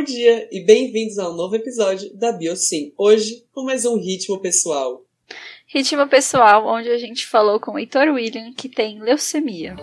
bom 0.00 0.04
dia 0.04 0.48
e 0.50 0.64
bem-vindos 0.64 1.18
a 1.18 1.28
um 1.28 1.34
novo 1.34 1.56
episódio 1.56 2.10
da 2.16 2.32
Biosim. 2.32 2.90
Hoje, 2.96 3.44
com 3.52 3.64
mais 3.64 3.84
um 3.84 3.98
ritmo 3.98 4.40
pessoal. 4.40 5.04
Ritmo 5.66 6.08
pessoal, 6.08 6.66
onde 6.66 6.88
a 6.88 6.96
gente 6.96 7.26
falou 7.26 7.60
com 7.60 7.72
o 7.72 7.78
Heitor 7.78 8.08
William, 8.08 8.50
que 8.54 8.66
tem 8.66 8.98
leucemia. 8.98 9.76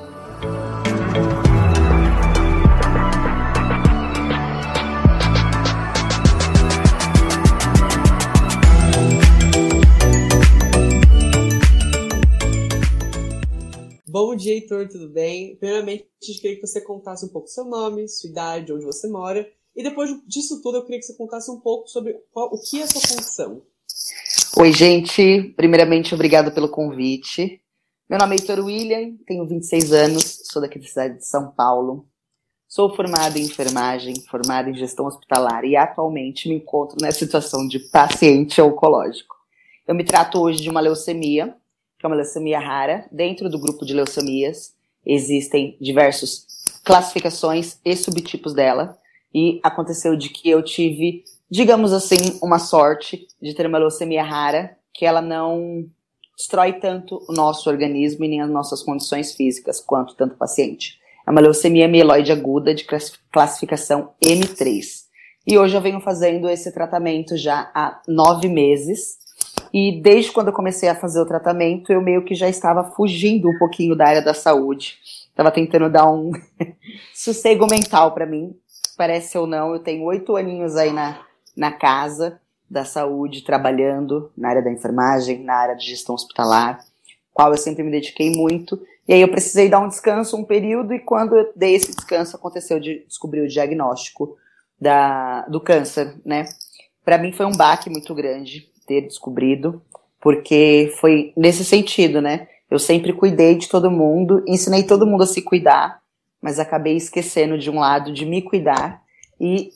Bom 14.07 14.35
dia, 14.35 14.53
Heitor, 14.53 14.87
tudo 14.87 15.09
bem? 15.09 15.57
Primeiramente, 15.57 16.07
eu 16.27 16.41
queria 16.41 16.55
que 16.55 16.65
você 16.65 16.81
contasse 16.81 17.23
um 17.23 17.29
pouco 17.29 17.47
seu 17.47 17.65
nome, 17.65 18.07
sua 18.07 18.31
idade, 18.31 18.73
onde 18.73 18.83
você 18.83 19.07
mora. 19.07 19.47
E 19.77 19.83
depois 19.83 20.09
disso 20.25 20.59
tudo, 20.63 20.77
eu 20.77 20.81
queria 20.81 20.99
que 20.99 21.05
você 21.05 21.13
contasse 21.13 21.51
um 21.51 21.59
pouco 21.59 21.87
sobre 21.87 22.13
qual, 22.33 22.47
o 22.51 22.59
que 22.59 22.81
é 22.81 22.83
a 22.83 22.87
sua 22.87 22.99
função. 22.99 23.61
Oi, 24.57 24.73
gente. 24.73 25.53
Primeiramente, 25.55 26.15
obrigado 26.15 26.51
pelo 26.51 26.67
convite. 26.67 27.61
Meu 28.09 28.17
nome 28.17 28.35
é 28.35 28.39
Heitor 28.39 28.65
William, 28.65 29.15
tenho 29.27 29.45
26 29.45 29.93
anos, 29.93 30.41
sou 30.45 30.61
daqui 30.61 30.79
da 30.79 30.87
cidade 30.87 31.17
de 31.17 31.27
São 31.27 31.51
Paulo. 31.51 32.07
Sou 32.67 32.95
formado 32.95 33.37
em 33.37 33.43
enfermagem, 33.43 34.19
formado 34.21 34.69
em 34.69 34.73
gestão 34.73 35.05
hospitalar 35.05 35.63
e 35.63 35.75
atualmente 35.75 36.49
me 36.49 36.55
encontro 36.55 36.97
nessa 36.99 37.19
situação 37.19 37.67
de 37.67 37.77
paciente 37.77 38.59
oncológico. 38.59 39.35
Eu 39.87 39.93
me 39.93 40.03
trato 40.03 40.39
hoje 40.39 40.59
de 40.59 40.71
uma 40.71 40.79
leucemia, 40.79 41.55
que 41.99 42.05
é 42.05 42.09
uma 42.09 42.15
leucemia 42.15 42.59
rara. 42.59 43.07
Dentro 43.11 43.47
do 43.47 43.59
grupo 43.59 43.85
de 43.85 43.93
leucemias 43.93 44.73
existem 45.05 45.77
diversas 45.79 46.47
classificações 46.83 47.77
e 47.85 47.95
subtipos 47.95 48.55
dela. 48.55 48.97
E 49.33 49.59
aconteceu 49.63 50.15
de 50.15 50.29
que 50.29 50.49
eu 50.49 50.61
tive, 50.63 51.23
digamos 51.49 51.93
assim, 51.93 52.39
uma 52.41 52.59
sorte 52.59 53.27
de 53.41 53.53
ter 53.53 53.65
uma 53.65 53.77
leucemia 53.77 54.23
rara, 54.23 54.77
que 54.93 55.05
ela 55.05 55.21
não 55.21 55.85
destrói 56.35 56.73
tanto 56.73 57.23
o 57.27 57.33
nosso 57.33 57.69
organismo 57.69 58.23
e 58.23 58.27
nem 58.27 58.41
as 58.41 58.49
nossas 58.49 58.83
condições 58.83 59.33
físicas 59.33 59.79
quanto 59.79 60.15
tanto 60.15 60.35
o 60.35 60.37
paciente. 60.37 60.99
É 61.25 61.31
uma 61.31 61.41
leucemia 61.41 61.87
mieloide 61.87 62.31
aguda 62.31 62.73
de 62.73 62.85
classificação 63.31 64.11
M3. 64.23 65.07
E 65.45 65.57
hoje 65.57 65.75
eu 65.75 65.81
venho 65.81 65.99
fazendo 65.99 66.49
esse 66.49 66.71
tratamento 66.71 67.35
já 67.35 67.71
há 67.73 68.01
nove 68.07 68.47
meses. 68.47 69.17
E 69.73 70.01
desde 70.01 70.31
quando 70.31 70.47
eu 70.47 70.53
comecei 70.53 70.87
a 70.87 70.95
fazer 70.95 71.19
o 71.19 71.25
tratamento, 71.25 71.91
eu 71.91 72.01
meio 72.01 72.23
que 72.23 72.35
já 72.35 72.47
estava 72.47 72.91
fugindo 72.91 73.49
um 73.49 73.57
pouquinho 73.57 73.95
da 73.95 74.07
área 74.07 74.21
da 74.21 74.33
saúde. 74.33 74.97
Estava 75.29 75.51
tentando 75.51 75.89
dar 75.89 76.09
um 76.11 76.31
sossego 77.13 77.65
mental 77.69 78.13
para 78.13 78.25
mim. 78.25 78.55
Parece 78.97 79.37
ou 79.37 79.45
não, 79.45 79.73
eu 79.73 79.79
tenho 79.79 80.03
oito 80.05 80.35
aninhos 80.35 80.75
aí 80.75 80.91
na, 80.91 81.21
na 81.55 81.71
casa 81.71 82.41
da 82.69 82.83
saúde, 82.83 83.43
trabalhando 83.43 84.31
na 84.35 84.49
área 84.49 84.63
da 84.63 84.71
enfermagem, 84.71 85.43
na 85.43 85.53
área 85.53 85.75
de 85.75 85.85
gestão 85.85 86.15
hospitalar, 86.15 86.83
qual 87.31 87.51
eu 87.51 87.57
sempre 87.57 87.83
me 87.83 87.91
dediquei 87.91 88.31
muito. 88.31 88.81
E 89.07 89.13
aí 89.13 89.21
eu 89.21 89.29
precisei 89.29 89.69
dar 89.69 89.79
um 89.79 89.87
descanso 89.87 90.35
um 90.35 90.43
período 90.43 90.93
e 90.93 90.99
quando 90.99 91.37
eu 91.37 91.53
dei 91.55 91.75
esse 91.75 91.95
descanso 91.95 92.35
aconteceu 92.35 92.79
de 92.79 93.05
descobrir 93.07 93.41
o 93.41 93.47
diagnóstico 93.47 94.35
da, 94.81 95.41
do 95.43 95.61
câncer, 95.61 96.15
né? 96.25 96.45
Para 97.05 97.17
mim 97.17 97.31
foi 97.31 97.45
um 97.45 97.55
baque 97.55 97.89
muito 97.89 98.13
grande 98.13 98.67
ter 98.85 99.01
descobrido, 99.01 99.81
porque 100.19 100.91
foi 100.99 101.31
nesse 101.37 101.63
sentido, 101.63 102.21
né? 102.21 102.47
Eu 102.69 102.79
sempre 102.79 103.13
cuidei 103.13 103.55
de 103.55 103.69
todo 103.69 103.89
mundo, 103.89 104.43
ensinei 104.45 104.83
todo 104.83 105.07
mundo 105.07 105.23
a 105.23 105.27
se 105.27 105.41
cuidar, 105.41 106.01
mas 106.41 106.59
acabei 106.59 106.95
esquecendo 106.95 107.57
de 107.57 107.69
um 107.69 107.79
lado 107.79 108.13
de 108.13 108.25
me 108.25 108.41
cuidar 108.41 109.01
e 109.39 109.71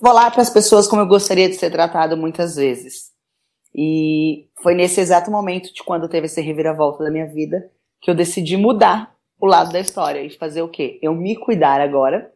falar 0.00 0.30
para 0.30 0.42
as 0.42 0.50
pessoas 0.50 0.88
como 0.88 1.02
eu 1.02 1.06
gostaria 1.06 1.48
de 1.48 1.56
ser 1.56 1.70
tratado 1.70 2.16
muitas 2.16 2.56
vezes. 2.56 3.12
E 3.74 4.46
foi 4.62 4.74
nesse 4.74 5.00
exato 5.00 5.30
momento 5.30 5.72
de 5.74 5.82
quando 5.82 6.08
teve 6.08 6.26
essa 6.26 6.40
reviravolta 6.40 7.02
da 7.02 7.10
minha 7.10 7.26
vida 7.26 7.70
que 8.00 8.10
eu 8.10 8.14
decidi 8.14 8.56
mudar 8.56 9.14
o 9.40 9.46
lado 9.46 9.72
da 9.72 9.80
história 9.80 10.22
e 10.22 10.30
fazer 10.30 10.62
o 10.62 10.68
quê? 10.68 10.98
Eu 11.02 11.14
me 11.14 11.36
cuidar 11.36 11.80
agora 11.80 12.32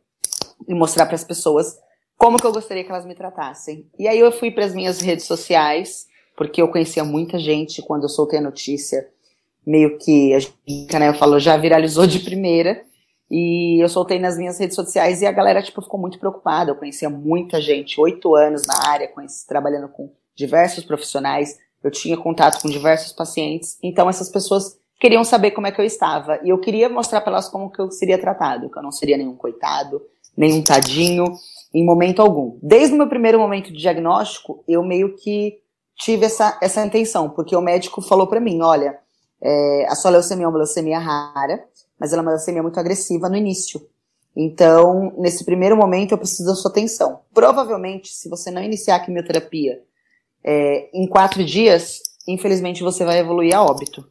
e 0.67 0.75
mostrar 0.75 1.07
para 1.07 1.15
as 1.15 1.25
pessoas 1.25 1.79
como 2.17 2.37
que 2.37 2.47
eu 2.47 2.53
gostaria 2.53 2.83
que 2.83 2.91
elas 2.91 3.07
me 3.07 3.15
tratassem. 3.15 3.87
E 3.99 4.09
aí 4.09 4.19
eu 4.19 4.33
fui 4.33 4.51
para 4.51 4.65
as 4.65 4.75
minhas 4.75 5.01
redes 5.01 5.25
sociais, 5.25 6.07
porque 6.37 6.61
eu 6.61 6.69
conhecia 6.69 7.05
muita 7.05 7.39
gente 7.39 7.81
quando 7.81 8.03
eu 8.03 8.09
soltei 8.09 8.41
a 8.41 8.43
notícia, 8.43 9.09
meio 9.65 9.97
que 9.99 10.35
a 10.35 10.41
gente, 10.41 10.99
né, 10.99 11.09
eu 11.09 11.15
falo, 11.15 11.39
já 11.39 11.57
viralizou 11.57 12.07
de 12.07 12.19
primeira. 12.21 12.83
E 13.31 13.83
eu 13.83 13.89
soltei 13.89 14.19
nas 14.19 14.39
minhas 14.39 14.59
redes 14.59 14.75
sociais 14.75 15.21
e 15.21 15.27
a 15.27 15.33
galera, 15.33 15.63
tipo, 15.63 15.83
ficou 15.83 16.01
muito 16.01 16.19
preocupada. 16.19 16.71
Eu 16.71 16.77
conhecia 16.77 17.11
muita 17.11 17.61
gente, 17.61 18.01
oito 18.01 18.35
anos 18.35 18.63
na 18.67 18.89
área, 18.89 19.09
conheci, 19.09 19.47
trabalhando 19.47 19.89
com 19.89 20.11
diversos 20.35 20.85
profissionais. 20.85 21.59
Eu 21.83 21.91
tinha 21.91 22.17
contato 22.17 22.61
com 22.63 22.69
diversos 22.69 23.13
pacientes. 23.13 23.79
Então, 23.83 24.09
essas 24.09 24.31
pessoas 24.31 24.79
queriam 24.99 25.25
saber 25.25 25.53
como 25.53 25.67
é 25.67 25.73
que 25.73 25.81
eu 25.81 25.85
estava. 25.85 26.41
E 26.43 26.49
eu 26.49 26.59
queria 26.59 26.89
mostrar 26.89 27.21
para 27.21 27.33
elas 27.33 27.49
como 27.49 27.71
que 27.71 27.81
eu 27.81 27.91
seria 27.91 28.19
tratado, 28.19 28.71
que 28.71 28.79
eu 28.79 28.83
não 28.83 28.91
seria 28.91 29.17
nenhum 29.17 29.37
coitado, 29.37 30.01
nenhum 30.37 30.63
tadinho, 30.63 31.27
em 31.73 31.85
momento 31.85 32.23
algum. 32.23 32.59
Desde 32.63 32.95
o 32.95 32.99
meu 32.99 33.09
primeiro 33.09 33.39
momento 33.39 33.73
de 33.73 33.79
diagnóstico, 33.79 34.65
eu 34.67 34.83
meio 34.83 35.15
que 35.17 35.59
tive 35.97 36.27
essa, 36.27 36.59
essa 36.63 36.85
intenção, 36.85 37.29
porque 37.29 37.55
o 37.55 37.61
médico 37.61 38.01
falou 38.01 38.27
para 38.27 38.41
mim, 38.41 38.63
olha, 38.63 38.99
é, 39.43 39.87
a 39.89 39.95
sua 39.95 40.13
leucemia 40.13 40.47
é 40.47 40.49
uma 40.49 40.59
leucemia 40.59 40.99
rara, 40.99 41.65
mas 41.99 42.13
ela 42.13 42.23
é 42.23 42.25
uma 42.25 42.31
leucemia 42.33 42.63
muito 42.63 42.79
agressiva 42.79 43.29
no 43.29 43.37
início. 43.37 43.81
Então, 44.37 45.13
nesse 45.19 45.45
primeiro 45.45 45.77
momento, 45.77 46.13
eu 46.13 46.19
preciso 46.19 46.49
da 46.49 46.55
sua 46.55 46.71
atenção. 46.71 47.21
Provavelmente, 47.35 48.15
se 48.15 48.29
você 48.29 48.51
não 48.51 48.63
iniciar 48.63 48.97
a 48.97 49.01
quimioterapia 49.01 49.83
é, 50.45 50.89
em 50.95 51.09
quatro 51.09 51.45
dias, 51.45 52.01
infelizmente 52.27 52.83
você 52.83 53.05
vai 53.05 53.19
evoluir 53.19 53.57
a 53.57 53.65
óbito. 53.65 54.09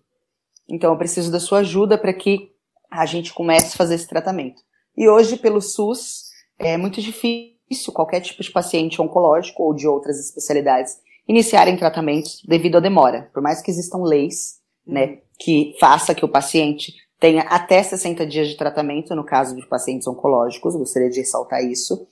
Então, 0.68 0.92
eu 0.92 0.98
preciso 0.98 1.32
da 1.32 1.40
sua 1.40 1.60
ajuda 1.60 1.98
para 1.98 2.14
que 2.14 2.52
a 2.92 3.06
gente 3.06 3.34
comece 3.34 3.74
a 3.74 3.78
fazer 3.78 3.96
esse 3.96 4.08
tratamento. 4.08 4.62
E 4.98 5.08
hoje, 5.08 5.38
pelo 5.38 5.62
SUS, 5.62 6.32
é 6.60 6.76
muito 6.76 7.02
difícil 7.02 7.94
qualquer 7.94 8.20
tipo 8.20 8.42
de 8.44 8.52
paciente 8.52 9.02
oncológico 9.02 9.64
ou 9.64 9.74
de 9.74 9.88
outras 9.88 10.20
especialidades 10.20 10.98
iniciarem 11.28 11.78
tratamentos 11.78 12.42
devido 12.46 12.78
à 12.78 12.80
demora. 12.80 13.30
Por 13.34 13.42
mais 13.42 13.62
que 13.62 13.70
existam 13.70 14.00
leis, 14.00 14.60
né, 14.86 15.20
que 15.40 15.76
faça 15.80 16.16
que 16.16 16.26
o 16.26 16.30
paciente 16.30 16.94
tenha 17.20 17.42
até 17.44 17.82
60 17.82 18.26
dias 18.26 18.48
de 18.48 18.58
tratamento, 18.58 19.16
no 19.16 19.24
caso 19.24 19.56
de 19.56 19.66
pacientes 19.68 20.08
oncológicos, 20.08 20.76
gostaria 20.76 21.10
de 21.10 21.20
ressaltar 21.20 21.64
isso. 21.64 22.08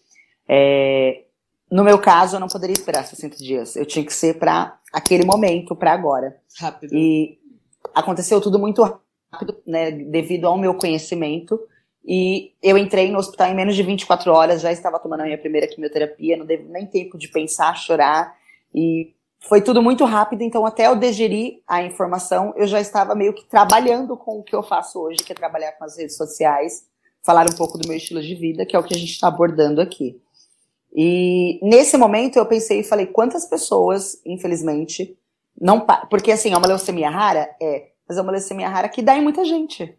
É, 0.47 1.23
no 1.71 1.83
meu 1.83 1.99
caso, 1.99 2.35
eu 2.35 2.39
não 2.39 2.47
poderia 2.47 2.73
esperar 2.73 3.05
60 3.05 3.37
dias. 3.37 3.75
Eu 3.75 3.85
tinha 3.85 4.05
que 4.05 4.13
ser 4.13 4.37
para 4.37 4.79
aquele 4.93 5.25
momento, 5.25 5.75
para 5.75 5.93
agora. 5.93 6.37
Rápido. 6.59 6.95
E 6.95 7.39
aconteceu 7.93 8.39
tudo 8.39 8.59
muito 8.59 8.81
rápido, 9.31 9.57
né, 9.65 9.91
devido 9.91 10.45
ao 10.47 10.57
meu 10.57 10.75
conhecimento. 10.75 11.59
E 12.07 12.53
eu 12.61 12.77
entrei 12.77 13.11
no 13.11 13.17
hospital 13.17 13.47
em 13.47 13.55
menos 13.55 13.75
de 13.75 13.81
24 13.81 14.31
horas, 14.31 14.61
já 14.61 14.71
estava 14.71 14.99
tomando 14.99 15.21
a 15.21 15.25
minha 15.25 15.39
primeira 15.39 15.67
quimioterapia, 15.67 16.37
não 16.37 16.45
deu 16.45 16.63
nem 16.65 16.85
tempo 16.85 17.17
de 17.17 17.27
pensar, 17.27 17.75
chorar. 17.75 18.35
E 18.73 19.14
foi 19.47 19.61
tudo 19.61 19.81
muito 19.81 20.05
rápido, 20.05 20.41
então 20.41 20.65
até 20.65 20.87
eu 20.87 20.95
digerir 20.95 21.61
a 21.67 21.83
informação, 21.83 22.53
eu 22.57 22.65
já 22.65 22.81
estava 22.81 23.13
meio 23.13 23.33
que 23.33 23.45
trabalhando 23.45 24.17
com 24.17 24.39
o 24.39 24.43
que 24.43 24.55
eu 24.55 24.63
faço 24.63 24.99
hoje, 24.99 25.23
que 25.23 25.31
é 25.31 25.35
trabalhar 25.35 25.73
com 25.73 25.83
as 25.83 25.97
redes 25.97 26.17
sociais, 26.17 26.85
falar 27.23 27.47
um 27.47 27.55
pouco 27.55 27.77
do 27.77 27.87
meu 27.87 27.97
estilo 27.97 28.21
de 28.21 28.33
vida, 28.33 28.65
que 28.65 28.75
é 28.75 28.79
o 28.79 28.83
que 28.83 28.93
a 28.93 28.97
gente 28.97 29.11
está 29.11 29.27
abordando 29.27 29.81
aqui. 29.81 30.19
E 30.93 31.59
nesse 31.61 31.95
momento 31.97 32.37
eu 32.37 32.45
pensei 32.45 32.79
e 32.79 32.83
falei, 32.83 33.05
quantas 33.05 33.45
pessoas, 33.45 34.19
infelizmente, 34.25 35.17
não. 35.59 35.85
Porque 36.09 36.31
assim, 36.31 36.53
é 36.53 36.57
uma 36.57 36.67
leucemia 36.67 37.09
rara? 37.09 37.49
É. 37.61 37.89
Mas 38.07 38.17
é 38.17 38.21
uma 38.21 38.31
leucemia 38.31 38.69
rara 38.69 38.89
que 38.89 39.01
dá 39.01 39.15
em 39.15 39.21
muita 39.21 39.43
gente. 39.43 39.97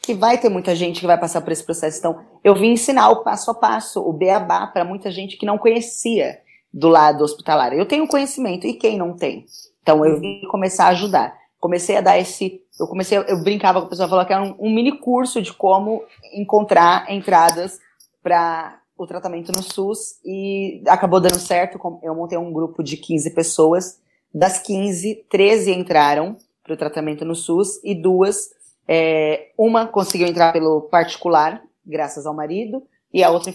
Que 0.00 0.14
vai 0.14 0.38
ter 0.38 0.48
muita 0.48 0.74
gente 0.74 1.00
que 1.00 1.06
vai 1.06 1.18
passar 1.18 1.42
por 1.42 1.52
esse 1.52 1.62
processo. 1.62 1.98
Então, 1.98 2.24
eu 2.42 2.54
vim 2.54 2.72
ensinar 2.72 3.10
o 3.10 3.22
passo 3.22 3.50
a 3.50 3.54
passo, 3.54 4.00
o 4.00 4.12
beabá, 4.12 4.66
para 4.66 4.84
muita 4.84 5.10
gente 5.10 5.36
que 5.36 5.44
não 5.44 5.58
conhecia 5.58 6.40
do 6.72 6.88
lado 6.88 7.24
hospitalar. 7.24 7.72
Eu 7.72 7.86
tenho 7.86 8.06
conhecimento, 8.06 8.66
e 8.66 8.74
quem 8.74 8.98
não 8.98 9.14
tem? 9.14 9.46
Então 9.82 10.04
eu 10.04 10.20
vim 10.20 10.42
começar 10.50 10.86
a 10.86 10.90
ajudar. 10.90 11.36
Comecei 11.58 11.96
a 11.96 12.00
dar 12.00 12.18
esse. 12.18 12.62
Eu 12.78 12.86
comecei, 12.86 13.18
eu 13.18 13.42
brincava 13.42 13.80
com 13.80 13.86
a 13.86 13.90
pessoa, 13.90 14.08
falava 14.08 14.26
que 14.26 14.32
era 14.32 14.42
um, 14.42 14.54
um 14.58 14.72
mini 14.72 14.98
curso 14.98 15.42
de 15.42 15.52
como 15.52 16.04
encontrar 16.32 17.10
entradas 17.10 17.78
para 18.22 18.80
o 18.96 19.06
tratamento 19.06 19.50
no 19.52 19.62
SUS 19.62 20.20
e 20.24 20.82
acabou 20.86 21.20
dando 21.20 21.38
certo. 21.38 21.78
Eu 22.02 22.14
montei 22.14 22.38
um 22.38 22.52
grupo 22.52 22.82
de 22.82 22.96
15 22.96 23.30
pessoas. 23.34 24.00
Das 24.32 24.58
15, 24.58 25.26
13 25.28 25.72
entraram 25.72 26.36
para 26.62 26.74
o 26.74 26.76
tratamento 26.76 27.24
no 27.24 27.34
SUS 27.34 27.82
e 27.82 27.94
duas, 27.94 28.50
é, 28.86 29.52
uma 29.56 29.86
conseguiu 29.86 30.28
entrar 30.28 30.52
pelo 30.52 30.82
particular, 30.82 31.62
graças 31.84 32.26
ao 32.26 32.34
marido, 32.34 32.82
e 33.12 33.24
a 33.24 33.30
outra 33.30 33.52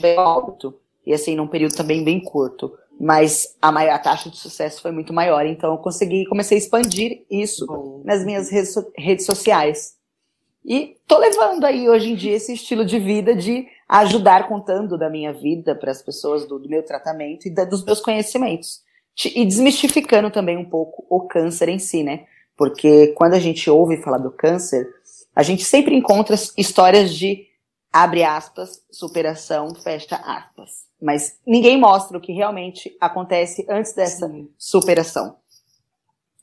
veio 0.00 0.20
alto 0.20 0.74
e 1.08 1.14
assim, 1.14 1.34
num 1.34 1.48
período 1.48 1.74
também 1.74 2.04
bem 2.04 2.20
curto. 2.20 2.70
Mas 3.00 3.56
a, 3.62 3.72
maior, 3.72 3.94
a 3.94 3.98
taxa 3.98 4.28
de 4.28 4.36
sucesso 4.36 4.82
foi 4.82 4.90
muito 4.90 5.10
maior, 5.10 5.46
então 5.46 5.72
eu 5.72 5.78
consegui, 5.78 6.26
comecei 6.26 6.58
a 6.58 6.60
expandir 6.60 7.24
isso 7.30 7.64
Bom. 7.64 8.02
nas 8.04 8.26
minhas 8.26 8.50
redes, 8.50 8.74
redes 8.94 9.24
sociais. 9.24 9.96
E 10.62 10.98
tô 11.06 11.16
levando 11.16 11.64
aí 11.64 11.88
hoje 11.88 12.10
em 12.10 12.14
dia 12.14 12.36
esse 12.36 12.52
estilo 12.52 12.84
de 12.84 12.98
vida 12.98 13.34
de 13.34 13.66
ajudar 13.88 14.48
contando 14.48 14.98
da 14.98 15.08
minha 15.08 15.32
vida 15.32 15.74
para 15.74 15.90
as 15.90 16.02
pessoas, 16.02 16.46
do, 16.46 16.58
do, 16.58 16.68
meu 16.68 16.84
tratamento 16.84 17.46
e 17.46 17.50
da, 17.50 17.64
dos 17.64 17.82
meus 17.82 18.02
conhecimentos. 18.02 18.82
E 19.34 19.46
desmistificando 19.46 20.30
também 20.30 20.58
um 20.58 20.68
pouco 20.68 21.06
o 21.08 21.26
câncer 21.26 21.70
em 21.70 21.78
si, 21.78 22.02
né? 22.02 22.26
Porque 22.54 23.14
quando 23.16 23.32
a 23.32 23.38
gente 23.38 23.70
ouve 23.70 24.02
falar 24.02 24.18
do 24.18 24.30
câncer, 24.30 24.86
a 25.34 25.42
gente 25.42 25.64
sempre 25.64 25.96
encontra 25.96 26.36
histórias 26.56 27.14
de 27.14 27.46
abre 27.90 28.24
aspas, 28.24 28.82
superação, 28.90 29.74
fecha 29.74 30.16
aspas. 30.16 30.87
Mas 31.00 31.38
ninguém 31.46 31.78
mostra 31.78 32.18
o 32.18 32.20
que 32.20 32.32
realmente 32.32 32.96
acontece 33.00 33.64
antes 33.68 33.92
dessa 33.94 34.30
superação. 34.56 35.36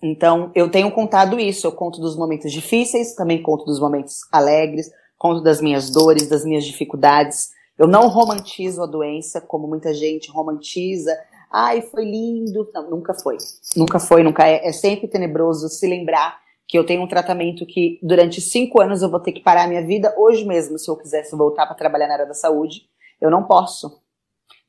Então, 0.01 0.51
eu 0.53 0.69
tenho 0.69 0.91
contado 0.91 1.39
isso. 1.39 1.65
Eu 1.65 1.71
conto 1.71 1.99
dos 1.99 2.15
momentos 2.15 2.51
difíceis, 2.51 3.15
também 3.15 3.41
conto 3.41 3.65
dos 3.65 3.79
momentos 3.79 4.19
alegres, 4.31 4.89
conto 5.17 5.41
das 5.41 5.59
minhas 5.61 5.89
dores, 5.89 6.29
das 6.29 6.45
minhas 6.45 6.63
dificuldades. 6.63 7.49
Eu 7.77 7.87
não 7.87 8.07
romantizo 8.07 8.81
a 8.83 8.85
doença 8.85 9.41
como 9.41 9.67
muita 9.67 9.93
gente 9.93 10.31
romantiza. 10.31 11.11
Ai, 11.51 11.81
foi 11.81 12.05
lindo. 12.05 12.69
Não, 12.73 12.89
nunca 12.89 13.13
foi. 13.13 13.37
Nunca 13.75 13.99
foi, 13.99 14.23
nunca 14.23 14.47
é. 14.47 14.67
É 14.67 14.71
sempre 14.71 15.07
tenebroso 15.07 15.67
se 15.69 15.87
lembrar 15.87 16.39
que 16.67 16.77
eu 16.77 16.85
tenho 16.85 17.01
um 17.01 17.07
tratamento 17.07 17.65
que 17.65 17.99
durante 18.01 18.41
cinco 18.41 18.81
anos 18.81 19.01
eu 19.01 19.09
vou 19.09 19.19
ter 19.19 19.31
que 19.31 19.41
parar 19.41 19.63
a 19.63 19.67
minha 19.67 19.85
vida. 19.85 20.13
Hoje 20.17 20.45
mesmo, 20.45 20.79
se 20.79 20.89
eu 20.89 20.95
quisesse 20.95 21.35
voltar 21.35 21.65
para 21.65 21.75
trabalhar 21.75 22.07
na 22.07 22.13
área 22.13 22.25
da 22.25 22.33
saúde, 22.33 22.87
eu 23.21 23.29
não 23.29 23.43
posso. 23.43 24.04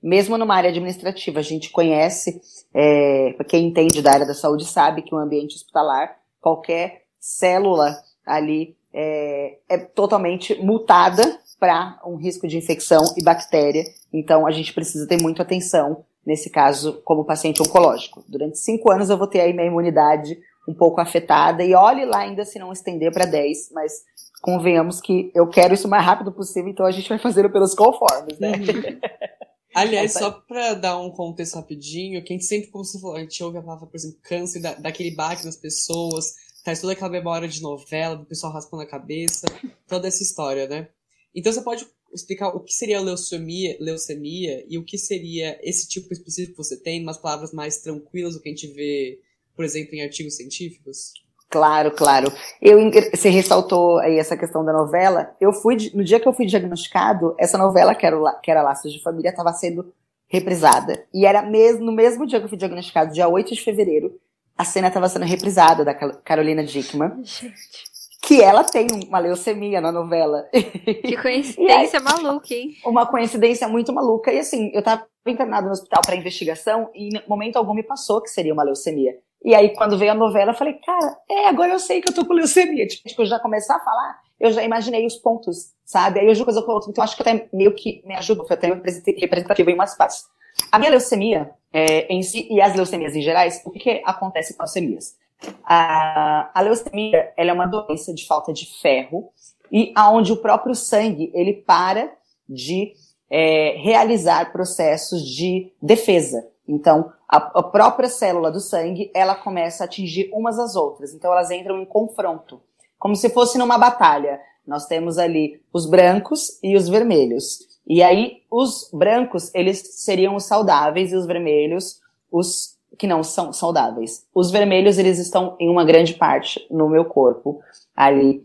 Mesmo 0.03 0.37
numa 0.37 0.55
área 0.55 0.71
administrativa, 0.71 1.41
a 1.41 1.43
gente 1.43 1.71
conhece, 1.71 2.41
é, 2.75 3.35
quem 3.49 3.67
entende 3.67 4.03
da 4.03 4.13
área 4.13 4.27
da 4.27 4.35
saúde 4.35 4.65
sabe 4.65 5.03
que 5.03 5.15
o 5.15 5.19
ambiente 5.19 5.57
hospitalar, 5.57 6.17
qualquer 6.41 7.03
célula 7.19 7.97
ali 8.25 8.77
é, 8.93 9.59
é 9.69 9.79
totalmente 9.79 10.55
mutada 10.63 11.23
para 11.59 12.01
um 12.05 12.17
risco 12.17 12.47
de 12.47 12.57
infecção 12.57 13.03
e 13.17 13.23
bactéria. 13.23 13.85
Então, 14.13 14.47
a 14.47 14.51
gente 14.51 14.73
precisa 14.73 15.07
ter 15.09 15.21
muita 15.21 15.43
atenção 15.43 16.05
nesse 16.25 16.51
caso, 16.51 17.01
como 17.05 17.25
paciente 17.25 17.63
oncológico. 17.63 18.25
Durante 18.29 18.59
cinco 18.59 18.91
anos 18.91 19.09
eu 19.09 19.17
vou 19.17 19.29
ter 19.29 19.41
aí 19.41 19.53
minha 19.53 19.67
imunidade 19.67 20.37
um 20.69 20.75
pouco 20.75 21.01
afetada, 21.01 21.63
e 21.63 21.75
olhe 21.75 22.05
lá 22.05 22.19
ainda 22.19 22.45
se 22.45 22.59
não 22.59 22.73
estender 22.73 23.13
para 23.13 23.25
10, 23.25 23.71
mas 23.73 24.03
convenhamos 24.43 25.01
que 25.01 25.31
eu 25.33 25.47
quero 25.47 25.75
isso 25.75 25.87
o 25.87 25.91
mais 25.91 26.05
rápido 26.05 26.33
possível, 26.33 26.69
então 26.69 26.85
a 26.85 26.91
gente 26.91 27.09
vai 27.09 27.19
fazendo 27.19 27.51
pelos 27.51 27.73
conformes, 27.73 28.39
né? 28.41 28.53
Uhum. 28.53 28.99
Aliás, 29.77 30.15
só 30.15 30.31
para 30.31 30.73
dar 30.73 30.99
um 30.99 31.11
contexto 31.11 31.57
rapidinho, 31.57 32.25
que 32.25 32.33
a 32.33 32.37
gente 32.37 32.47
sempre, 32.47 32.71
como 32.71 32.83
você 32.83 32.99
falou, 32.99 33.17
a 33.17 33.21
gente 33.21 33.45
ouve 33.45 33.59
a 33.59 33.63
palavra, 33.63 33.87
por 33.87 33.95
exemplo, 33.95 34.19
câncer, 34.23 34.59
da, 34.59 34.73
daquele 34.73 35.11
baque 35.11 35.45
nas 35.45 35.57
pessoas, 35.57 36.35
traz 36.65 36.81
toda 36.81 36.95
aquela 36.95 37.11
memória 37.11 37.47
de 37.47 37.61
novela, 37.61 38.17
do 38.17 38.25
pessoal 38.25 38.55
raspando 38.55 38.85
a 38.85 38.87
cabeça, 38.87 39.47
toda 39.87 40.09
essa 40.09 40.23
história, 40.23 40.67
né? 40.67 40.89
Então 41.35 41.53
você 41.53 41.61
pode 41.61 41.87
explicar 42.11 42.57
o 42.57 42.61
que 42.61 42.73
seria 42.73 43.03
leucemia, 43.03 43.77
leucemia 43.79 44.65
e 44.67 44.79
o 44.79 44.85
que 44.85 44.97
seria 44.97 45.61
esse 45.63 45.87
tipo 45.87 46.11
específico 46.11 46.53
que 46.57 46.65
você 46.65 46.81
tem, 46.81 47.03
umas 47.03 47.19
palavras 47.19 47.53
mais 47.53 47.77
tranquilas 47.77 48.33
do 48.33 48.41
que 48.41 48.49
a 48.49 48.53
gente 48.53 48.69
vê, 48.69 49.21
por 49.55 49.63
exemplo, 49.63 49.95
em 49.95 50.03
artigos 50.03 50.37
científicos? 50.37 51.13
Claro, 51.57 51.91
claro. 51.91 52.33
Eu, 52.61 52.79
você 53.15 53.31
ressaltou 53.31 53.99
aí 54.01 54.19
essa 54.19 54.37
questão 54.37 54.63
da 54.63 54.75
novela. 54.75 55.35
Eu 55.41 55.55
fui, 55.55 55.77
no 55.95 56.05
dia 56.05 56.21
que 56.21 56.29
eu 56.29 56.35
fui 56.35 56.45
diagnosticado, 56.45 57.35
essa 57.39 57.57
novela, 57.57 57.95
que 57.95 58.05
era, 58.05 58.17
que 58.43 58.51
era 58.51 58.63
Laços 58.63 58.93
de 58.93 59.03
Família, 59.03 59.31
estava 59.31 59.55
sendo 59.55 59.91
reprisada. 60.29 61.07
E 61.15 61.25
era 61.25 61.41
mesmo, 61.41 61.83
no 61.83 61.93
mesmo 61.93 62.27
dia 62.27 62.39
que 62.39 62.45
eu 62.45 62.49
fui 62.51 62.59
diagnosticado, 62.59 63.15
dia 63.15 63.27
8 63.27 63.55
de 63.55 63.63
fevereiro, 63.63 64.21
a 64.57 64.67
cena 64.67 64.89
estava 64.89 65.09
sendo 65.09 65.25
reprisada 65.25 65.83
da 65.83 65.95
Carolina 65.95 66.63
Dickman. 66.63 67.23
Gente. 67.23 67.87
Que 68.23 68.43
ela 68.43 68.63
tem 68.63 68.87
uma 69.09 69.19
leucemia 69.19 69.81
na 69.81 69.91
novela. 69.91 70.47
Que 70.53 71.17
coincidência 71.17 72.01
aí, 72.01 72.05
maluca, 72.05 72.53
hein? 72.53 72.75
Uma 72.85 73.07
coincidência 73.07 73.67
muito 73.67 73.95
maluca. 73.95 74.31
E 74.31 74.41
assim, 74.41 74.71
eu 74.75 74.81
estava 74.81 75.07
internado 75.27 75.69
no 75.69 75.73
hospital 75.73 76.03
para 76.05 76.17
investigação 76.17 76.91
e 76.95 77.17
em 77.17 77.29
momento 77.29 77.57
algum 77.57 77.73
me 77.73 77.83
passou 77.83 78.21
que 78.21 78.29
seria 78.29 78.53
uma 78.53 78.65
leucemia. 78.65 79.15
E 79.47 79.55
aí, 79.55 79.73
quando 79.77 79.97
veio 79.97 80.11
a 80.11 80.15
novela, 80.15 80.51
eu 80.51 80.57
falei, 80.57 80.75
cara, 80.75 81.19
é, 81.31 81.47
agora 81.47 81.73
eu 81.73 81.79
sei 81.79 82.01
que 82.01 82.11
eu 82.11 82.13
tô 82.13 82.25
com 82.25 82.33
leucemia. 82.33 82.85
Tipo, 82.85 83.23
eu 83.23 83.27
já 83.27 83.39
começar 83.39 83.77
a 83.77 83.81
falar, 83.81 84.19
eu 84.41 84.51
já 84.51 84.61
imaginei 84.65 85.07
os 85.07 85.15
pontos, 85.15 85.73
sabe? 85.85 86.19
Aí 86.19 86.27
eu 86.27 86.35
jogo 86.35 86.47
coisa 86.47 86.63
com 86.63 86.73
outra. 86.73 86.91
Então, 86.91 87.05
acho 87.05 87.15
que 87.15 87.23
até 87.23 87.49
meio 87.53 87.73
que 87.73 88.03
me 88.05 88.17
ajuda, 88.17 88.43
foi 88.43 88.57
até 88.57 88.67
representativo 88.67 89.71
em 89.71 89.75
umas 89.75 89.97
partes. 89.97 90.25
A 90.73 90.81
minha 90.81 90.91
leucemia 90.91 91.53
é, 91.73 92.13
em 92.13 92.25
si, 92.25 92.49
e 92.51 92.61
as 92.61 92.75
leucemias 92.75 93.15
em 93.15 93.23
gerais, 93.23 93.63
o 93.65 93.71
que, 93.71 93.79
que 93.79 94.03
acontece 94.05 94.53
com 94.57 94.65
as 94.65 94.75
leucemias? 94.75 95.15
A, 95.63 96.51
a 96.53 96.61
leucemia, 96.61 97.33
ela 97.37 97.51
é 97.51 97.53
uma 97.53 97.67
doença 97.67 98.13
de 98.13 98.27
falta 98.27 98.53
de 98.53 98.67
ferro, 98.83 99.31
e 99.71 99.93
aonde 99.95 100.33
o 100.33 100.39
próprio 100.39 100.75
sangue, 100.75 101.31
ele 101.33 101.53
para 101.53 102.13
de 102.49 102.95
é, 103.31 103.77
realizar 103.79 104.51
processos 104.51 105.25
de 105.25 105.71
defesa. 105.81 106.49
Então, 106.67 107.13
a, 107.29 107.37
a, 107.37 107.63
própria 107.63 108.09
célula 108.09 108.51
do 108.51 108.61
sangue, 108.61 109.11
ela 109.15 109.35
começa 109.35 109.85
a 109.85 109.87
atingir 109.87 110.31
umas 110.33 110.59
às 110.59 110.77
outras. 110.77 111.13
Então, 111.13 111.33
elas 111.33 111.51
entram 111.51 111.81
em 111.81 111.85
confronto, 111.85 112.61
como 112.99 113.17
se 113.17 113.31
fosse 113.31 113.59
numa 113.59 113.77
batalha. 113.77 114.41
Nós 114.67 114.87
temos 114.87 115.19
ali 115.19 115.61
os 115.73 115.87
brancos 115.87 116.59
e 116.63 116.77
os 116.77 116.89
vermelhos. 116.89 117.59
E 117.87 118.03
aí, 118.03 118.43
os 118.51 118.91
brancos, 118.93 119.55
eles 119.55 120.03
seriam 120.03 120.35
os 120.35 120.45
saudáveis 120.45 121.13
e 121.13 121.17
os 121.17 121.27
vermelhos, 121.27 122.01
os 122.31 122.77
que 122.99 123.07
não 123.07 123.23
são 123.23 123.53
saudáveis. 123.53 124.27
Os 124.35 124.51
vermelhos, 124.51 124.99
eles 124.99 125.19
estão 125.19 125.57
em 125.61 125.69
uma 125.69 125.85
grande 125.85 126.15
parte 126.15 126.67
no 126.71 126.89
meu 126.89 127.05
corpo, 127.05 127.61
ali, 127.95 128.45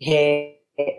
é, 0.00 0.56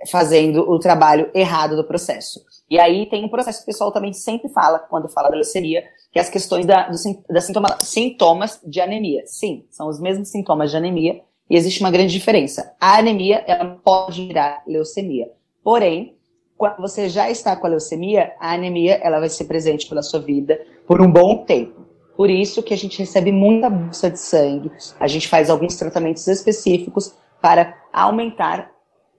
fazendo 0.09 0.69
o 0.69 0.79
trabalho 0.79 1.29
errado 1.33 1.75
do 1.75 1.83
processo. 1.83 2.43
E 2.73 2.79
aí 2.79 3.05
tem 3.05 3.23
um 3.23 3.29
processo 3.29 3.59
que 3.59 3.65
o 3.65 3.65
pessoal 3.67 3.91
também 3.91 4.11
sempre 4.13 4.49
fala, 4.49 4.79
quando 4.79 5.07
fala 5.07 5.29
da 5.29 5.35
leucemia, 5.35 5.83
que 6.11 6.17
é 6.17 6.21
as 6.23 6.27
questões 6.27 6.65
da, 6.65 6.89
do, 6.89 6.97
da 7.29 7.39
sintoma, 7.39 7.77
sintomas 7.79 8.59
de 8.65 8.81
anemia. 8.81 9.21
Sim, 9.27 9.63
são 9.69 9.87
os 9.87 9.99
mesmos 9.99 10.29
sintomas 10.29 10.71
de 10.71 10.77
anemia, 10.77 11.21
e 11.47 11.55
existe 11.55 11.81
uma 11.81 11.91
grande 11.91 12.11
diferença. 12.11 12.75
A 12.81 12.97
anemia, 12.97 13.43
ela 13.45 13.79
pode 13.83 14.25
virar 14.25 14.63
leucemia. 14.65 15.29
Porém, 15.63 16.17
quando 16.57 16.77
você 16.77 17.09
já 17.09 17.29
está 17.29 17.55
com 17.55 17.67
a 17.67 17.69
leucemia, 17.69 18.33
a 18.39 18.55
anemia, 18.55 18.95
ela 19.03 19.19
vai 19.19 19.29
ser 19.29 19.45
presente 19.45 19.87
pela 19.87 20.01
sua 20.01 20.21
vida 20.21 20.59
por 20.87 20.99
um 20.99 21.11
bom 21.11 21.45
tempo. 21.45 21.79
Por 22.17 22.27
isso 22.27 22.63
que 22.63 22.73
a 22.73 22.77
gente 22.77 22.97
recebe 22.97 23.31
muita 23.31 23.69
bolsa 23.69 24.09
de 24.09 24.19
sangue, 24.19 24.71
a 24.99 25.07
gente 25.07 25.27
faz 25.27 25.51
alguns 25.51 25.75
tratamentos 25.75 26.27
específicos 26.27 27.13
para 27.39 27.77
aumentar 27.93 28.72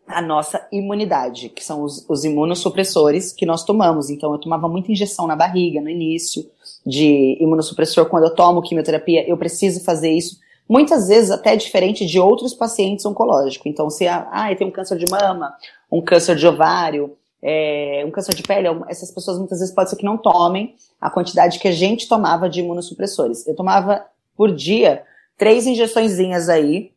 a 0.06 0.21
nossa 0.21 0.67
imunidade, 0.71 1.49
que 1.49 1.65
são 1.65 1.83
os, 1.83 2.05
os 2.09 2.25
imunossupressores 2.25 3.33
que 3.33 3.47
nós 3.47 3.65
tomamos. 3.65 4.11
Então, 4.11 4.33
eu 4.33 4.39
tomava 4.39 4.69
muita 4.69 4.93
injeção 4.93 5.27
na 5.27 5.35
barriga 5.35 5.81
no 5.81 5.89
início 5.89 6.45
de 6.85 7.38
imunossupressor. 7.40 8.07
Quando 8.07 8.25
eu 8.25 8.35
tomo 8.35 8.62
quimioterapia, 8.62 9.28
eu 9.28 9.37
preciso 9.37 9.83
fazer 9.83 10.11
isso. 10.11 10.38
Muitas 10.69 11.09
vezes 11.09 11.31
até 11.31 11.57
diferente 11.57 12.07
de 12.07 12.21
outros 12.21 12.55
pacientes 12.55 13.05
oncológicos. 13.05 13.67
Então, 13.67 13.88
se 13.88 14.07
ah, 14.07 14.55
tenho 14.57 14.71
um 14.71 14.73
câncer 14.73 14.99
de 14.99 15.11
mama, 15.11 15.55
um 15.90 16.02
câncer 16.02 16.37
de 16.37 16.47
ovário, 16.47 17.17
é, 17.43 18.02
um 18.07 18.11
câncer 18.11 18.35
de 18.35 18.43
pele, 18.43 18.69
essas 18.88 19.11
pessoas 19.11 19.38
muitas 19.38 19.59
vezes 19.59 19.75
pode 19.75 19.90
ser 19.90 19.97
que 19.97 20.05
não 20.05 20.17
tomem 20.17 20.75
a 20.99 21.11
quantidade 21.11 21.59
que 21.59 21.69
a 21.69 21.73
gente 21.73 22.09
tomava 22.09 22.49
de 22.49 22.61
imunossupressores. 22.61 23.47
Eu 23.47 23.55
tomava 23.55 24.05
por 24.37 24.55
dia 24.55 25.02
três 25.37 25.67
injeçõezinhas 25.67 26.49
aí, 26.49 26.93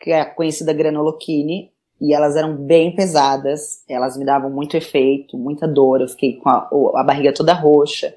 que 0.00 0.10
é 0.10 0.20
a 0.20 0.24
conhecida 0.24 0.72
granoloquine, 0.72 1.71
e 2.02 2.12
elas 2.12 2.34
eram 2.34 2.56
bem 2.56 2.92
pesadas, 2.92 3.84
elas 3.88 4.16
me 4.16 4.24
davam 4.24 4.50
muito 4.50 4.76
efeito, 4.76 5.38
muita 5.38 5.68
dor, 5.68 6.00
eu 6.00 6.08
fiquei 6.08 6.36
com 6.36 6.48
a, 6.48 6.68
a 6.96 7.04
barriga 7.04 7.32
toda 7.32 7.54
roxa. 7.54 8.12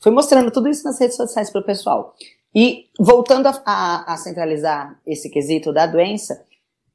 Fui 0.00 0.10
mostrando 0.10 0.50
tudo 0.50 0.66
isso 0.66 0.82
nas 0.84 0.98
redes 0.98 1.14
sociais 1.14 1.50
para 1.50 1.60
o 1.60 1.64
pessoal. 1.64 2.14
E 2.54 2.86
voltando 2.98 3.46
a, 3.46 3.62
a, 3.66 4.14
a, 4.14 4.16
centralizar 4.16 4.98
esse 5.06 5.28
quesito 5.28 5.74
da 5.74 5.84
doença, 5.86 6.42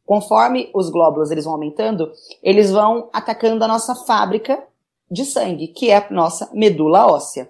conforme 0.04 0.72
os 0.74 0.90
glóbulos 0.90 1.30
eles 1.30 1.46
vão 1.46 1.54
aumentando, 1.54 2.12
eles 2.42 2.72
vão 2.72 3.12
atacando 3.14 3.64
a 3.64 3.68
nossa 3.68 3.94
fábrica 3.94 4.64
de 5.12 5.26
sangue, 5.26 5.68
que 5.68 5.92
é 5.92 5.98
a 5.98 6.08
nossa 6.10 6.50
medula 6.52 7.06
óssea. 7.06 7.48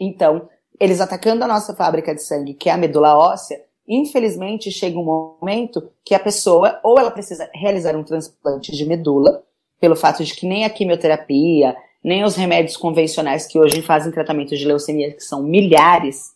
Então, 0.00 0.48
eles 0.80 1.00
atacando 1.00 1.44
a 1.44 1.46
nossa 1.46 1.72
fábrica 1.72 2.12
de 2.12 2.22
sangue, 2.22 2.54
que 2.54 2.68
é 2.68 2.72
a 2.72 2.76
medula 2.76 3.16
óssea, 3.16 3.64
infelizmente 3.86 4.70
chega 4.70 4.98
um 4.98 5.36
momento 5.40 5.90
que 6.04 6.14
a 6.14 6.20
pessoa 6.20 6.80
ou 6.82 6.98
ela 6.98 7.10
precisa 7.10 7.48
realizar 7.54 7.96
um 7.96 8.04
transplante 8.04 8.72
de 8.72 8.86
medula, 8.86 9.42
pelo 9.80 9.96
fato 9.96 10.24
de 10.24 10.34
que 10.34 10.46
nem 10.46 10.64
a 10.64 10.70
quimioterapia, 10.70 11.76
nem 12.02 12.24
os 12.24 12.36
remédios 12.36 12.76
convencionais 12.76 13.46
que 13.46 13.58
hoje 13.58 13.82
fazem 13.82 14.12
tratamento 14.12 14.56
de 14.56 14.64
leucemia, 14.64 15.12
que 15.12 15.22
são 15.22 15.42
milhares, 15.42 16.32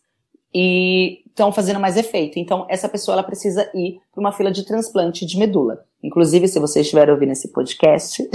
e 0.54 1.25
estão 1.36 1.52
fazendo 1.52 1.78
mais 1.78 1.98
efeito. 1.98 2.38
Então, 2.38 2.66
essa 2.66 2.88
pessoa 2.88 3.14
ela 3.14 3.22
precisa 3.22 3.70
ir 3.74 4.00
para 4.10 4.20
uma 4.20 4.32
fila 4.32 4.50
de 4.50 4.64
transplante 4.64 5.26
de 5.26 5.38
medula. 5.38 5.84
Inclusive, 6.02 6.48
se 6.48 6.58
você 6.58 6.80
estiver 6.80 7.10
ouvindo 7.10 7.32
esse 7.32 7.52
podcast, 7.52 8.26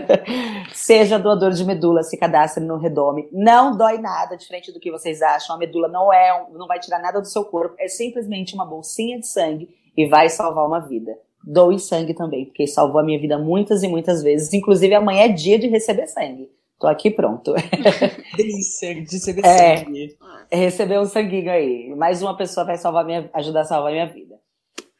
seja 0.74 1.18
doador 1.18 1.52
de 1.52 1.64
medula, 1.64 2.02
se 2.02 2.18
cadastre 2.18 2.62
no 2.62 2.76
Redome. 2.76 3.26
Não 3.32 3.74
dói 3.74 3.96
nada, 3.98 4.36
diferente 4.36 4.70
do 4.70 4.78
que 4.78 4.90
vocês 4.90 5.22
acham. 5.22 5.56
A 5.56 5.58
medula 5.58 5.88
não 5.88 6.12
é, 6.12 6.46
não 6.52 6.66
vai 6.66 6.78
tirar 6.78 7.00
nada 7.00 7.20
do 7.20 7.26
seu 7.26 7.42
corpo. 7.42 7.74
É 7.78 7.88
simplesmente 7.88 8.54
uma 8.54 8.66
bolsinha 8.66 9.18
de 9.18 9.26
sangue 9.26 9.70
e 9.96 10.06
vai 10.06 10.28
salvar 10.28 10.66
uma 10.66 10.80
vida. 10.80 11.12
doe 11.42 11.78
sangue 11.78 12.12
também, 12.12 12.44
porque 12.44 12.66
salvou 12.66 13.00
a 13.00 13.04
minha 13.04 13.18
vida 13.18 13.38
muitas 13.38 13.82
e 13.82 13.88
muitas 13.88 14.22
vezes. 14.22 14.52
Inclusive, 14.52 14.94
amanhã 14.94 15.24
é 15.24 15.28
dia 15.28 15.58
de 15.58 15.68
receber 15.68 16.06
sangue. 16.06 16.50
Tô 16.78 16.86
aqui 16.86 17.10
pronto. 17.10 17.54
Delícia 18.36 18.94
de 18.94 19.00
receber 19.00 19.46
é, 19.46 19.78
sangue. 19.78 20.18
Receber 20.52 21.00
um 21.00 21.06
sanguinho 21.06 21.50
aí. 21.50 21.94
Mais 21.96 22.22
uma 22.22 22.36
pessoa 22.36 22.66
vai 22.66 22.76
salvar 22.76 23.04
minha, 23.04 23.30
ajudar 23.32 23.62
a 23.62 23.64
salvar 23.64 23.90
a 23.90 23.94
minha 23.94 24.06
vida. 24.06 24.36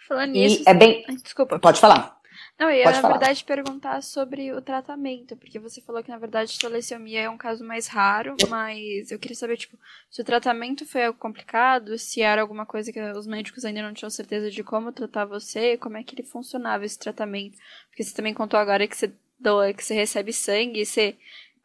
Falando 0.08 0.32
nisso. 0.32 0.62
é 0.66 0.72
bem. 0.72 1.04
Desculpa. 1.22 1.58
Pode 1.58 1.80
falar. 1.80 2.16
Não, 2.58 2.70
eu 2.70 2.78
ia, 2.78 2.84
Pode 2.84 2.96
na 2.96 3.02
falar. 3.02 3.18
verdade, 3.18 3.44
perguntar 3.44 4.02
sobre 4.02 4.50
o 4.52 4.62
tratamento, 4.62 5.36
porque 5.36 5.58
você 5.58 5.82
falou 5.82 6.02
que, 6.02 6.08
na 6.10 6.16
verdade, 6.16 6.58
telesemia 6.58 7.22
é 7.22 7.30
um 7.30 7.36
caso 7.36 7.62
mais 7.62 7.86
raro, 7.86 8.34
mas 8.48 9.10
eu 9.10 9.18
queria 9.18 9.36
saber, 9.36 9.58
tipo, 9.58 9.78
se 10.10 10.22
o 10.22 10.24
tratamento 10.24 10.86
foi 10.86 11.04
algo 11.04 11.18
complicado, 11.18 11.98
se 11.98 12.22
era 12.22 12.40
alguma 12.40 12.64
coisa 12.64 12.90
que 12.90 13.00
os 13.00 13.26
médicos 13.26 13.62
ainda 13.64 13.82
não 13.82 13.92
tinham 13.92 14.08
certeza 14.08 14.50
de 14.50 14.64
como 14.64 14.90
tratar 14.90 15.26
você, 15.26 15.76
como 15.76 15.98
é 15.98 16.02
que 16.02 16.14
ele 16.14 16.26
funcionava 16.26 16.86
esse 16.86 16.98
tratamento. 16.98 17.58
Porque 17.90 18.02
você 18.02 18.14
também 18.14 18.32
contou 18.32 18.58
agora 18.58 18.86
que 18.88 18.96
você 18.96 19.12
doa, 19.38 19.74
que 19.74 19.84
você 19.84 19.94
recebe 19.94 20.32
sangue, 20.32 20.86
você 20.86 21.14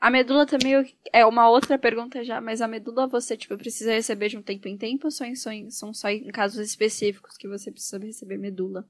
a 0.02 0.10
medula 0.10 0.48
também 0.48 0.74
é 1.14 1.24
uma 1.28 1.48
outra 1.48 1.78
pergunta 1.78 2.24
já, 2.24 2.42
mas 2.42 2.60
a 2.60 2.68
medula 2.68 3.06
você 3.06 3.38
tipo 3.38 3.56
precisa 3.56 3.94
receber 3.94 4.30
de 4.30 4.38
um 4.38 4.42
tempo 4.42 4.68
em 4.68 4.76
tempo 4.76 5.06
ou 5.06 5.12
só 5.12 5.24
em, 5.24 5.36
são 5.70 5.94
só 5.94 6.10
em 6.10 6.28
casos 6.30 6.60
específicos 6.60 7.38
que 7.38 7.48
você 7.48 7.72
precisa 7.72 8.04
receber 8.04 8.38
medula? 8.38 8.84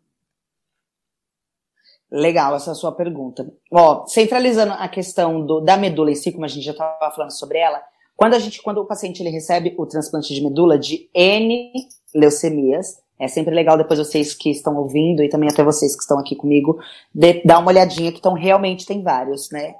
Legal 2.09 2.55
essa 2.55 2.73
sua 2.73 2.93
pergunta. 2.93 3.53
Ó, 3.69 4.05
centralizando 4.07 4.71
a 4.71 4.87
questão 4.87 5.45
do, 5.45 5.59
da 5.59 5.75
medula 5.75 6.11
em 6.11 6.15
si, 6.15 6.31
como 6.31 6.45
a 6.45 6.47
gente 6.47 6.63
já 6.63 6.71
estava 6.71 7.13
falando 7.13 7.31
sobre 7.31 7.57
ela, 7.57 7.83
quando 8.15 8.33
a 8.33 8.39
gente, 8.39 8.61
quando 8.61 8.77
o 8.77 8.85
paciente 8.85 9.21
ele 9.21 9.29
recebe 9.29 9.75
o 9.77 9.85
transplante 9.85 10.33
de 10.33 10.41
medula 10.41 10.79
de 10.79 11.09
N 11.13 11.73
leucemias, 12.15 13.01
é 13.19 13.27
sempre 13.27 13.53
legal 13.53 13.77
depois 13.77 13.99
vocês 13.99 14.33
que 14.33 14.49
estão 14.49 14.77
ouvindo 14.77 15.21
e 15.21 15.29
também 15.29 15.49
até 15.49 15.61
vocês 15.61 15.93
que 15.93 16.01
estão 16.01 16.17
aqui 16.17 16.37
comigo, 16.37 16.79
de, 17.13 17.43
dar 17.43 17.59
uma 17.59 17.69
olhadinha 17.69 18.11
que 18.11 18.19
estão 18.19 18.33
realmente 18.33 18.85
tem 18.85 19.03
vários, 19.03 19.51
né? 19.51 19.75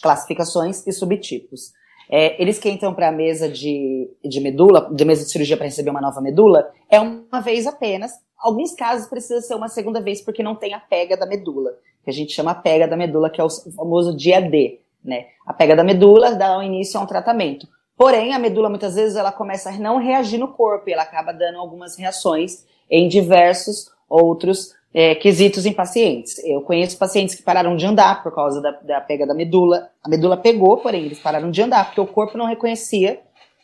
Classificações 0.00 0.86
e 0.86 0.92
subtipos. 0.92 1.72
É, 2.10 2.40
eles 2.40 2.58
que 2.58 2.70
entram 2.70 2.94
para 2.94 3.08
a 3.08 3.12
mesa 3.12 3.48
de, 3.48 4.10
de 4.24 4.40
medula, 4.40 4.88
de 4.92 5.04
mesa 5.04 5.24
de 5.24 5.30
cirurgia 5.30 5.56
para 5.56 5.66
receber 5.66 5.90
uma 5.90 6.00
nova 6.00 6.20
medula, 6.20 6.70
é 6.90 6.98
uma 6.98 7.40
vez 7.40 7.66
apenas. 7.66 8.12
Alguns 8.38 8.74
casos 8.74 9.08
precisa 9.08 9.40
ser 9.42 9.54
uma 9.54 9.68
segunda 9.68 10.00
vez 10.00 10.22
porque 10.22 10.42
não 10.42 10.54
tem 10.54 10.72
a 10.72 10.80
pega 10.80 11.16
da 11.16 11.26
medula, 11.26 11.72
que 12.02 12.10
a 12.10 12.12
gente 12.12 12.32
chama 12.32 12.52
a 12.52 12.54
pega 12.54 12.88
da 12.88 12.96
medula, 12.96 13.28
que 13.28 13.40
é 13.40 13.44
o 13.44 13.50
famoso 13.50 14.16
dia 14.16 14.40
D, 14.40 14.80
né? 15.04 15.26
A 15.44 15.52
pega 15.52 15.76
da 15.76 15.84
medula 15.84 16.34
dá 16.34 16.62
início 16.64 16.98
a 16.98 17.02
um 17.02 17.06
tratamento. 17.06 17.66
Porém, 17.96 18.32
a 18.32 18.38
medula 18.38 18.70
muitas 18.70 18.94
vezes 18.94 19.16
ela 19.16 19.32
começa 19.32 19.70
a 19.70 19.76
não 19.76 19.98
reagir 19.98 20.38
no 20.38 20.48
corpo 20.48 20.88
e 20.88 20.92
ela 20.92 21.02
acaba 21.02 21.32
dando 21.32 21.58
algumas 21.58 21.96
reações 21.96 22.64
em 22.88 23.08
diversos 23.08 23.90
outros 24.08 24.72
é, 24.92 25.14
quesitos 25.14 25.66
em 25.66 25.72
pacientes. 25.72 26.38
Eu 26.44 26.62
conheço 26.62 26.98
pacientes 26.98 27.34
que 27.34 27.42
pararam 27.42 27.76
de 27.76 27.86
andar 27.86 28.22
por 28.22 28.34
causa 28.34 28.60
da, 28.60 28.70
da 28.70 29.00
pega 29.00 29.26
da 29.26 29.34
medula. 29.34 29.90
A 30.02 30.08
medula 30.08 30.36
pegou, 30.36 30.78
porém, 30.78 31.04
eles 31.04 31.18
pararam 31.18 31.50
de 31.50 31.62
andar, 31.62 31.86
porque 31.86 32.00
o 32.00 32.06
corpo 32.06 32.38
não 32.38 32.46
reconhecia 32.46 33.20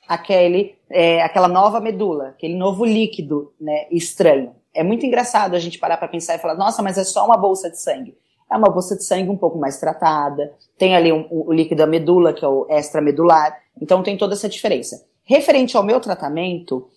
aquele, 0.09 0.75
é, 0.91 1.23
aquela 1.23 1.49
nova 1.49 1.81
medula, 1.81 2.29
aquele 2.29 2.55
novo 2.55 2.85
líquido 2.85 3.53
né, 3.61 3.87
estranho. 3.91 4.55
É 4.75 4.83
muito 4.83 5.07
engraçado 5.07 5.55
a 5.55 5.59
gente 5.59 5.79
parar 5.79 5.97
para 5.97 6.09
pensar 6.09 6.35
e 6.35 6.39
falar, 6.39 6.55
nossa, 6.55 6.83
mas 6.83 6.99
é 6.99 7.05
só 7.05 7.25
uma 7.25 7.37
bolsa 7.37 7.71
de 7.71 7.81
sangue. 7.81 8.17
É 8.51 8.57
uma 8.57 8.69
bolsa 8.69 8.97
de 8.97 9.05
sangue 9.05 9.31
um 9.31 9.37
pouco 9.37 9.59
mais 9.59 9.79
tratada, 9.79 10.53
tem 10.77 10.95
ali 10.95 11.11
um, 11.13 11.27
o 11.31 11.53
líquido 11.53 11.79
da 11.79 11.87
medula, 11.87 12.33
que 12.33 12.45
é 12.45 12.49
o 12.49 12.67
extramedular, 12.69 13.57
então 13.81 14.03
tem 14.03 14.17
toda 14.17 14.35
essa 14.35 14.49
diferença. 14.49 15.05
Referente 15.25 15.77
ao 15.77 15.83
meu 15.83 15.99
tratamento, 16.01 16.89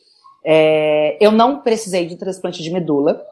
é, 0.43 1.17
eu 1.21 1.31
não 1.31 1.61
precisei 1.61 2.05
de 2.05 2.17
transplante 2.17 2.61
de 2.61 2.69
medula, 2.69 3.23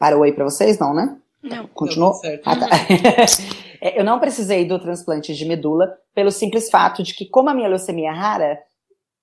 Parou 0.00 0.22
aí 0.22 0.32
para 0.32 0.44
vocês? 0.44 0.78
Não, 0.78 0.94
né? 0.94 1.14
Não. 1.42 1.66
Continuou? 1.68 2.18
Ah, 2.44 2.56
tá. 2.56 2.66
É, 3.82 3.98
eu 3.98 4.04
não 4.04 4.20
precisei 4.20 4.66
do 4.66 4.78
transplante 4.78 5.34
de 5.34 5.42
medula 5.46 5.96
pelo 6.14 6.30
simples 6.30 6.68
fato 6.68 7.02
de 7.02 7.14
que, 7.14 7.24
como 7.24 7.48
a 7.48 7.54
minha 7.54 7.66
leucemia 7.66 8.10
é 8.10 8.12
rara, 8.12 8.58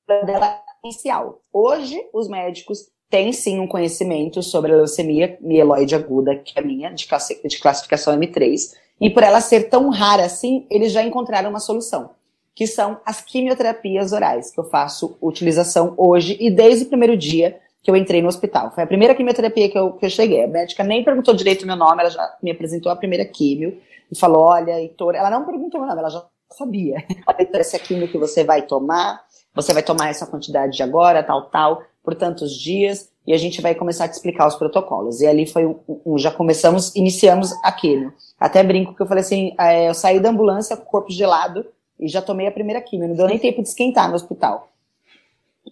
dela 0.08 0.48
é 0.48 0.88
inicial. 0.88 1.44
Hoje, 1.54 1.96
os 2.12 2.28
médicos 2.28 2.88
têm 3.08 3.32
sim 3.32 3.60
um 3.60 3.68
conhecimento 3.68 4.42
sobre 4.42 4.74
a 4.74 4.78
leucemia 4.78 5.38
mieloide 5.42 5.94
aguda, 5.94 6.36
que 6.36 6.58
é 6.58 6.62
minha, 6.64 6.92
de 6.92 7.60
classificação 7.60 8.18
M3, 8.18 8.74
e 9.00 9.12
por 9.12 9.22
ela 9.22 9.42
ser 9.42 9.70
tão 9.70 9.92
rara 9.92 10.26
assim, 10.26 10.66
eles 10.72 10.92
já 10.92 11.04
encontraram 11.04 11.52
uma 11.52 11.60
solução, 11.60 12.10
que 12.56 12.66
são 12.66 13.00
as 13.06 13.22
quimioterapias 13.22 14.12
orais, 14.12 14.50
que 14.50 14.60
eu 14.60 14.64
faço 14.64 15.16
utilização 15.22 15.94
hoje 15.96 16.36
e 16.40 16.50
desde 16.50 16.86
o 16.86 16.90
primeiro 16.90 17.16
dia 17.16 17.60
que 17.88 17.92
eu 17.92 17.96
entrei 17.96 18.22
no 18.22 18.28
hospital. 18.28 18.70
Foi 18.72 18.84
a 18.84 18.88
primeira 18.88 19.16
quimioterapia 19.16 19.70
que 19.70 19.80
eu, 19.80 19.94
que 19.94 20.06
eu 20.06 20.10
cheguei. 20.10 20.44
A 20.44 20.48
médica 20.50 20.84
nem 20.84 21.06
perguntou 21.06 21.34
direito 21.34 21.64
o 21.64 21.66
meu 21.66 21.78
nome, 21.78 22.02
ela 22.02 22.10
já 22.10 22.36
me 22.44 22.52
apresentou 22.52 22.92
a 22.92 22.98
primeira 22.98 23.24
quimio 23.24 23.80
e 24.12 24.20
falou: 24.20 24.44
Olha, 24.44 24.78
Heitor, 24.78 25.16
ela 25.16 25.30
não 25.30 25.46
perguntou 25.46 25.80
meu 25.80 25.88
nome, 25.88 26.02
ela 26.02 26.10
já 26.10 26.22
sabia. 26.50 27.02
Olha, 27.26 27.38
Heitor, 27.40 27.62
essa 27.62 27.78
é 27.78 27.80
a 27.80 27.82
quimio 27.82 28.10
que 28.10 28.18
você 28.18 28.44
vai 28.44 28.64
tomar, 28.64 29.22
você 29.56 29.74
vai 29.74 29.82
tomar 29.82 30.10
essa 30.10 30.28
quantidade 30.28 30.76
de 30.76 30.84
agora, 30.84 31.24
tal, 31.24 31.44
tal, 31.44 31.82
por 32.04 32.14
tantos 32.14 32.52
dias, 32.58 33.10
e 33.26 33.32
a 33.32 33.38
gente 33.38 33.62
vai 33.62 33.74
começar 33.74 34.04
a 34.04 34.10
te 34.10 34.16
explicar 34.16 34.48
os 34.50 34.56
protocolos. 34.56 35.22
E 35.22 35.26
ali 35.26 35.46
foi 35.46 35.66
um, 35.66 35.80
um 36.06 36.18
já 36.18 36.30
começamos, 36.30 36.94
iniciamos 36.94 37.54
a 37.64 37.72
quimio. 37.72 38.14
Até 38.38 38.64
brinco 38.64 38.94
que 38.94 39.02
eu 39.02 39.08
falei 39.08 39.22
assim: 39.22 39.56
é, 39.58 39.88
eu 39.88 39.94
saí 39.94 40.20
da 40.20 40.30
ambulância 40.30 40.76
com 40.76 40.84
o 40.84 40.88
corpo 40.88 41.10
gelado 41.10 41.66
e 41.98 42.10
já 42.10 42.22
tomei 42.22 42.48
a 42.48 42.52
primeira 42.52 42.82
quimio, 42.82 43.08
não 43.08 43.16
deu 43.16 43.28
nem 43.28 43.40
tempo 43.40 43.62
de 43.64 43.70
esquentar 43.70 44.10
no 44.10 44.16
hospital. 44.16 44.68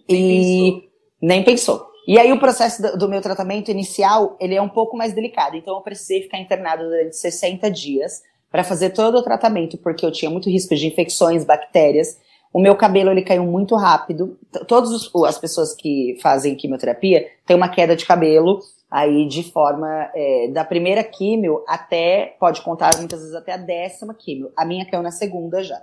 E 0.08 0.88
nem 1.20 1.44
pensou. 1.44 1.94
E 2.06 2.18
aí 2.18 2.32
o 2.32 2.38
processo 2.38 2.80
do, 2.80 2.96
do, 2.96 3.08
meu 3.08 3.20
tratamento 3.20 3.70
inicial, 3.70 4.36
ele 4.38 4.54
é 4.54 4.62
um 4.62 4.68
pouco 4.68 4.96
mais 4.96 5.12
delicado. 5.12 5.56
Então 5.56 5.74
eu 5.74 5.80
precisei 5.80 6.22
ficar 6.22 6.38
internado 6.38 6.84
durante 6.84 7.16
60 7.16 7.70
dias 7.70 8.22
para 8.50 8.62
fazer 8.62 8.90
todo 8.90 9.18
o 9.18 9.22
tratamento, 9.22 9.76
porque 9.78 10.06
eu 10.06 10.12
tinha 10.12 10.30
muito 10.30 10.48
risco 10.48 10.74
de 10.74 10.86
infecções, 10.86 11.44
bactérias. 11.44 12.18
O 12.52 12.60
meu 12.60 12.76
cabelo 12.76 13.10
ele 13.10 13.22
caiu 13.22 13.44
muito 13.44 13.74
rápido. 13.74 14.38
Todas 14.68 15.10
as 15.26 15.38
pessoas 15.38 15.74
que 15.74 16.16
fazem 16.22 16.54
quimioterapia 16.54 17.26
têm 17.44 17.56
uma 17.56 17.68
queda 17.68 17.96
de 17.96 18.06
cabelo 18.06 18.60
aí 18.90 19.26
de 19.26 19.42
forma 19.50 20.10
é, 20.14 20.48
da 20.48 20.64
primeira 20.64 21.02
químio 21.02 21.64
até, 21.66 22.36
pode 22.38 22.62
contar 22.62 22.96
muitas 22.98 23.18
vezes 23.20 23.34
até 23.34 23.52
a 23.52 23.56
décima 23.56 24.14
químio. 24.14 24.52
A 24.56 24.64
minha 24.64 24.88
caiu 24.88 25.02
na 25.02 25.10
segunda 25.10 25.62
já. 25.62 25.80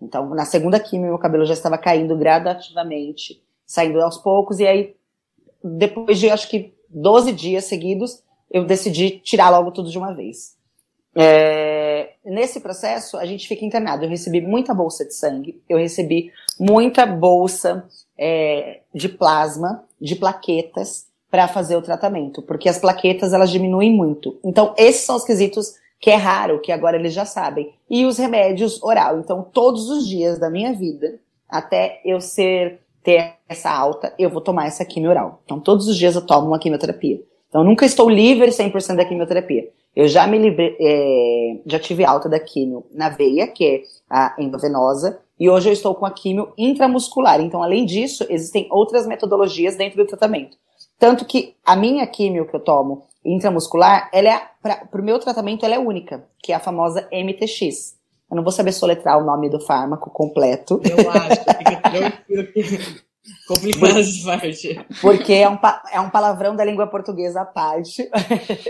Então, 0.00 0.28
na 0.30 0.44
segunda 0.44 0.78
químio, 0.78 1.08
meu 1.08 1.18
cabelo 1.18 1.46
já 1.46 1.54
estava 1.54 1.78
caindo 1.78 2.16
gradativamente, 2.16 3.42
saindo 3.64 4.00
aos 4.00 4.18
poucos, 4.18 4.58
e 4.58 4.66
aí 4.66 4.94
depois 5.62 6.18
de 6.18 6.30
acho 6.30 6.48
que 6.48 6.74
12 6.88 7.32
dias 7.32 7.64
seguidos, 7.64 8.22
eu 8.50 8.64
decidi 8.64 9.18
tirar 9.20 9.50
logo 9.50 9.70
tudo 9.70 9.90
de 9.90 9.98
uma 9.98 10.14
vez. 10.14 10.56
É, 11.14 12.14
nesse 12.24 12.60
processo, 12.60 13.16
a 13.16 13.24
gente 13.24 13.46
fica 13.48 13.64
internado. 13.64 14.04
Eu 14.04 14.10
recebi 14.10 14.40
muita 14.40 14.74
bolsa 14.74 15.04
de 15.04 15.14
sangue, 15.14 15.62
eu 15.68 15.78
recebi 15.78 16.30
muita 16.58 17.06
bolsa 17.06 17.86
é, 18.18 18.80
de 18.94 19.08
plasma, 19.08 19.84
de 20.00 20.16
plaquetas, 20.16 21.10
para 21.32 21.48
fazer 21.48 21.76
o 21.76 21.82
tratamento, 21.82 22.42
porque 22.42 22.68
as 22.68 22.76
plaquetas 22.76 23.32
elas 23.32 23.48
diminuem 23.48 23.90
muito. 23.90 24.38
Então, 24.44 24.74
esses 24.76 25.00
são 25.00 25.16
os 25.16 25.24
quesitos 25.24 25.76
que 25.98 26.10
é 26.10 26.14
raro, 26.14 26.60
que 26.60 26.70
agora 26.70 26.98
eles 26.98 27.14
já 27.14 27.24
sabem. 27.24 27.72
E 27.88 28.04
os 28.04 28.18
remédios 28.18 28.82
oral. 28.82 29.18
Então, 29.18 29.42
todos 29.42 29.88
os 29.88 30.06
dias 30.06 30.38
da 30.38 30.50
minha 30.50 30.74
vida, 30.74 31.18
até 31.48 32.02
eu 32.04 32.20
ser 32.20 32.80
ter 33.02 33.34
essa 33.48 33.70
alta, 33.70 34.14
eu 34.18 34.30
vou 34.30 34.40
tomar 34.40 34.66
essa 34.66 34.84
quimio 34.84 35.10
oral. 35.10 35.40
Então, 35.44 35.60
todos 35.60 35.88
os 35.88 35.96
dias 35.96 36.14
eu 36.14 36.24
tomo 36.24 36.48
uma 36.48 36.58
quimioterapia. 36.58 37.20
Então, 37.48 37.62
nunca 37.62 37.84
estou 37.84 38.08
livre 38.08 38.48
100% 38.50 38.96
da 38.96 39.04
quimioterapia. 39.04 39.68
Eu 39.94 40.08
já 40.08 40.26
me 40.26 40.38
livrei, 40.38 40.74
é, 40.80 41.60
já 41.66 41.78
tive 41.78 42.04
alta 42.04 42.28
da 42.28 42.40
quimio 42.40 42.86
na 42.94 43.10
veia, 43.10 43.46
que 43.46 43.64
é 43.64 43.82
a 44.08 44.34
endovenosa, 44.38 45.20
e 45.38 45.50
hoje 45.50 45.68
eu 45.68 45.72
estou 45.72 45.94
com 45.94 46.06
a 46.06 46.10
quimio 46.10 46.52
intramuscular. 46.56 47.40
Então, 47.40 47.62
além 47.62 47.84
disso, 47.84 48.24
existem 48.30 48.66
outras 48.70 49.06
metodologias 49.06 49.76
dentro 49.76 50.02
do 50.02 50.06
tratamento. 50.06 50.56
Tanto 50.98 51.24
que 51.24 51.56
a 51.64 51.76
minha 51.76 52.06
quimio 52.06 52.46
que 52.46 52.54
eu 52.54 52.60
tomo 52.60 53.02
intramuscular, 53.24 54.08
ela 54.12 54.28
é, 54.30 54.40
para 54.62 55.00
o 55.00 55.04
meu 55.04 55.18
tratamento, 55.18 55.66
ela 55.66 55.74
é 55.74 55.78
única, 55.78 56.24
que 56.42 56.52
é 56.52 56.54
a 56.54 56.60
famosa 56.60 57.08
MTX. 57.12 57.98
Eu 58.32 58.36
não 58.36 58.42
vou 58.42 58.50
saber 58.50 58.72
soletrar 58.72 59.18
o 59.18 59.24
nome 59.26 59.50
do 59.50 59.60
fármaco 59.60 60.08
completo. 60.08 60.80
Eu 60.82 61.10
acho, 61.10 61.44
fica 61.58 61.80
tranquilo. 61.82 63.02
Complicado 63.46 63.98
essa 63.98 64.24
parte. 64.24 64.86
Porque 65.02 65.34
é 65.34 65.48
um, 65.50 65.58
é 65.92 66.00
um 66.00 66.08
palavrão 66.08 66.56
da 66.56 66.64
língua 66.64 66.86
portuguesa 66.86 67.42
à 67.42 67.44
parte. 67.44 68.10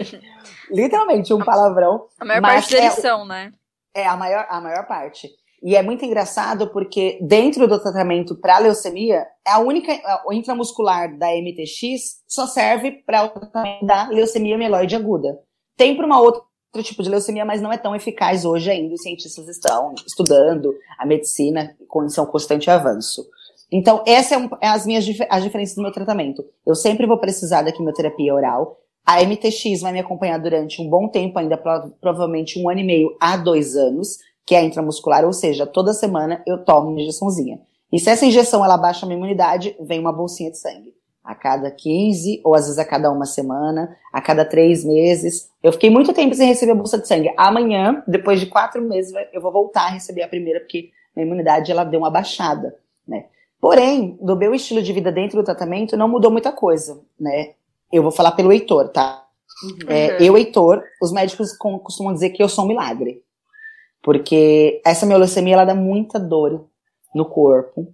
Literalmente 0.69 1.33
um 1.33 1.39
palavrão. 1.39 2.07
A 2.19 2.25
maior 2.25 2.43
parte 2.43 2.73
deles 2.73 2.99
é, 2.99 3.01
são, 3.01 3.25
né? 3.25 3.53
É, 3.95 4.05
a 4.05 4.17
maior, 4.17 4.45
a 4.51 4.61
maior 4.61 4.85
parte. 4.89 5.31
E 5.63 5.77
é 5.77 5.83
muito 5.83 6.05
engraçado 6.05 6.73
porque 6.73 7.21
dentro 7.23 7.69
do 7.69 7.81
tratamento 7.81 8.35
para 8.35 8.59
leucemia, 8.59 9.25
a 9.47 9.61
única, 9.61 9.93
o 10.27 10.33
intramuscular 10.33 11.17
da 11.17 11.29
MTX 11.29 12.25
só 12.27 12.49
serve 12.49 12.91
para 13.07 13.27
o 13.27 13.29
tratamento 13.29 13.87
da 13.87 14.09
leucemia 14.09 14.59
mieloide 14.59 14.97
aguda. 14.97 15.39
Tem 15.77 15.97
para 15.97 16.05
uma 16.05 16.21
outra 16.21 16.43
outro 16.73 16.91
tipo 16.91 17.03
de 17.03 17.11
leucemia, 17.11 17.45
mas 17.45 17.61
não 17.61 17.73
é 17.73 17.77
tão 17.77 17.95
eficaz 17.95 18.45
hoje 18.45 18.71
ainda. 18.71 18.95
Os 18.95 19.03
cientistas 19.03 19.47
estão 19.49 19.95
estudando 20.07 20.75
a 20.99 21.05
medicina 21.05 21.77
com 21.87 22.09
seu 22.09 22.27
constante 22.27 22.71
avanço. 22.71 23.27
Então, 23.71 24.03
essas 24.07 24.33
é, 24.33 24.39
um, 24.39 24.49
é 24.61 24.69
as 24.69 24.87
minhas 24.87 25.07
as 25.29 25.43
diferenças 25.43 25.75
do 25.75 25.83
meu 25.83 25.93
tratamento. 25.93 26.45
Eu 26.67 26.75
sempre 26.75 27.07
vou 27.07 27.19
precisar 27.19 27.63
da 27.63 27.73
quimioterapia 27.73 28.35
oral. 28.35 28.79
A 29.05 29.23
MTX 29.23 29.81
vai 29.81 29.93
me 29.93 30.01
acompanhar 30.01 30.39
durante 30.39 30.81
um 30.81 30.89
bom 30.89 31.09
tempo, 31.09 31.39
ainda 31.39 31.57
provavelmente 32.01 32.59
um 32.59 32.69
ano 32.69 32.81
e 32.81 32.85
meio 32.85 33.17
a 33.21 33.37
dois 33.37 33.77
anos, 33.77 34.19
que 34.47 34.55
é 34.55 34.63
intramuscular, 34.63 35.25
ou 35.25 35.33
seja, 35.33 35.67
toda 35.67 35.93
semana 35.93 36.43
eu 36.47 36.65
tomo 36.65 36.91
uma 36.91 37.01
injeçãozinha. 37.01 37.61
E 37.93 37.99
se 37.99 38.09
essa 38.09 38.25
injeção 38.25 38.65
ela 38.65 38.77
baixa 38.77 39.05
a 39.05 39.09
minha 39.09 39.19
imunidade, 39.19 39.77
vem 39.81 39.99
uma 39.99 40.13
bolsinha 40.13 40.51
de 40.51 40.59
sangue. 40.59 40.95
A 41.33 41.35
cada 41.35 41.71
15, 41.71 42.43
ou 42.45 42.55
às 42.55 42.65
vezes 42.65 42.79
a 42.79 42.85
cada 42.85 43.11
uma 43.11 43.25
semana, 43.25 43.97
a 44.13 44.21
cada 44.21 44.45
três 44.45 44.85
meses. 44.85 45.51
Eu 45.63 45.73
fiquei 45.73 45.89
muito 45.89 46.13
tempo 46.13 46.35
sem 46.35 46.47
receber 46.47 46.73
a 46.73 46.75
bolsa 46.75 46.99
de 46.99 47.09
sangue. 47.09 47.33
Amanhã, 47.39 48.03
depois 48.07 48.39
de 48.39 48.45
quatro 48.45 48.83
meses, 48.83 49.15
eu 49.33 49.41
vou 49.41 49.51
voltar 49.51 49.87
a 49.87 49.91
receber 49.91 50.23
a 50.23 50.29
primeira, 50.29 50.61
porque 50.61 50.91
minha 51.17 51.27
imunidade 51.27 51.73
ela 51.73 51.85
deu 51.85 52.01
uma 52.01 52.11
baixada, 52.11 52.77
né? 53.09 53.25
Porém, 53.59 54.19
do 54.21 54.37
meu 54.37 54.55
estilo 54.55 54.83
de 54.83 54.93
vida 54.93 55.11
dentro 55.11 55.39
do 55.39 55.45
tratamento, 55.45 55.97
não 55.97 56.07
mudou 56.07 56.31
muita 56.31 56.53
coisa, 56.53 57.01
né? 57.19 57.53
Eu 57.91 58.03
vou 58.03 58.13
falar 58.13 58.33
pelo 58.33 58.53
Heitor, 58.53 58.91
tá? 58.91 59.25
Uhum. 59.65 59.89
É, 59.89 60.23
eu, 60.23 60.37
Heitor, 60.37 60.85
os 61.01 61.13
médicos 61.13 61.57
costumam 61.57 62.13
dizer 62.13 62.31
que 62.31 62.43
eu 62.43 62.49
sou 62.49 62.67
um 62.67 62.69
milagre. 62.69 63.23
Porque 64.03 64.83
essa 64.85 65.07
minha 65.07 65.17
leucemia, 65.17 65.55
ela 65.55 65.65
dá 65.65 65.75
muita 65.75 66.21
dor 66.21 66.67
no 67.15 67.25
corpo. 67.25 67.87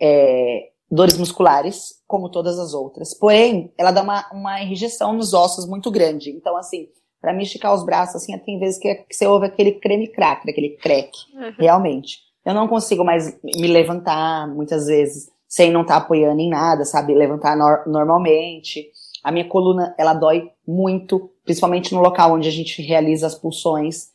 É, 0.00 0.70
dores 0.90 1.16
musculares, 1.16 1.99
como 2.10 2.28
todas 2.28 2.58
as 2.58 2.74
outras. 2.74 3.14
Porém, 3.14 3.72
ela 3.78 3.92
dá 3.92 4.02
uma, 4.02 4.28
uma 4.32 4.60
enrijecção 4.60 5.12
nos 5.12 5.32
ossos 5.32 5.64
muito 5.64 5.92
grande. 5.92 6.30
Então, 6.30 6.56
assim, 6.56 6.88
para 7.20 7.32
mim 7.32 7.44
esticar 7.44 7.72
os 7.72 7.84
braços, 7.84 8.16
assim, 8.16 8.36
tem 8.38 8.58
vezes 8.58 8.80
que, 8.80 8.92
que 8.96 9.14
você 9.14 9.28
ouve 9.28 9.46
aquele 9.46 9.72
creme 9.72 10.08
crack, 10.08 10.50
aquele 10.50 10.70
crack, 10.70 11.12
uhum. 11.32 11.54
realmente. 11.56 12.18
Eu 12.44 12.52
não 12.52 12.66
consigo 12.66 13.04
mais 13.04 13.38
me 13.44 13.68
levantar, 13.68 14.48
muitas 14.48 14.86
vezes, 14.86 15.30
sem 15.46 15.70
não 15.70 15.82
estar 15.82 16.00
tá 16.00 16.00
apoiando 16.00 16.40
em 16.40 16.50
nada, 16.50 16.84
sabe? 16.84 17.14
Levantar 17.14 17.56
no 17.56 17.92
normalmente. 17.92 18.90
A 19.22 19.30
minha 19.30 19.48
coluna, 19.48 19.94
ela 19.96 20.12
dói 20.12 20.50
muito, 20.66 21.30
principalmente 21.44 21.94
no 21.94 22.00
local 22.00 22.32
onde 22.32 22.48
a 22.48 22.52
gente 22.52 22.82
realiza 22.82 23.28
as 23.28 23.36
pulsões. 23.36 24.08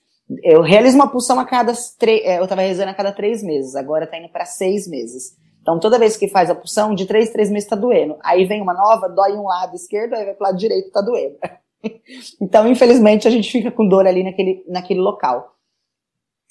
Eu 0.44 0.62
realizo 0.62 0.98
uma 0.98 1.08
pulsão 1.08 1.40
a 1.40 1.46
cada 1.46 1.72
três, 1.98 2.26
é, 2.26 2.40
eu 2.40 2.48
tava 2.48 2.62
realizando 2.62 2.90
a 2.90 2.96
cada 2.96 3.14
três 3.14 3.42
meses, 3.42 3.74
agora 3.74 4.06
tá 4.06 4.18
indo 4.18 4.28
para 4.28 4.44
seis 4.44 4.86
meses. 4.86 5.38
Então, 5.66 5.80
toda 5.80 5.98
vez 5.98 6.16
que 6.16 6.28
faz 6.28 6.48
a 6.48 6.54
pulsão, 6.54 6.94
de 6.94 7.08
três, 7.08 7.32
três 7.32 7.50
meses 7.50 7.68
tá 7.68 7.76
doendo. 7.76 8.18
Aí 8.24 8.46
vem 8.46 8.62
uma 8.62 8.72
nova, 8.72 9.10
dói 9.10 9.32
um 9.32 9.46
lado 9.46 9.76
esquerdo, 9.76 10.14
aí 10.14 10.24
vai 10.24 10.36
pro 10.36 10.44
lado 10.44 10.58
direito, 10.60 10.92
tá 10.92 11.02
doendo. 11.02 11.38
então, 12.40 12.68
infelizmente, 12.68 13.28
a 13.28 13.32
gente 13.32 13.52
fica 13.52 13.72
com 13.72 13.88
dor 13.88 14.06
ali 14.06 14.24
naquele, 14.24 14.64
naquele 14.68 15.00
local. 15.00 15.56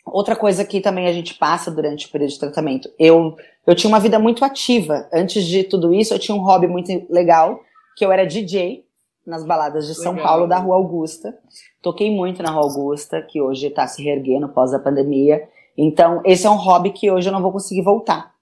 Outra 0.04 0.34
coisa 0.34 0.64
que 0.64 0.80
também 0.80 1.06
a 1.06 1.12
gente 1.12 1.34
passa 1.34 1.70
durante 1.70 2.08
o 2.08 2.10
período 2.10 2.30
de 2.30 2.40
tratamento. 2.40 2.90
Eu, 2.98 3.36
eu 3.64 3.76
tinha 3.76 3.88
uma 3.88 4.00
vida 4.00 4.18
muito 4.18 4.44
ativa. 4.44 5.08
Antes 5.12 5.44
de 5.44 5.62
tudo 5.62 5.94
isso, 5.94 6.12
eu 6.12 6.18
tinha 6.18 6.36
um 6.36 6.42
hobby 6.42 6.66
muito 6.66 6.90
legal, 7.08 7.60
que 7.96 8.04
eu 8.04 8.10
era 8.10 8.26
DJ 8.26 8.84
nas 9.24 9.46
baladas 9.46 9.86
de 9.86 9.94
São 9.94 10.14
legal. 10.14 10.26
Paulo, 10.26 10.48
da 10.48 10.58
Rua 10.58 10.74
Augusta. 10.74 11.38
Toquei 11.80 12.10
muito 12.10 12.42
na 12.42 12.50
Rua 12.50 12.64
Augusta, 12.64 13.22
que 13.22 13.40
hoje 13.40 13.68
está 13.68 13.86
se 13.86 14.02
reerguendo 14.02 14.48
pós 14.48 14.74
a 14.74 14.80
pandemia. 14.80 15.48
Então, 15.78 16.20
esse 16.24 16.48
é 16.48 16.50
um 16.50 16.56
hobby 16.56 16.90
que 16.90 17.12
hoje 17.12 17.28
eu 17.28 17.32
não 17.32 17.40
vou 17.40 17.52
conseguir 17.52 17.82
voltar. 17.82 18.33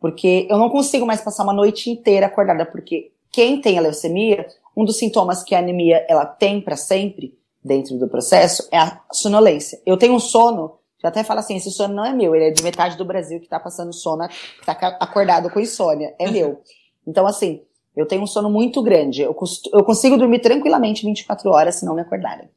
Porque 0.00 0.46
eu 0.48 0.58
não 0.58 0.70
consigo 0.70 1.06
mais 1.06 1.20
passar 1.20 1.44
uma 1.44 1.52
noite 1.52 1.90
inteira 1.90 2.26
acordada, 2.26 2.64
porque 2.64 3.10
quem 3.30 3.60
tem 3.60 3.78
a 3.78 3.80
leucemia, 3.80 4.46
um 4.76 4.84
dos 4.84 4.96
sintomas 4.96 5.42
que 5.42 5.54
a 5.54 5.58
anemia 5.58 6.04
ela 6.08 6.24
tem 6.24 6.60
para 6.60 6.76
sempre 6.76 7.36
dentro 7.64 7.98
do 7.98 8.08
processo 8.08 8.68
é 8.70 8.78
a 8.78 9.00
sonolência. 9.12 9.80
Eu 9.84 9.96
tenho 9.96 10.14
um 10.14 10.20
sono 10.20 10.78
já 11.00 11.08
até 11.08 11.22
fala 11.22 11.40
assim, 11.40 11.56
esse 11.56 11.70
sono 11.70 11.94
não 11.94 12.04
é 12.04 12.12
meu, 12.12 12.34
ele 12.34 12.46
é 12.46 12.50
de 12.50 12.62
metade 12.62 12.96
do 12.96 13.04
Brasil 13.04 13.40
que 13.40 13.48
tá 13.48 13.60
passando 13.60 13.92
sono, 13.92 14.28
que 14.28 14.66
tá 14.66 14.72
acordado 15.00 15.48
com 15.48 15.60
insônia, 15.60 16.14
é 16.18 16.28
meu. 16.30 16.60
Então, 17.06 17.26
assim, 17.26 17.62
eu 17.96 18.06
tenho 18.06 18.22
um 18.22 18.26
sono 18.26 18.50
muito 18.50 18.82
grande, 18.82 19.22
eu, 19.22 19.34
eu 19.72 19.84
consigo 19.84 20.16
dormir 20.16 20.40
tranquilamente 20.40 21.06
24 21.06 21.50
horas 21.50 21.76
se 21.76 21.84
não 21.84 21.94
me 21.94 22.02
acordarem. 22.02 22.48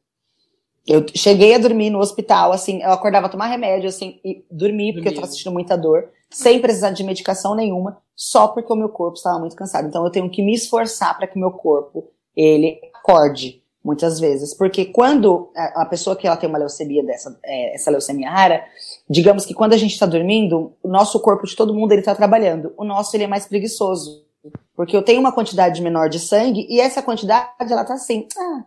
Eu 0.84 1.06
cheguei 1.14 1.54
a 1.54 1.58
dormir 1.58 1.90
no 1.90 2.00
hospital, 2.00 2.50
assim, 2.50 2.82
eu 2.82 2.90
acordava 2.90 3.26
a 3.26 3.30
tomar 3.30 3.46
remédio, 3.46 3.88
assim, 3.88 4.18
e 4.24 4.44
dormir, 4.50 4.94
porque 4.94 5.08
eu 5.08 5.14
tava 5.14 5.28
sentindo 5.28 5.52
muita 5.52 5.76
dor, 5.76 6.10
sem 6.32 6.60
precisar 6.60 6.90
de 6.90 7.04
medicação 7.04 7.54
nenhuma, 7.54 7.98
só 8.14 8.48
porque 8.48 8.72
o 8.72 8.76
meu 8.76 8.88
corpo 8.88 9.16
estava 9.16 9.38
muito 9.38 9.56
cansado. 9.56 9.86
Então 9.86 10.04
eu 10.04 10.10
tenho 10.10 10.30
que 10.30 10.42
me 10.42 10.54
esforçar 10.54 11.16
para 11.16 11.26
que 11.26 11.36
o 11.36 11.40
meu 11.40 11.50
corpo, 11.50 12.08
ele 12.34 12.80
acorde 12.94 13.62
muitas 13.84 14.20
vezes. 14.20 14.54
Porque 14.54 14.86
quando 14.86 15.50
a 15.54 15.84
pessoa 15.86 16.16
que 16.16 16.26
ela 16.26 16.36
tem 16.36 16.48
uma 16.48 16.58
leucemia 16.58 17.04
dessa, 17.04 17.38
é, 17.44 17.74
essa 17.74 17.90
leucemia 17.90 18.30
rara, 18.30 18.64
digamos 19.08 19.44
que 19.44 19.54
quando 19.54 19.72
a 19.72 19.76
gente 19.76 19.92
está 19.92 20.06
dormindo, 20.06 20.72
o 20.82 20.88
nosso 20.88 21.18
corpo 21.20 21.46
de 21.46 21.56
todo 21.56 21.74
mundo 21.74 21.92
ele 21.92 22.00
está 22.00 22.14
trabalhando. 22.14 22.72
O 22.76 22.84
nosso 22.84 23.16
ele 23.16 23.24
é 23.24 23.28
mais 23.28 23.46
preguiçoso. 23.46 24.24
Porque 24.74 24.96
eu 24.96 25.02
tenho 25.02 25.20
uma 25.20 25.32
quantidade 25.32 25.82
menor 25.82 26.08
de 26.08 26.18
sangue 26.18 26.66
e 26.68 26.80
essa 26.80 27.02
quantidade 27.02 27.50
ela 27.60 27.84
tá 27.84 27.94
assim, 27.94 28.26
ah, 28.36 28.64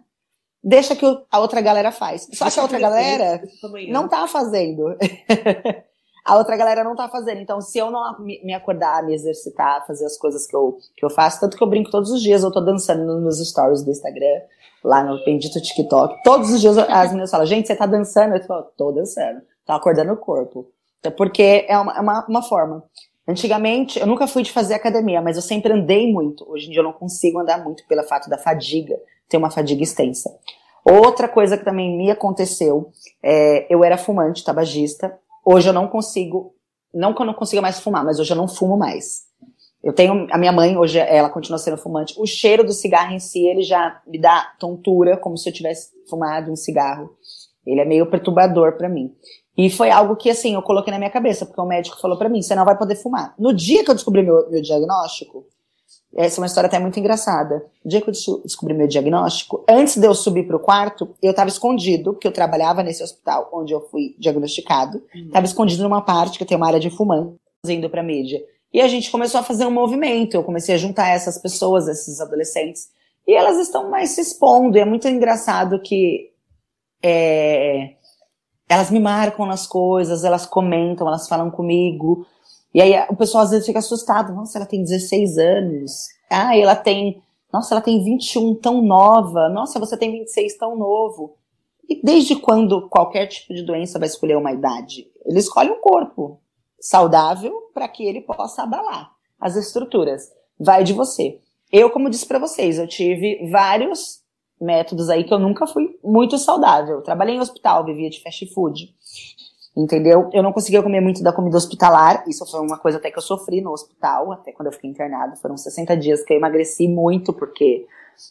deixa 0.63 0.96
que 0.96 1.06
a 1.32 1.39
outra 1.39 1.62
galera 1.62 1.92
faz. 1.92 2.28
Só 2.34 2.50
que 2.50 2.60
a 2.60 2.63
outra 2.63 2.80
galera 2.80 3.42
não 3.89 4.08
tá 4.08 4.28
fazendo. 4.28 4.96
a 6.26 6.36
outra 6.36 6.58
galera 6.58 6.84
não 6.84 6.96
tá 6.96 7.08
fazendo. 7.08 7.40
Então, 7.40 7.62
se 7.62 7.78
eu 7.78 7.92
não 7.92 8.20
me 8.20 8.54
acordar, 8.54 9.04
me 9.04 9.14
exercitar, 9.14 9.86
fazer 9.86 10.06
as 10.06 10.18
coisas 10.18 10.48
que 10.48 10.56
eu, 10.56 10.80
que 10.98 11.06
eu 11.06 11.10
faço, 11.10 11.40
tanto 11.40 11.56
que 11.56 11.64
eu 11.64 11.68
brinco 11.68 11.92
todos 11.92 12.10
os 12.10 12.22
dias, 12.22 12.44
eu 12.44 12.52
tô 12.52 12.60
dançando 12.60 13.22
nos 13.22 13.38
stories 13.48 13.84
do 13.84 13.92
Instagram, 13.92 14.42
lá 14.84 15.04
no 15.04 15.24
bendito 15.24 15.62
TikTok. 15.62 16.24
Todos 16.24 16.52
os 16.52 16.60
dias 16.60 16.78
as 16.80 17.10
meninas 17.10 17.30
falam, 17.30 17.46
gente, 17.46 17.68
você 17.68 17.76
tá 17.76 17.86
dançando? 17.86 18.36
Eu 18.36 18.44
falo, 18.44 18.64
tô 18.76 18.92
dançando. 18.92 19.42
Tô 19.64 19.74
acordando 19.74 20.14
o 20.14 20.18
corpo. 20.18 20.68
Então, 21.00 21.12
porque 21.12 21.66
é 21.68 21.78
uma, 21.78 21.96
é 21.96 22.00
uma, 22.02 22.26
uma 22.28 22.42
forma. 22.42 22.84
Antigamente, 23.28 24.00
eu 24.00 24.08
nunca 24.08 24.28
fui 24.28 24.42
de 24.42 24.52
fazer 24.52 24.74
academia, 24.74 25.22
mas 25.22 25.36
eu 25.36 25.44
sempre 25.44 25.72
andei 25.72 26.12
muito. 26.12 26.44
Hoje 26.50 26.68
em 26.68 26.72
dia 26.72 26.80
eu 26.80 26.84
não 26.84 26.94
consigo 26.94 27.40
andar 27.40 27.64
muito 27.64 27.86
pelo 27.88 28.04
fato 28.04 28.30
da 28.30 28.38
fadiga, 28.38 28.96
ter 29.30 29.38
uma 29.38 29.52
fadiga 29.52 29.84
extensa. 29.84 30.36
Outra 30.84 31.28
coisa 31.28 31.58
que 31.58 31.66
também 31.66 31.96
me 31.98 32.12
aconteceu, 32.12 32.92
é, 33.22 33.66
eu 33.74 33.84
era 33.84 33.98
fumante, 33.98 34.44
tabagista. 34.44 35.18
Hoje 35.46 35.70
eu 35.70 35.74
não 35.74 35.88
consigo, 35.88 36.56
não 36.92 37.14
que 37.14 37.22
eu 37.22 37.26
não 37.26 37.34
consiga 37.36 37.62
mais 37.62 37.80
fumar, 37.80 38.04
mas 38.04 38.20
hoje 38.20 38.34
eu 38.34 38.38
não 38.38 38.48
fumo 38.48 38.76
mais. 38.76 39.26
Eu 39.84 39.94
tenho 39.94 40.28
a 40.32 40.38
minha 40.40 40.52
mãe 40.52 40.76
hoje 40.76 40.98
ela 40.98 41.30
continua 41.30 41.60
sendo 41.60 41.78
fumante. 41.78 42.16
O 42.18 42.26
cheiro 42.26 42.64
do 42.64 42.74
cigarro 42.74 43.14
em 43.14 43.20
si 43.20 43.46
ele 43.46 43.62
já 43.62 44.02
me 44.08 44.20
dá 44.20 44.52
tontura, 44.60 45.16
como 45.16 45.38
se 45.38 45.48
eu 45.48 45.54
tivesse 45.54 45.92
fumado 46.10 46.52
um 46.52 46.56
cigarro. 46.56 47.16
Ele 47.64 47.80
é 47.80 47.86
meio 47.86 48.10
perturbador 48.10 48.78
para 48.78 48.90
mim. 48.90 49.14
E 49.56 49.70
foi 49.70 49.92
algo 49.92 50.16
que 50.16 50.30
assim 50.30 50.56
eu 50.56 50.62
coloquei 50.64 50.92
na 50.92 50.98
minha 50.98 51.12
cabeça 51.12 51.46
porque 51.46 51.62
o 51.62 51.66
médico 51.66 52.02
falou 52.02 52.18
para 52.18 52.30
mim: 52.30 52.42
você 52.42 52.56
não 52.56 52.66
vai 52.66 52.76
poder 52.76 52.96
fumar. 52.96 53.36
No 53.38 53.54
dia 53.54 53.84
que 53.84 53.92
eu 53.92 53.96
descobri 53.96 54.24
meu, 54.24 54.50
meu 54.50 54.62
diagnóstico, 54.62 55.46
essa 56.15 56.39
é 56.39 56.41
uma 56.41 56.47
história 56.47 56.67
até 56.67 56.80
muito 56.80 56.97
engraçada. 56.97 57.65
No 57.84 57.89
dia 57.89 57.99
que 57.99 58.10
eu 58.10 58.13
descobri 58.43 58.73
meu 58.73 58.88
diagnóstico, 58.88 59.65
antes 59.69 59.97
de 59.97 60.08
eu 60.08 60.15
subir 60.15 60.47
para 60.47 60.56
o 60.56 60.60
quarto, 60.60 61.13
eu 61.21 61.32
estava 61.32 61.49
escondido, 61.49 62.13
porque 62.13 62.28
eu 62.28 62.32
trabalhava 62.32 62.82
nesse 62.82 63.04
hospital 63.04 63.49
onde 63.54 63.73
eu 63.73 63.82
fui 63.89 64.15
diagnosticado. 64.17 65.04
Estava 65.13 65.39
uhum. 65.39 65.43
escondido 65.43 65.84
numa 65.84 66.01
parte 66.01 66.38
que 66.38 66.45
tem 66.45 66.56
uma 66.56 66.67
área 66.67 66.80
de 66.80 66.89
fumante, 66.89 67.38
indo 67.67 67.89
para 67.89 68.01
mídia. 68.01 68.41
E 68.73 68.82
a 68.82 68.88
gente 68.88 69.12
começou 69.12 69.41
a 69.41 69.43
fazer 69.43 69.65
um 69.65 69.71
movimento. 69.71 70.36
Eu 70.36 70.43
comecei 70.43 70.75
a 70.75 70.78
juntar 70.78 71.10
essas 71.10 71.38
pessoas, 71.38 71.88
esses 71.88 72.21
adolescentes, 72.21 72.88
e 73.28 73.34
elas 73.34 73.58
estão 73.58 73.89
mais 73.89 74.12
se 74.12 74.21
expondo. 74.21 74.78
E 74.78 74.82
é 74.82 74.86
muito 74.86 75.08
engraçado 75.10 75.82
que 75.82 76.32
é, 77.04 77.95
elas 78.69 78.89
me 78.89 78.99
marcam 78.99 79.45
nas 79.45 79.67
coisas, 79.67 80.23
elas 80.23 80.45
comentam, 80.45 81.08
elas 81.08 81.28
falam 81.28 81.51
comigo. 81.51 82.25
E 82.76 82.82
aí 82.82 82.94
o 83.10 83.16
pessoal 83.16 83.46
às 83.46 83.52
vezes 83.52 83.66
fica 83.66 83.80
assustado. 83.80 84.34
Nossa, 84.34 84.58
ela 84.58 84.66
tem 84.66 84.84
16 84.84 85.38
anos. 85.38 86.10
Ah, 86.30 86.58
ela 86.58 86.76
tem. 86.76 87.24
Nossa, 87.52 87.74
ela 87.74 87.82
tem 87.82 88.04
21, 88.04 88.54
tão 88.56 88.82
nova. 88.82 89.48
Nossa, 89.48 89.80
você 89.80 89.96
tem 89.96 90.12
26, 90.12 90.58
tão 90.58 90.76
novo. 90.76 91.38
E 91.88 92.02
desde 92.04 92.36
quando 92.36 92.90
qualquer 92.90 93.28
tipo 93.28 93.54
de 93.54 93.66
doença 93.66 93.98
vai 93.98 94.10
escolher 94.10 94.36
uma 94.36 94.52
idade? 94.52 95.08
Ele 95.26 95.40
escolhe 95.40 95.70
um 95.70 95.80
corpo 95.80 96.42
saudável 96.78 97.54
para 97.74 97.88
que 97.88 98.04
ele 98.04 98.20
possa 98.20 98.64
abalar 98.64 99.10
as 99.40 99.56
estruturas. 99.56 100.24
Vai 100.60 100.84
de 100.84 100.92
você. 100.92 101.40
Eu, 101.72 101.90
como 101.90 102.10
disse 102.10 102.26
para 102.26 102.40
vocês, 102.40 102.78
eu 102.78 102.88
tive 102.90 103.50
vários 103.50 104.22
métodos 104.60 105.10
aí 105.10 105.24
que 105.24 105.34
eu 105.34 105.40
nunca 105.40 105.66
fui 105.66 105.98
muito 106.04 106.38
saudável. 106.38 107.02
Trabalhei 107.02 107.36
em 107.36 107.40
hospital, 107.40 107.86
vivia 107.86 108.10
de 108.10 108.22
fast 108.22 108.46
food. 108.54 108.94
Entendeu? 109.76 110.30
Eu 110.32 110.42
não 110.42 110.54
conseguia 110.54 110.82
comer 110.82 111.02
muito 111.02 111.22
da 111.22 111.34
comida 111.34 111.58
hospitalar. 111.58 112.24
Isso 112.28 112.46
foi 112.46 112.62
uma 112.62 112.78
coisa 112.78 112.98
até 112.98 113.12
que 113.12 113.18
eu 113.18 113.22
sofri 113.22 113.60
no 113.60 113.72
hospital, 113.72 114.32
até 114.32 114.54
quando 114.54 114.68
eu 114.68 114.72
fiquei 114.72 114.90
internada. 114.90 115.36
Foram 115.36 115.58
60 115.58 115.98
dias 115.98 116.24
que 116.24 116.32
eu 116.32 116.38
emagreci 116.38 116.88
muito, 116.88 117.34
porque 117.34 117.86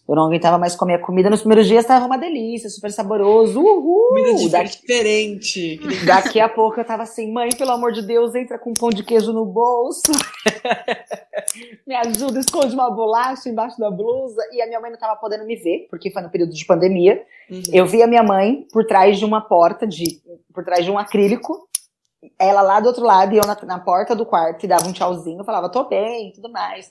eu 0.09 0.15
não 0.15 0.27
aguentava 0.27 0.59
mais 0.59 0.77
comer 0.77 0.95
a 0.95 0.99
comida. 0.99 1.31
Nos 1.31 1.41
primeiros 1.41 1.67
dias 1.67 1.83
estava 1.83 2.07
uma 2.07 2.19
delícia, 2.19 2.69
super 2.69 2.91
saboroso. 2.91 3.61
Uhul! 3.61 4.09
Comida 4.09 4.51
daqui, 4.51 4.81
diferente. 4.81 5.81
Daqui 6.07 6.41
a 6.41 6.49
pouco 6.49 6.79
eu 6.79 6.85
tava 6.85 7.03
assim, 7.05 7.33
mãe, 7.33 7.49
pelo 7.57 7.71
amor 7.71 7.93
de 7.93 8.03
Deus, 8.03 8.35
entra 8.35 8.59
com 8.59 8.71
um 8.71 8.75
pão 8.75 8.91
de 8.91 9.03
queijo 9.03 9.33
no 9.33 9.47
bolso. 9.47 10.13
me 11.87 11.95
ajuda, 11.95 12.41
esconde 12.41 12.75
uma 12.75 12.91
bolacha 12.91 13.49
embaixo 13.49 13.79
da 13.79 13.91
blusa. 13.91 14.43
E 14.53 14.61
a 14.61 14.67
minha 14.67 14.81
mãe 14.81 14.91
não 14.91 14.99
tava 14.99 15.17
podendo 15.17 15.47
me 15.47 15.57
ver, 15.57 15.87
porque 15.91 16.11
foi 16.11 16.23
no 16.23 16.31
período 16.31 16.53
de 16.53 16.65
pandemia. 16.65 17.25
Uhum. 17.51 17.63
Eu 17.73 17.87
vi 17.87 18.03
a 18.03 18.07
minha 18.07 18.23
mãe 18.23 18.67
por 18.73 18.87
trás 18.87 19.19
de 19.19 19.25
uma 19.25 19.41
porta, 19.41 19.87
de, 19.87 20.21
por 20.53 20.65
trás 20.65 20.85
de 20.85 20.91
um 20.91 20.99
acrílico. 20.99 21.69
Ela 22.39 22.63
lá 22.63 22.81
do 22.81 22.87
outro 22.87 23.05
lado 23.05 23.35
e 23.35 23.39
eu 23.39 23.47
na, 23.47 23.57
na 23.65 23.79
porta 23.79 24.15
do 24.15 24.25
quarto 24.25 24.65
e 24.65 24.69
dava 24.69 24.87
um 24.87 24.93
tchauzinho, 24.93 25.45
falava, 25.45 25.69
tô 25.69 25.85
bem, 25.85 26.33
tudo 26.33 26.51
mais. 26.51 26.91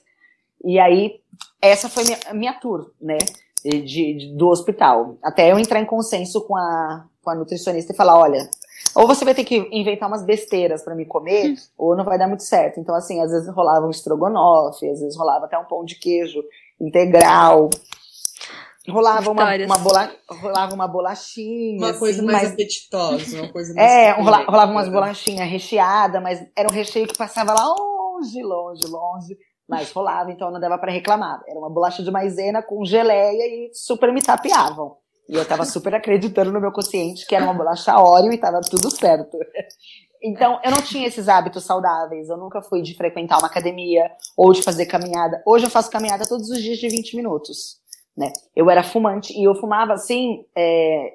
E 0.64 0.78
aí, 0.78 1.20
essa 1.60 1.88
foi 1.88 2.04
minha, 2.04 2.18
minha 2.32 2.52
tour, 2.54 2.90
né? 3.00 3.18
de, 3.64 3.82
de, 4.14 4.36
do 4.36 4.48
hospital. 4.48 5.16
Até 5.22 5.50
eu 5.50 5.58
entrar 5.58 5.80
em 5.80 5.86
consenso 5.86 6.42
com 6.42 6.54
a, 6.56 7.06
com 7.22 7.30
a 7.30 7.34
nutricionista 7.34 7.92
e 7.92 7.96
falar, 7.96 8.18
olha, 8.18 8.48
ou 8.94 9.06
você 9.06 9.24
vai 9.24 9.34
ter 9.34 9.44
que 9.44 9.56
inventar 9.72 10.08
umas 10.08 10.24
besteiras 10.24 10.82
para 10.82 10.94
me 10.94 11.06
comer, 11.06 11.50
hum. 11.50 11.56
ou 11.78 11.96
não 11.96 12.04
vai 12.04 12.18
dar 12.18 12.28
muito 12.28 12.42
certo. 12.42 12.78
Então, 12.78 12.94
assim, 12.94 13.20
às 13.22 13.30
vezes 13.30 13.48
rolava 13.48 13.86
um 13.86 13.90
estrogonofe, 13.90 14.88
às 14.88 15.00
vezes 15.00 15.16
rolava 15.16 15.46
até 15.46 15.58
um 15.58 15.64
pão 15.64 15.84
de 15.84 15.96
queijo 15.96 16.42
integral. 16.80 17.70
Rolava 18.86 19.30
uma, 19.30 19.56
uma, 19.56 19.78
bola, 19.78 20.12
rolava 20.28 20.74
uma 20.74 20.86
bolachinha. 20.86 21.78
Uma 21.78 21.94
coisa 21.94 22.18
assim, 22.18 22.26
mais 22.26 22.42
mas... 22.42 22.52
apetitosa, 22.52 23.38
uma 23.38 23.50
coisa 23.50 23.72
mais. 23.74 23.90
É, 23.90 24.10
rola, 24.10 24.44
rolava 24.44 24.72
umas 24.72 24.88
bolachinhas 24.90 25.48
recheadas, 25.48 26.22
mas 26.22 26.46
era 26.54 26.68
um 26.68 26.72
recheio 26.72 27.06
que 27.06 27.16
passava 27.16 27.54
lá 27.54 27.64
longe, 27.64 28.42
longe, 28.42 28.86
longe. 28.86 29.38
Mas 29.68 29.90
rolava, 29.92 30.30
então 30.30 30.50
não 30.50 30.60
dava 30.60 30.78
para 30.78 30.92
reclamar. 30.92 31.42
Era 31.48 31.58
uma 31.58 31.70
bolacha 31.70 32.02
de 32.02 32.10
maisena 32.10 32.62
com 32.62 32.84
geleia 32.84 33.46
e 33.46 33.70
super 33.72 34.12
me 34.12 34.22
tapeavam. 34.22 34.96
E 35.28 35.34
eu 35.34 35.46
tava 35.46 35.64
super 35.64 35.94
acreditando 35.94 36.52
no 36.52 36.60
meu 36.60 36.70
consciente 36.70 37.26
que 37.26 37.34
era 37.34 37.44
uma 37.44 37.54
bolacha 37.54 37.98
óleo 37.98 38.32
e 38.32 38.38
tava 38.38 38.60
tudo 38.60 38.90
certo. 38.90 39.38
Então, 40.22 40.58
eu 40.64 40.70
não 40.70 40.80
tinha 40.80 41.06
esses 41.06 41.28
hábitos 41.28 41.64
saudáveis. 41.64 42.30
Eu 42.30 42.38
nunca 42.38 42.62
fui 42.62 42.80
de 42.80 42.94
frequentar 42.94 43.38
uma 43.38 43.46
academia 43.46 44.10
ou 44.34 44.54
de 44.54 44.62
fazer 44.62 44.86
caminhada. 44.86 45.42
Hoje 45.46 45.66
eu 45.66 45.70
faço 45.70 45.90
caminhada 45.90 46.26
todos 46.26 46.48
os 46.48 46.62
dias 46.62 46.78
de 46.78 46.88
20 46.88 47.16
minutos. 47.16 47.78
Né? 48.16 48.32
Eu 48.56 48.70
era 48.70 48.82
fumante 48.82 49.38
e 49.38 49.44
eu 49.44 49.54
fumava 49.54 49.92
assim, 49.92 50.46
é, 50.56 51.14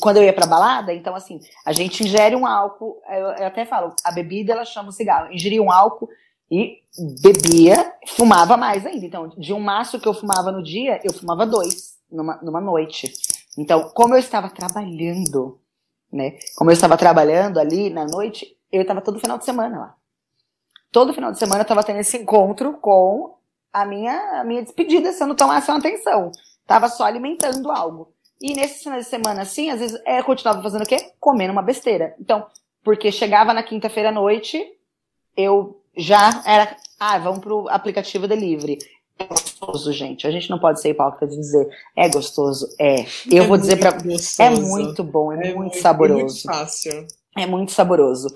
quando 0.00 0.16
eu 0.16 0.24
ia 0.24 0.32
pra 0.32 0.46
balada, 0.46 0.92
então 0.92 1.14
assim, 1.14 1.38
a 1.64 1.72
gente 1.72 2.02
ingere 2.02 2.34
um 2.34 2.46
álcool, 2.46 3.00
eu, 3.08 3.26
eu 3.28 3.46
até 3.46 3.64
falo, 3.64 3.94
a 4.02 4.10
bebida 4.10 4.52
ela 4.52 4.64
chama 4.64 4.88
o 4.88 4.92
cigarro, 4.92 5.32
ingeria 5.32 5.62
um 5.62 5.70
álcool 5.70 6.08
e 6.50 6.78
bebia, 7.20 7.92
fumava 8.08 8.56
mais 8.56 8.86
ainda. 8.86 9.04
Então, 9.04 9.28
de 9.28 9.52
um 9.52 9.60
maço 9.60 10.00
que 10.00 10.08
eu 10.08 10.14
fumava 10.14 10.50
no 10.50 10.62
dia, 10.62 11.00
eu 11.04 11.12
fumava 11.12 11.46
dois 11.46 11.98
numa, 12.10 12.36
numa 12.42 12.60
noite. 12.60 13.12
Então, 13.56 13.90
como 13.90 14.14
eu 14.14 14.18
estava 14.18 14.48
trabalhando, 14.48 15.60
né? 16.12 16.38
Como 16.56 16.70
eu 16.70 16.74
estava 16.74 16.96
trabalhando 16.96 17.58
ali 17.58 17.90
na 17.90 18.06
noite, 18.06 18.56
eu 18.72 18.82
estava 18.82 19.00
todo 19.00 19.20
final 19.20 19.38
de 19.38 19.44
semana 19.44 19.78
lá. 19.78 19.94
Todo 20.90 21.12
final 21.12 21.30
de 21.30 21.38
semana 21.38 21.60
eu 21.60 21.62
estava 21.62 21.84
tendo 21.84 22.00
esse 22.00 22.16
encontro 22.16 22.74
com 22.78 23.36
a 23.72 23.84
minha, 23.84 24.40
a 24.40 24.44
minha 24.44 24.62
despedida, 24.62 25.12
se 25.12 25.22
eu 25.22 25.26
não 25.26 25.36
tomasse 25.36 25.70
uma 25.70 25.78
atenção. 25.78 26.32
Tava 26.66 26.88
só 26.88 27.04
alimentando 27.04 27.70
algo. 27.70 28.12
E 28.40 28.54
nesse 28.54 28.84
final 28.84 28.98
de 28.98 29.04
semana, 29.04 29.42
assim, 29.42 29.70
às 29.70 29.80
vezes 29.80 30.00
é, 30.06 30.20
eu 30.20 30.24
continuava 30.24 30.62
fazendo 30.62 30.82
o 30.82 30.86
quê? 30.86 31.12
Comendo 31.20 31.52
uma 31.52 31.62
besteira. 31.62 32.14
Então, 32.20 32.46
porque 32.82 33.10
chegava 33.10 33.52
na 33.52 33.62
quinta-feira 33.62 34.10
à 34.10 34.12
noite, 34.12 34.64
eu 35.36 35.82
já 35.98 36.42
era. 36.46 36.76
Ah, 36.98 37.18
vamos 37.18 37.40
pro 37.40 37.68
aplicativo 37.68 38.26
delivery. 38.26 38.78
É 39.18 39.24
gostoso, 39.24 39.92
gente. 39.92 40.26
A 40.26 40.30
gente 40.30 40.48
não 40.48 40.58
pode 40.58 40.80
ser 40.80 40.90
hipócrita 40.90 41.26
de 41.26 41.36
dizer 41.36 41.68
é 41.96 42.08
gostoso. 42.08 42.68
É. 42.80 43.04
Eu 43.30 43.44
é 43.44 43.46
vou 43.46 43.58
dizer 43.58 43.76
para 43.76 43.98
É 44.38 44.50
muito 44.50 45.02
bom, 45.02 45.32
é, 45.32 45.34
é 45.34 45.38
muito, 45.38 45.58
muito, 45.58 45.78
saboroso. 45.78 46.20
É 46.20 46.22
muito 46.22 46.42
fácil. 46.42 47.06
É 47.36 47.46
muito 47.46 47.72
saboroso. 47.72 48.28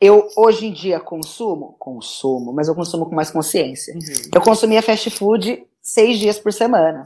Eu 0.00 0.28
hoje 0.36 0.66
em 0.66 0.72
dia 0.72 0.98
consumo, 0.98 1.76
consumo, 1.78 2.52
mas 2.52 2.68
eu 2.68 2.74
consumo 2.74 3.06
com 3.06 3.14
mais 3.14 3.30
consciência. 3.30 3.92
Uhum. 3.92 4.30
Eu 4.34 4.40
consumia 4.40 4.80
fast 4.80 5.10
food 5.10 5.62
seis 5.82 6.18
dias 6.18 6.38
por 6.38 6.52
semana. 6.52 7.04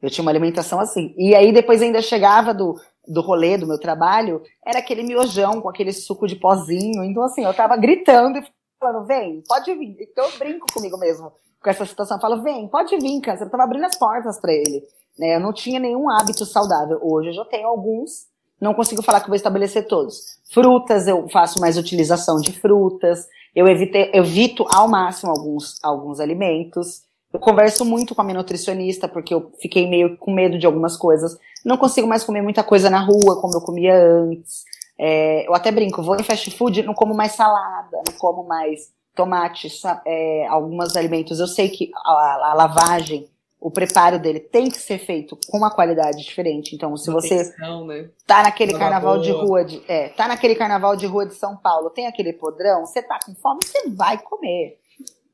Eu 0.00 0.10
tinha 0.10 0.22
uma 0.22 0.30
alimentação 0.30 0.80
assim. 0.80 1.14
E 1.16 1.34
aí 1.34 1.52
depois 1.52 1.80
ainda 1.80 2.02
chegava 2.02 2.52
do, 2.52 2.74
do 3.06 3.20
rolê 3.20 3.56
do 3.56 3.66
meu 3.66 3.78
trabalho, 3.78 4.42
era 4.66 4.78
aquele 4.78 5.02
miojão 5.02 5.60
com 5.60 5.68
aquele 5.68 5.92
suco 5.92 6.26
de 6.26 6.36
pozinho. 6.36 7.04
Então, 7.04 7.22
assim, 7.22 7.44
eu 7.44 7.54
tava 7.54 7.76
gritando 7.76 8.38
e 8.38 8.42
falando, 8.82 9.06
vem, 9.06 9.42
pode 9.46 9.74
vir. 9.74 9.96
Então 10.00 10.24
eu 10.24 10.38
brinco 10.38 10.66
comigo 10.72 10.98
mesmo 10.98 11.32
com 11.62 11.70
essa 11.70 11.86
situação. 11.86 12.16
Eu 12.16 12.20
falo, 12.20 12.42
vem, 12.42 12.68
pode 12.68 12.96
vir, 12.98 13.20
câncer. 13.20 13.44
Eu 13.44 13.50
tava 13.50 13.62
abrindo 13.64 13.84
as 13.84 13.96
portas 13.96 14.40
para 14.40 14.52
ele. 14.52 14.84
Né? 15.18 15.36
Eu 15.36 15.40
não 15.40 15.52
tinha 15.52 15.78
nenhum 15.78 16.10
hábito 16.10 16.44
saudável. 16.44 16.98
Hoje 17.00 17.28
eu 17.28 17.34
já 17.34 17.44
tenho 17.44 17.68
alguns, 17.68 18.26
não 18.60 18.74
consigo 18.74 19.02
falar 19.02 19.20
que 19.20 19.28
vou 19.28 19.36
estabelecer 19.36 19.86
todos. 19.86 20.38
Frutas, 20.52 21.06
eu 21.06 21.28
faço 21.28 21.60
mais 21.60 21.78
utilização 21.78 22.36
de 22.36 22.52
frutas. 22.52 23.26
Eu 23.54 23.66
evite, 23.68 24.10
evito 24.12 24.64
ao 24.68 24.88
máximo 24.88 25.30
alguns, 25.30 25.78
alguns 25.82 26.20
alimentos. 26.20 27.02
Eu 27.32 27.40
converso 27.40 27.84
muito 27.84 28.14
com 28.14 28.20
a 28.20 28.24
minha 28.24 28.36
nutricionista, 28.36 29.08
porque 29.08 29.32
eu 29.32 29.52
fiquei 29.60 29.88
meio 29.88 30.18
com 30.18 30.32
medo 30.32 30.58
de 30.58 30.66
algumas 30.66 30.96
coisas. 30.96 31.38
Não 31.64 31.78
consigo 31.78 32.06
mais 32.06 32.24
comer 32.24 32.42
muita 32.42 32.62
coisa 32.62 32.90
na 32.90 33.00
rua, 33.00 33.40
como 33.40 33.54
eu 33.54 33.60
comia 33.62 33.94
antes. 33.94 34.64
É, 34.98 35.46
eu 35.46 35.54
até 35.54 35.70
brinco, 35.70 36.02
vou 36.02 36.16
em 36.16 36.22
fast 36.22 36.50
food, 36.50 36.82
não 36.82 36.94
como 36.94 37.14
mais 37.14 37.32
salada, 37.32 38.02
não 38.06 38.14
como 38.18 38.44
mais 38.46 38.92
tomate, 39.14 39.68
é, 40.06 40.46
alguns 40.48 40.96
alimentos. 40.96 41.38
Eu 41.38 41.46
sei 41.46 41.68
que 41.68 41.90
a, 41.94 42.50
a, 42.50 42.54
lavagem, 42.54 43.28
o 43.60 43.70
preparo 43.70 44.18
dele 44.18 44.40
tem 44.40 44.70
que 44.70 44.78
ser 44.78 44.98
feito 44.98 45.38
com 45.48 45.58
uma 45.58 45.70
qualidade 45.70 46.18
diferente. 46.22 46.74
Então, 46.74 46.96
se 46.96 47.10
você 47.10 47.36
né? 47.36 48.08
tá 48.26 48.42
naquele 48.42 48.72
carnaval 48.72 49.20
de 49.20 49.30
rua 49.30 49.64
de, 49.64 49.82
é, 49.88 50.08
tá 50.10 50.26
naquele 50.28 50.54
carnaval 50.54 50.96
de 50.96 51.06
rua 51.06 51.26
de 51.26 51.34
São 51.34 51.56
Paulo, 51.56 51.90
tem 51.90 52.06
aquele 52.06 52.32
podrão, 52.32 52.86
você 52.86 53.02
tá 53.02 53.18
com 53.24 53.34
fome, 53.34 53.60
você 53.64 53.88
vai 53.90 54.18
comer. 54.18 54.78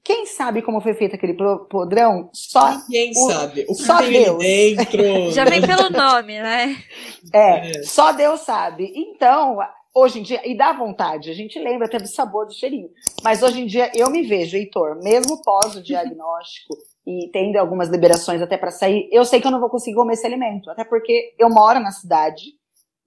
Quem 0.08 0.24
sabe 0.24 0.62
como 0.62 0.80
foi 0.80 0.94
feito 0.94 1.16
aquele 1.16 1.34
podrão? 1.68 2.30
Só 2.32 2.80
Quem 2.88 3.10
o, 3.10 3.30
sabe? 3.30 3.66
O 3.68 3.74
que 3.74 3.82
só 3.82 3.98
tem 3.98 4.24
Deus. 4.24 4.38
dentro. 4.38 5.02
Já 5.36 5.44
vem 5.44 5.60
pelo 5.60 5.90
nome, 5.90 6.40
né? 6.40 6.82
É, 7.30 7.68
é, 7.68 7.82
só 7.82 8.10
Deus 8.12 8.40
sabe. 8.40 8.90
Então, 8.96 9.58
hoje 9.94 10.20
em 10.20 10.22
dia, 10.22 10.40
e 10.48 10.56
dá 10.56 10.72
vontade, 10.72 11.28
a 11.28 11.34
gente 11.34 11.58
lembra 11.58 11.86
até 11.86 11.98
do 11.98 12.08
sabor 12.08 12.46
do 12.46 12.54
cheirinho. 12.54 12.88
Mas 13.22 13.42
hoje 13.42 13.60
em 13.60 13.66
dia 13.66 13.92
eu 13.94 14.08
me 14.10 14.22
vejo, 14.22 14.56
Heitor, 14.56 14.98
mesmo 15.02 15.42
pós 15.42 15.76
o 15.76 15.82
diagnóstico 15.82 16.74
e 17.06 17.28
tendo 17.30 17.56
algumas 17.56 17.90
liberações 17.90 18.40
até 18.40 18.56
para 18.56 18.70
sair, 18.70 19.10
eu 19.12 19.26
sei 19.26 19.42
que 19.42 19.46
eu 19.46 19.50
não 19.50 19.60
vou 19.60 19.68
conseguir 19.68 19.96
comer 19.96 20.14
esse 20.14 20.26
alimento. 20.26 20.70
Até 20.70 20.84
porque 20.84 21.34
eu 21.38 21.50
moro 21.50 21.80
na 21.80 21.90
cidade 21.90 22.44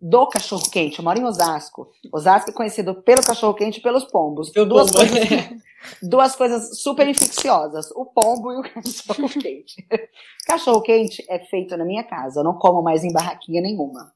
do 0.01 0.27
cachorro 0.27 0.69
quente, 0.69 0.99
eu 0.99 1.05
moro 1.05 1.19
em 1.19 1.23
Osasco. 1.23 1.89
Osasco 2.11 2.49
é 2.49 2.53
conhecido 2.53 2.95
pelo 3.03 3.23
cachorro 3.23 3.53
quente 3.53 3.79
e 3.79 3.81
pelos 3.81 4.05
pombos. 4.05 4.51
duas, 4.51 4.91
pombo. 4.91 4.97
coisas, 4.97 5.49
duas 6.01 6.35
coisas 6.35 6.81
super 6.81 7.07
infecciosas: 7.07 7.91
o 7.91 8.05
pombo 8.05 8.51
e 8.51 8.57
o 8.57 8.63
cachorro 8.73 9.29
quente. 9.29 9.85
cachorro 10.47 10.81
quente 10.81 11.23
é 11.29 11.39
feito 11.39 11.77
na 11.77 11.85
minha 11.85 12.03
casa, 12.03 12.39
eu 12.39 12.43
não 12.43 12.53
como 12.57 12.81
mais 12.81 13.03
em 13.03 13.13
barraquinha 13.13 13.61
nenhuma. 13.61 14.11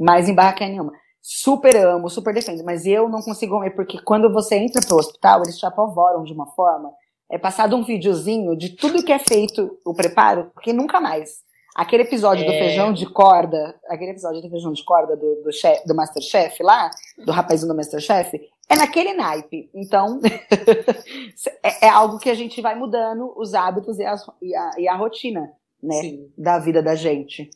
Mais 0.00 0.28
em 0.28 0.34
barraquinha 0.34 0.70
nenhuma 0.70 0.92
super 1.22 1.76
amo, 1.76 2.10
super 2.10 2.34
defendo, 2.34 2.64
mas 2.64 2.84
eu 2.84 3.08
não 3.08 3.22
consigo 3.22 3.54
comer, 3.54 3.70
porque 3.70 4.02
quando 4.02 4.30
você 4.32 4.56
entra 4.56 4.84
pro 4.84 4.96
hospital, 4.96 5.42
eles 5.42 5.56
te 5.56 5.64
apavoram 5.64 6.24
de 6.24 6.32
uma 6.32 6.46
forma. 6.48 6.90
É 7.30 7.38
passado 7.38 7.76
um 7.76 7.84
videozinho 7.84 8.56
de 8.56 8.70
tudo 8.70 9.04
que 9.04 9.12
é 9.12 9.18
feito 9.18 9.78
o 9.86 9.94
preparo, 9.94 10.50
porque 10.52 10.72
nunca 10.72 11.00
mais. 11.00 11.40
Aquele 11.74 12.02
episódio 12.02 12.44
é... 12.44 12.46
do 12.46 12.52
feijão 12.52 12.92
de 12.92 13.06
corda, 13.06 13.78
aquele 13.86 14.10
episódio 14.10 14.42
do 14.42 14.50
feijão 14.50 14.72
de 14.72 14.84
corda 14.84 15.16
do, 15.16 15.42
do, 15.42 15.52
chef, 15.52 15.86
do 15.86 15.94
Masterchef 15.94 16.62
lá, 16.62 16.90
do 17.24 17.32
rapazinho 17.32 17.68
do 17.68 17.76
Masterchef, 17.76 18.40
é 18.68 18.76
naquele 18.76 19.14
naipe. 19.14 19.70
Então, 19.74 20.20
é, 21.62 21.86
é, 21.86 21.88
algo 21.88 22.18
que 22.18 22.30
a 22.30 22.34
gente 22.34 22.60
vai 22.60 22.74
mudando 22.74 23.32
os 23.36 23.54
hábitos 23.54 23.98
e, 23.98 24.04
as, 24.04 24.26
e, 24.40 24.54
a, 24.54 24.70
e 24.78 24.88
a 24.88 24.96
rotina, 24.96 25.52
né, 25.82 26.00
Sim. 26.00 26.32
da 26.36 26.58
vida 26.58 26.82
da 26.82 26.94
gente. 26.94 27.50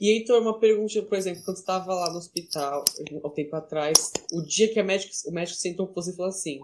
E 0.00 0.10
Heitor, 0.10 0.42
uma 0.42 0.58
pergunta, 0.58 1.02
por 1.02 1.16
exemplo, 1.16 1.42
quando 1.44 1.56
você 1.56 1.62
estava 1.62 1.94
lá 1.94 2.10
no 2.10 2.18
hospital, 2.18 2.84
há 3.22 3.26
um 3.26 3.30
tempo 3.30 3.54
atrás, 3.54 4.12
o 4.32 4.42
dia 4.42 4.72
que 4.72 4.82
médico, 4.82 5.12
o 5.26 5.32
médico 5.32 5.56
sentou 5.56 5.86
com 5.86 5.94
você 5.94 6.10
e 6.10 6.16
falou 6.16 6.30
assim, 6.30 6.60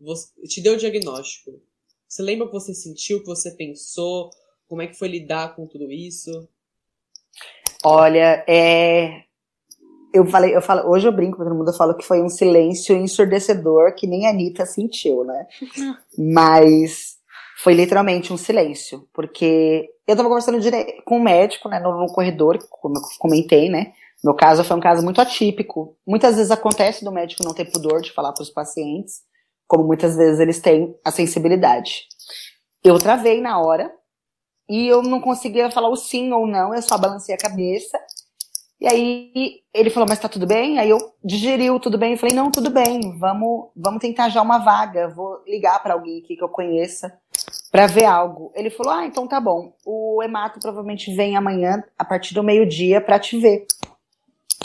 você, 0.00 0.28
te 0.48 0.60
deu 0.60 0.74
o 0.74 0.76
diagnóstico. 0.76 1.62
Você 2.08 2.22
lembra 2.22 2.44
o 2.44 2.48
que 2.48 2.54
você 2.54 2.74
sentiu, 2.74 3.18
o 3.18 3.20
que 3.20 3.26
você 3.26 3.52
pensou? 3.52 4.30
Como 4.72 4.80
é 4.80 4.86
que 4.86 4.98
foi 4.98 5.08
lidar 5.08 5.54
com 5.54 5.66
tudo 5.66 5.92
isso? 5.92 6.48
Olha, 7.84 8.42
é... 8.48 9.24
Eu 10.14 10.24
falei, 10.24 10.56
eu 10.56 10.62
falo, 10.62 10.90
hoje 10.90 11.06
eu 11.06 11.12
brinco 11.12 11.36
com 11.36 11.44
todo 11.44 11.54
mundo, 11.54 11.68
eu 11.68 11.76
falo 11.76 11.94
que 11.94 12.06
foi 12.06 12.22
um 12.22 12.28
silêncio 12.30 12.96
ensurdecedor 12.96 13.94
que 13.94 14.06
nem 14.06 14.26
a 14.26 14.30
Anitta 14.30 14.64
sentiu, 14.64 15.24
né? 15.24 15.46
Mas 16.16 17.18
foi 17.58 17.74
literalmente 17.74 18.32
um 18.32 18.38
silêncio, 18.38 19.06
porque 19.12 19.90
eu 20.06 20.16
tava 20.16 20.30
conversando 20.30 20.58
com 21.04 21.18
um 21.18 21.22
médico, 21.22 21.68
né, 21.68 21.78
no, 21.78 21.94
no, 21.94 22.06
corredor, 22.06 22.56
como 22.70 22.96
eu 22.96 23.02
comentei, 23.18 23.68
né? 23.68 23.92
Meu 24.24 24.32
caso 24.32 24.64
foi 24.64 24.78
um 24.78 24.80
caso 24.80 25.04
muito 25.04 25.20
atípico. 25.20 25.98
Muitas 26.06 26.36
vezes 26.36 26.50
acontece 26.50 27.04
do 27.04 27.12
médico 27.12 27.44
não 27.44 27.52
ter 27.52 27.70
pudor 27.70 28.00
de 28.00 28.10
falar 28.10 28.32
para 28.32 28.42
os 28.42 28.48
pacientes, 28.48 29.20
como 29.66 29.84
muitas 29.84 30.16
vezes 30.16 30.40
eles 30.40 30.60
têm 30.60 30.96
a 31.04 31.10
sensibilidade. 31.10 32.06
Eu 32.82 32.98
travei 32.98 33.38
na 33.42 33.60
hora 33.60 33.92
e 34.68 34.86
eu 34.88 35.02
não 35.02 35.20
conseguia 35.20 35.70
falar 35.70 35.88
o 35.88 35.96
sim 35.96 36.32
ou 36.32 36.46
não, 36.46 36.74
eu 36.74 36.82
só 36.82 36.96
balancei 36.96 37.34
a 37.34 37.38
cabeça 37.38 37.98
e 38.82 38.88
aí 38.88 39.60
ele 39.72 39.90
falou, 39.90 40.08
mas 40.08 40.18
tá 40.18 40.28
tudo 40.28 40.44
bem? 40.44 40.80
Aí 40.80 40.90
eu 40.90 40.98
digeriu 41.24 41.78
tudo 41.78 41.96
bem. 41.96 42.12
Eu 42.12 42.18
falei, 42.18 42.34
não, 42.34 42.50
tudo 42.50 42.68
bem, 42.68 43.16
vamos, 43.16 43.68
vamos 43.76 44.00
tentar 44.00 44.28
já 44.28 44.42
uma 44.42 44.58
vaga. 44.58 45.06
Vou 45.06 45.40
ligar 45.46 45.80
para 45.80 45.94
alguém 45.94 46.18
aqui 46.18 46.34
que 46.34 46.42
eu 46.42 46.48
conheça 46.48 47.16
para 47.70 47.86
ver 47.86 48.06
algo. 48.06 48.50
Ele 48.56 48.70
falou, 48.70 48.92
ah, 48.92 49.06
então 49.06 49.28
tá 49.28 49.40
bom. 49.40 49.72
O 49.86 50.20
hemato 50.20 50.58
provavelmente 50.58 51.14
vem 51.14 51.36
amanhã 51.36 51.80
a 51.96 52.04
partir 52.04 52.34
do 52.34 52.42
meio-dia 52.42 53.00
para 53.00 53.20
te 53.20 53.38
ver. 53.38 53.68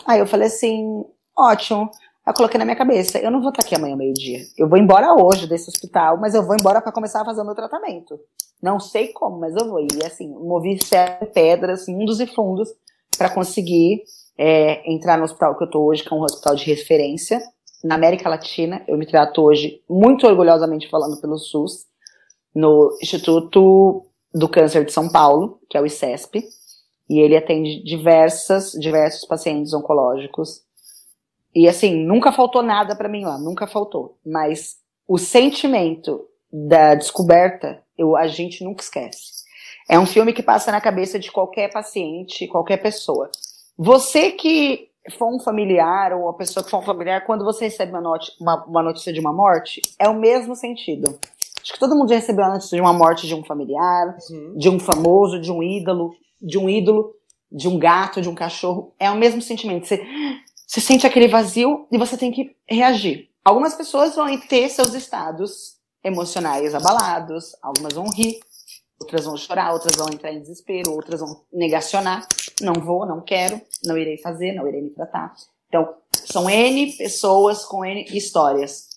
Aí 0.03 0.17
eu 0.17 0.25
falei 0.25 0.47
assim, 0.47 1.05
ótimo. 1.37 1.91
Eu 2.27 2.33
coloquei 2.33 2.57
na 2.57 2.65
minha 2.65 2.75
cabeça, 2.75 3.17
eu 3.19 3.31
não 3.31 3.39
vou 3.39 3.51
estar 3.51 3.63
aqui 3.63 3.73
amanhã 3.73 3.95
meio-dia. 3.95 4.41
Eu 4.57 4.67
vou 4.67 4.77
embora 4.77 5.13
hoje 5.13 5.47
desse 5.47 5.69
hospital, 5.69 6.17
mas 6.17 6.35
eu 6.35 6.43
vou 6.43 6.57
embora 6.59 6.81
para 6.81 6.91
começar 6.91 7.21
a 7.21 7.25
fazer 7.25 7.39
o 7.41 7.45
meu 7.45 7.55
tratamento. 7.55 8.19
Não 8.61 8.81
sei 8.81 9.13
como, 9.13 9.39
mas 9.39 9.55
eu 9.55 9.65
vou. 9.69 9.79
E 9.79 10.05
assim, 10.05 10.27
movi 10.27 10.77
pedras, 11.33 11.87
mundos 11.87 12.19
e 12.19 12.27
fundos, 12.27 12.69
para 13.17 13.29
conseguir 13.29 14.03
é, 14.37 14.91
entrar 14.91 15.17
no 15.17 15.23
hospital 15.23 15.57
que 15.57 15.63
eu 15.63 15.69
tô 15.69 15.85
hoje, 15.85 16.03
que 16.03 16.13
é 16.13 16.17
um 16.17 16.21
hospital 16.21 16.53
de 16.53 16.65
referência 16.65 17.41
na 17.81 17.95
América 17.95 18.27
Latina. 18.27 18.83
Eu 18.89 18.97
me 18.97 19.07
trato 19.07 19.41
hoje, 19.41 19.81
muito 19.89 20.27
orgulhosamente 20.27 20.89
falando 20.89 21.21
pelo 21.21 21.37
SUS, 21.37 21.85
no 22.53 22.89
Instituto 23.01 24.05
do 24.33 24.49
Câncer 24.49 24.83
de 24.83 24.91
São 24.91 25.07
Paulo, 25.07 25.61
que 25.69 25.77
é 25.77 25.81
o 25.81 25.85
ICESP, 25.85 26.43
e 27.09 27.19
ele 27.19 27.37
atende 27.37 27.81
diversas, 27.85 28.71
diversos 28.71 29.25
pacientes 29.25 29.73
oncológicos. 29.73 30.66
E 31.57 31.67
assim, 31.67 32.05
nunca 32.05 32.31
faltou 32.31 32.61
nada 32.61 32.95
para 32.95 33.09
mim 33.09 33.25
lá, 33.25 33.39
nunca 33.39 33.65
faltou. 33.65 34.15
Mas 34.23 34.75
o 35.07 35.17
sentimento 35.17 36.23
da 36.53 36.93
descoberta, 36.93 37.81
eu, 37.97 38.15
a 38.15 38.27
gente 38.27 38.63
nunca 38.63 38.83
esquece. 38.83 39.43
É 39.89 39.97
um 39.97 40.05
filme 40.05 40.33
que 40.33 40.43
passa 40.43 40.71
na 40.71 40.79
cabeça 40.79 41.17
de 41.17 41.31
qualquer 41.31 41.73
paciente, 41.73 42.45
qualquer 42.45 42.77
pessoa. 42.77 43.31
Você 43.75 44.33
que 44.33 44.89
for 45.17 45.33
um 45.33 45.39
familiar 45.39 46.13
ou 46.13 46.29
a 46.29 46.33
pessoa 46.35 46.63
que 46.63 46.69
for 46.69 46.77
um 46.77 46.85
familiar, 46.85 47.25
quando 47.25 47.43
você 47.43 47.65
recebe 47.65 47.91
uma, 47.91 48.01
not 48.01 48.31
uma, 48.39 48.63
uma 48.65 48.83
notícia 48.83 49.11
de 49.11 49.19
uma 49.19 49.33
morte, 49.33 49.81
é 49.97 50.07
o 50.07 50.13
mesmo 50.13 50.55
sentido. 50.55 51.17
Acho 51.59 51.73
que 51.73 51.79
todo 51.79 51.95
mundo 51.95 52.09
já 52.09 52.17
recebeu 52.17 52.45
a 52.45 52.53
notícia 52.53 52.75
de 52.75 52.81
uma 52.81 52.93
morte 52.93 53.25
de 53.25 53.33
um 53.33 53.43
familiar, 53.43 54.15
uhum. 54.29 54.53
de 54.55 54.69
um 54.69 54.79
famoso, 54.79 55.41
de 55.41 55.51
um 55.51 55.63
ídolo, 55.63 56.11
de 56.39 56.59
um 56.59 56.69
ídolo, 56.69 57.15
de 57.51 57.67
um 57.67 57.79
gato, 57.79 58.21
de 58.21 58.29
um 58.29 58.35
cachorro. 58.35 58.93
É 58.99 59.09
o 59.09 59.17
mesmo 59.17 59.41
sentimento. 59.41 59.87
Você, 59.87 60.05
você 60.67 60.81
sente 60.81 61.07
aquele 61.07 61.29
vazio 61.29 61.87
e 61.89 61.97
você 61.97 62.17
tem 62.17 62.29
que 62.29 62.53
reagir. 62.69 63.29
Algumas 63.43 63.73
pessoas 63.73 64.13
vão 64.13 64.37
ter 64.41 64.67
seus 64.69 64.93
estados 64.93 65.77
emocionais 66.03 66.75
abalados, 66.75 67.55
algumas 67.61 67.93
vão 67.93 68.09
rir, 68.09 68.37
outras 68.99 69.23
vão 69.23 69.37
chorar, 69.37 69.71
outras 69.71 69.95
vão 69.95 70.07
entrar 70.09 70.33
em 70.33 70.41
desespero, 70.41 70.91
outras 70.91 71.21
vão 71.21 71.45
negacionar. 71.53 72.27
Não 72.61 72.73
vou, 72.73 73.05
não 73.05 73.21
quero, 73.21 73.61
não 73.85 73.97
irei 73.97 74.17
fazer, 74.17 74.51
não 74.51 74.67
irei 74.67 74.81
me 74.81 74.89
tratar. 74.89 75.33
Então, 75.69 75.95
são 76.11 76.49
N 76.49 76.91
pessoas 76.97 77.63
com 77.63 77.85
N 77.85 78.05
histórias. 78.11 78.89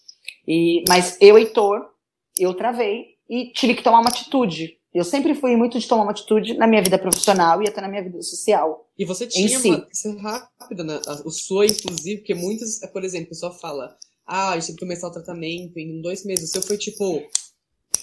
E, 0.49 0.83
mas 0.89 1.17
eu, 1.21 1.39
Heitor, 1.39 1.89
eu 2.37 2.53
travei 2.55 3.17
e 3.29 3.53
tive 3.53 3.77
que 3.77 3.83
tomar 3.85 4.01
uma 4.01 4.11
atitude. 4.11 4.80
Eu 4.93 5.05
sempre 5.05 5.35
fui 5.35 5.57
muito 5.57 5.79
de 5.79 5.87
tomar 5.87 6.03
uma 6.03 6.11
atitude 6.11 6.55
na 6.55 6.67
minha 6.67 6.83
vida 6.83 6.99
profissional 6.99 7.63
e 7.63 7.69
até 7.69 7.81
na 7.81 7.89
minha 7.89 8.03
vida 8.03 8.21
social. 8.23 8.89
E 8.99 9.05
você 9.05 9.27
tinha 9.27 9.59
si. 9.59 9.69
uma. 9.69 9.87
Isso 9.93 10.09
é 10.09 10.17
rápida, 10.19 10.83
né? 10.83 11.01
O 11.25 11.31
sua, 11.31 11.65
inclusive, 11.67 12.19
porque 12.19 12.35
muitas, 12.35 12.81
por 12.93 13.05
exemplo, 13.05 13.27
a 13.27 13.29
pessoa 13.29 13.53
fala, 13.53 13.97
ah, 14.27 14.57
eu 14.57 14.61
tive 14.61 14.75
que 14.75 14.81
começar 14.81 15.07
o 15.07 15.13
tratamento 15.13 15.79
em 15.79 16.03
dois 16.03 16.25
meses. 16.25 16.51
O 16.51 16.53
seu 16.53 16.63
foi 16.63 16.77
tipo 16.77 17.23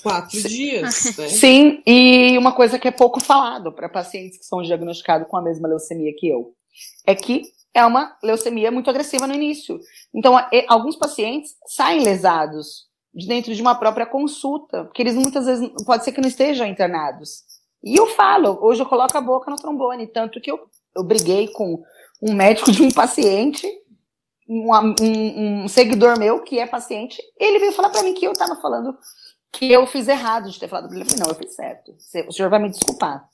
quatro 0.01 0.39
Sim. 0.39 0.47
dias, 0.47 1.15
né? 1.17 1.27
Sim, 1.29 1.81
e 1.85 2.37
uma 2.37 2.53
coisa 2.53 2.79
que 2.79 2.87
é 2.87 2.91
pouco 2.91 3.21
falado 3.21 3.73
para 3.73 3.89
pacientes 3.89 4.37
que 4.37 4.45
são 4.45 4.61
diagnosticados 4.61 5.27
com 5.27 5.37
a 5.37 5.41
mesma 5.41 5.67
leucemia 5.67 6.13
que 6.17 6.27
eu, 6.27 6.53
é 7.05 7.15
que 7.15 7.43
é 7.73 7.85
uma 7.85 8.17
leucemia 8.23 8.71
muito 8.71 8.89
agressiva 8.89 9.27
no 9.27 9.33
início. 9.33 9.79
Então, 10.13 10.35
alguns 10.67 10.95
pacientes 10.95 11.51
saem 11.67 12.03
lesados 12.03 12.86
dentro 13.25 13.55
de 13.55 13.61
uma 13.61 13.75
própria 13.75 14.05
consulta, 14.05 14.83
porque 14.83 15.01
eles 15.01 15.15
muitas 15.15 15.45
vezes 15.45 15.69
pode 15.85 16.03
ser 16.03 16.11
que 16.11 16.21
não 16.21 16.27
estejam 16.27 16.67
internados. 16.67 17.43
E 17.83 17.95
eu 17.95 18.07
falo, 18.07 18.59
hoje 18.61 18.81
eu 18.81 18.85
coloco 18.85 19.17
a 19.17 19.21
boca 19.21 19.49
no 19.49 19.57
trombone, 19.57 20.07
tanto 20.07 20.41
que 20.41 20.51
eu, 20.51 20.59
eu 20.95 21.03
briguei 21.03 21.47
com 21.47 21.81
um 22.21 22.33
médico 22.33 22.71
de 22.71 22.83
um 22.83 22.91
paciente, 22.91 23.67
um, 24.49 24.69
um, 25.01 25.63
um 25.63 25.67
seguidor 25.67 26.17
meu 26.17 26.43
que 26.43 26.59
é 26.59 26.65
paciente, 26.65 27.21
ele 27.39 27.59
veio 27.59 27.71
falar 27.71 27.89
para 27.89 28.03
mim 28.03 28.13
que 28.13 28.25
eu 28.25 28.31
estava 28.31 28.55
falando 28.55 28.97
que 29.51 29.71
eu 29.71 29.87
fiz 29.87 30.07
errado 30.07 30.49
de 30.49 30.59
ter 30.59 30.67
falado 30.67 30.87
para 30.87 30.97
ele. 30.97 31.05
Eu 31.05 31.09
falei, 31.09 31.23
não, 31.23 31.31
eu 31.31 31.35
fiz 31.35 31.55
certo. 31.55 31.95
O 32.27 32.31
senhor 32.31 32.49
vai 32.49 32.59
me 32.59 32.69
desculpar. 32.69 33.27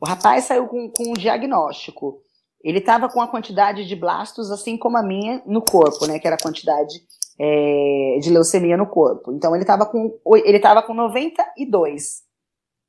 O 0.00 0.06
rapaz 0.06 0.44
saiu 0.44 0.66
com, 0.66 0.90
com 0.90 1.10
um 1.10 1.14
diagnóstico. 1.14 2.20
Ele 2.62 2.78
estava 2.78 3.08
com 3.08 3.20
a 3.20 3.28
quantidade 3.28 3.86
de 3.86 3.96
blastos, 3.96 4.50
assim 4.50 4.76
como 4.76 4.96
a 4.96 5.02
minha, 5.02 5.42
no 5.46 5.62
corpo, 5.62 6.06
né? 6.06 6.18
Que 6.18 6.26
era 6.26 6.36
a 6.36 6.42
quantidade 6.42 7.02
é, 7.44 8.18
de 8.20 8.30
leucemia 8.30 8.76
no 8.76 8.86
corpo. 8.86 9.32
Então 9.32 9.52
ele 9.52 9.64
estava 9.64 9.84
com 9.84 10.16
ele 10.44 10.60
tava 10.60 10.80
com 10.80 10.94
92. 10.94 12.22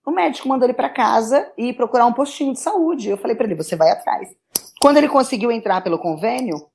O 0.06 0.12
médico 0.12 0.48
mandou 0.48 0.68
ele 0.68 0.76
para 0.76 0.90
casa 0.90 1.52
e 1.58 1.74
procurar 1.74 2.06
um 2.06 2.14
postinho 2.14 2.54
de 2.54 2.60
saúde. 2.60 3.10
Eu 3.10 3.18
falei 3.18 3.36
para 3.36 3.48
ele, 3.48 3.56
você 3.56 3.76
vai 3.76 3.90
atrás. 3.90 4.30
Quando 4.80 4.98
ele 4.98 5.10
conseguiu 5.10 5.52
entrar 5.52 5.82
pelo 5.82 5.98
convênio, 5.98 6.68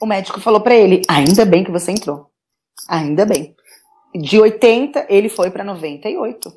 o 0.00 0.06
médico 0.06 0.40
falou 0.40 0.60
para 0.60 0.74
ele, 0.74 1.02
ainda 1.08 1.44
bem 1.44 1.62
que 1.62 1.70
você 1.70 1.92
entrou. 1.92 2.30
Ainda 2.88 3.24
bem. 3.24 3.54
De 4.12 4.40
80, 4.40 5.06
ele 5.08 5.28
foi 5.28 5.50
para 5.50 5.62
98. 5.62 6.52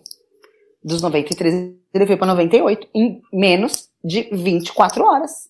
Dos 0.83 1.01
93, 1.01 1.75
ele 1.93 2.07
foi 2.07 2.17
para 2.17 2.27
98 2.27 2.87
em 2.95 3.21
menos 3.31 3.89
de 4.03 4.23
24 4.31 5.03
horas. 5.03 5.49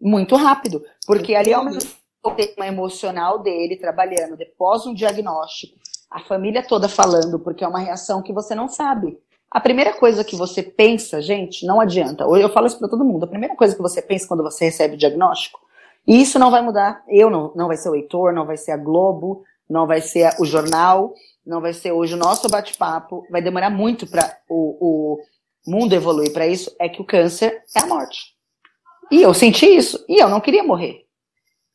Muito 0.00 0.34
rápido. 0.36 0.84
Porque 1.06 1.34
ali, 1.34 1.54
ao 1.54 1.64
mesmo 1.64 2.01
o 2.22 2.30
tema 2.30 2.66
emocional 2.66 3.40
dele 3.40 3.76
trabalhando, 3.76 4.36
depois 4.36 4.86
um 4.86 4.94
diagnóstico, 4.94 5.76
a 6.10 6.20
família 6.20 6.62
toda 6.62 6.88
falando, 6.88 7.38
porque 7.38 7.64
é 7.64 7.68
uma 7.68 7.80
reação 7.80 8.22
que 8.22 8.32
você 8.32 8.54
não 8.54 8.68
sabe. 8.68 9.18
A 9.50 9.60
primeira 9.60 9.92
coisa 9.94 10.22
que 10.22 10.36
você 10.36 10.62
pensa, 10.62 11.20
gente, 11.20 11.66
não 11.66 11.80
adianta. 11.80 12.24
Eu 12.24 12.48
falo 12.50 12.66
isso 12.66 12.78
para 12.78 12.88
todo 12.88 13.04
mundo. 13.04 13.24
A 13.24 13.28
primeira 13.28 13.54
coisa 13.56 13.74
que 13.74 13.82
você 13.82 14.00
pensa 14.00 14.26
quando 14.26 14.42
você 14.42 14.66
recebe 14.66 14.94
o 14.94 14.98
diagnóstico, 14.98 15.60
e 16.06 16.20
isso 16.20 16.38
não 16.38 16.50
vai 16.50 16.62
mudar. 16.62 17.02
Eu 17.08 17.28
não, 17.28 17.52
não 17.54 17.66
vai 17.66 17.76
ser 17.76 17.88
o 17.88 17.94
Heitor, 17.94 18.32
não 18.32 18.46
vai 18.46 18.56
ser 18.56 18.72
a 18.72 18.76
Globo, 18.76 19.44
não 19.68 19.86
vai 19.86 20.00
ser 20.00 20.34
o 20.38 20.44
jornal, 20.44 21.14
não 21.44 21.60
vai 21.60 21.72
ser 21.72 21.92
hoje 21.92 22.14
o 22.14 22.18
nosso 22.18 22.48
bate-papo. 22.48 23.26
Vai 23.30 23.42
demorar 23.42 23.70
muito 23.70 24.06
para 24.06 24.36
o, 24.48 25.18
o 25.66 25.70
mundo 25.70 25.94
evoluir 25.94 26.32
para 26.32 26.46
isso. 26.46 26.74
É 26.78 26.88
que 26.88 27.00
o 27.00 27.04
câncer 27.06 27.62
é 27.76 27.80
a 27.80 27.86
morte. 27.86 28.32
E 29.10 29.22
eu 29.22 29.34
senti 29.34 29.66
isso. 29.66 30.04
E 30.08 30.20
eu 30.20 30.28
não 30.28 30.40
queria 30.40 30.64
morrer 30.64 31.01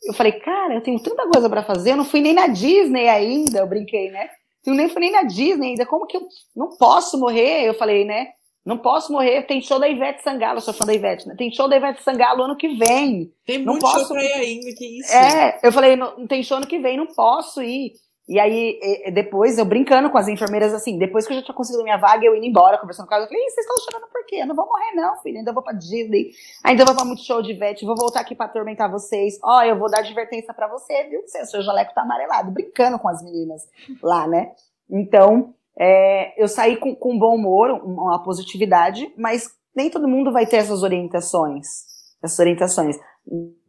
eu 0.04 0.14
falei, 0.14 0.34
cara, 0.34 0.76
eu 0.76 0.82
tenho 0.82 1.02
tanta 1.02 1.28
coisa 1.28 1.50
para 1.50 1.64
fazer, 1.64 1.92
eu 1.92 1.98
não 1.98 2.06
fui 2.06 2.22
nem 2.22 2.34
na 2.34 2.48
Disney 2.48 3.08
ainda, 3.08 3.60
eu 3.60 3.68
brinquei, 3.68 4.10
né? 4.12 4.30
Eu 4.66 4.74
nem 4.74 4.90
fui 4.90 5.00
nem 5.00 5.12
na 5.12 5.24
Disney 5.24 5.70
ainda, 5.70 5.86
como 5.86 6.06
que 6.06 6.18
eu 6.18 6.22
não 6.56 6.78
posso 6.78 7.18
morrer? 7.20 7.64
Eu 7.64 7.74
falei, 7.74 8.06
né? 8.06 8.28
Não 8.66 8.78
posso 8.78 9.14
morrer, 9.14 9.44
tem 9.44 9.62
show 9.62 9.80
da 9.80 9.88
Ivete 9.88 10.22
Sangalo, 10.22 10.58
eu 10.58 10.62
sou 10.62 10.74
fã 10.74 10.86
da 10.86 10.94
Ivete, 10.94 11.26
né? 11.26 11.36
Tem 11.38 11.50
show 11.50 11.70
da 11.70 11.78
Ivete 11.78 12.04
Sangalo 12.04 12.44
ano 12.44 12.58
que 12.58 12.68
vem. 12.68 13.32
Tem 13.46 13.60
muito 13.60 13.66
não 13.66 13.80
posso... 13.80 14.00
show 14.00 14.10
pra 14.10 14.22
ir 14.22 14.34
ainda, 14.34 14.76
que 14.76 15.00
isso? 15.00 15.14
É, 15.16 15.60
eu 15.64 15.72
falei, 15.72 15.96
não, 15.96 16.28
tem 16.28 16.44
show 16.44 16.58
ano 16.58 16.68
que 16.68 16.78
vem, 16.78 16.98
não 16.98 17.08
posso 17.08 17.64
ir. 17.64 17.94
E 18.28 18.40
aí, 18.42 18.78
depois, 19.14 19.58
eu 19.58 19.64
brincando 19.64 20.10
com 20.10 20.18
as 20.18 20.28
enfermeiras, 20.28 20.74
assim, 20.74 20.98
depois 20.98 21.26
que 21.26 21.32
eu 21.32 21.38
já 21.38 21.44
tinha 21.44 21.56
conseguido 21.56 21.84
minha 21.84 21.98
vaga, 21.98 22.26
eu 22.26 22.36
indo 22.36 22.46
embora, 22.46 22.78
conversando 22.78 23.08
com 23.08 23.14
elas, 23.14 23.26
eu 23.26 23.30
falei, 23.30 23.50
vocês 23.50 23.66
estão 23.66 23.78
chorando 23.78 24.12
por 24.12 24.26
quê? 24.26 24.38
Eu 24.42 24.48
não 24.48 24.56
vou 24.56 24.66
morrer 24.66 24.92
não, 24.96 25.16
filho, 25.22 25.38
ainda 25.38 25.54
vou 25.54 25.64
pra 25.64 25.72
Disney, 25.72 26.32
ainda 26.62 26.84
vou 26.84 26.94
pra 26.94 27.06
muito 27.06 27.24
show 27.24 27.42
de 27.42 27.54
Ivete, 27.54 27.86
vou 27.86 27.96
voltar 27.96 28.20
aqui 28.20 28.36
pra 28.36 28.48
atormentar 28.48 28.92
vocês, 28.92 29.40
ó, 29.42 29.60
oh, 29.60 29.62
eu 29.62 29.80
vou 29.80 29.90
dar 29.90 30.00
advertência 30.00 30.54
para 30.54 30.68
você, 30.68 31.06
viu, 31.06 31.22
o 31.22 31.46
seu 31.46 31.62
jaleco 31.62 31.94
tá 31.94 32.02
amarelado, 32.02 32.52
brincando 32.52 33.00
com 33.00 33.08
as 33.08 33.24
meninas 33.24 33.62
lá, 34.04 34.28
né? 34.28 34.52
Então, 34.90 35.54
é, 35.80 36.42
eu 36.42 36.50
saí 36.50 36.76
com, 36.76 36.94
com 36.94 37.18
bom 37.18 37.36
humor, 37.36 37.72
uma 37.72 38.22
positividade, 38.24 39.10
mas 39.18 39.56
nem 39.74 39.90
todo 39.90 40.08
mundo 40.08 40.34
vai 40.34 40.46
ter 40.46 40.58
essas 40.58 40.84
orientações, 40.84 41.86
essas 42.22 42.40
orientações, 42.40 43.00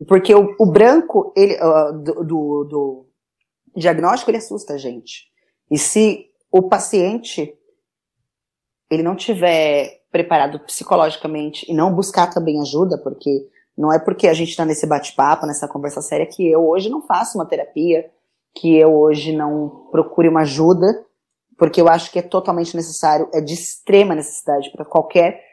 porque 0.09 0.35
o, 0.35 0.57
o 0.59 0.66
branco, 0.66 1.33
ele, 1.37 1.55
uh, 1.55 1.92
do, 1.92 2.25
do, 2.25 2.64
do 2.64 3.08
diagnóstico 3.76 4.31
ele 4.31 4.38
assusta 4.38 4.74
a 4.74 4.78
gente. 4.78 5.26
E 5.70 5.78
se 5.78 6.26
o 6.50 6.68
paciente 6.68 7.54
ele 8.90 9.02
não 9.02 9.14
tiver 9.14 10.00
preparado 10.11 10.61
psicologicamente 10.61 11.70
e 11.70 11.74
não 11.74 11.94
buscar 11.94 12.28
também 12.28 12.61
ajuda, 12.61 12.98
porque 12.98 13.46
não 13.76 13.92
é 13.92 13.98
porque 13.98 14.26
a 14.26 14.35
gente 14.35 14.48
está 14.48 14.64
nesse 14.64 14.87
bate-papo, 14.87 15.46
nessa 15.46 15.68
conversa 15.68 16.00
séria, 16.00 16.26
que 16.26 16.46
eu 16.46 16.66
hoje 16.66 16.88
não 16.88 17.02
faço 17.02 17.38
uma 17.38 17.46
terapia, 17.46 18.11
que 18.54 18.76
eu 18.76 18.92
hoje 18.98 19.33
não 19.33 19.88
procure 19.90 20.28
uma 20.28 20.40
ajuda, 20.40 20.87
porque 21.57 21.81
eu 21.81 21.88
acho 21.88 22.11
que 22.11 22.18
é 22.18 22.22
totalmente 22.22 22.74
necessário, 22.74 23.28
é 23.33 23.40
de 23.40 23.54
extrema 23.54 24.14
necessidade 24.14 24.70
para 24.70 24.85
qualquer 24.85 25.44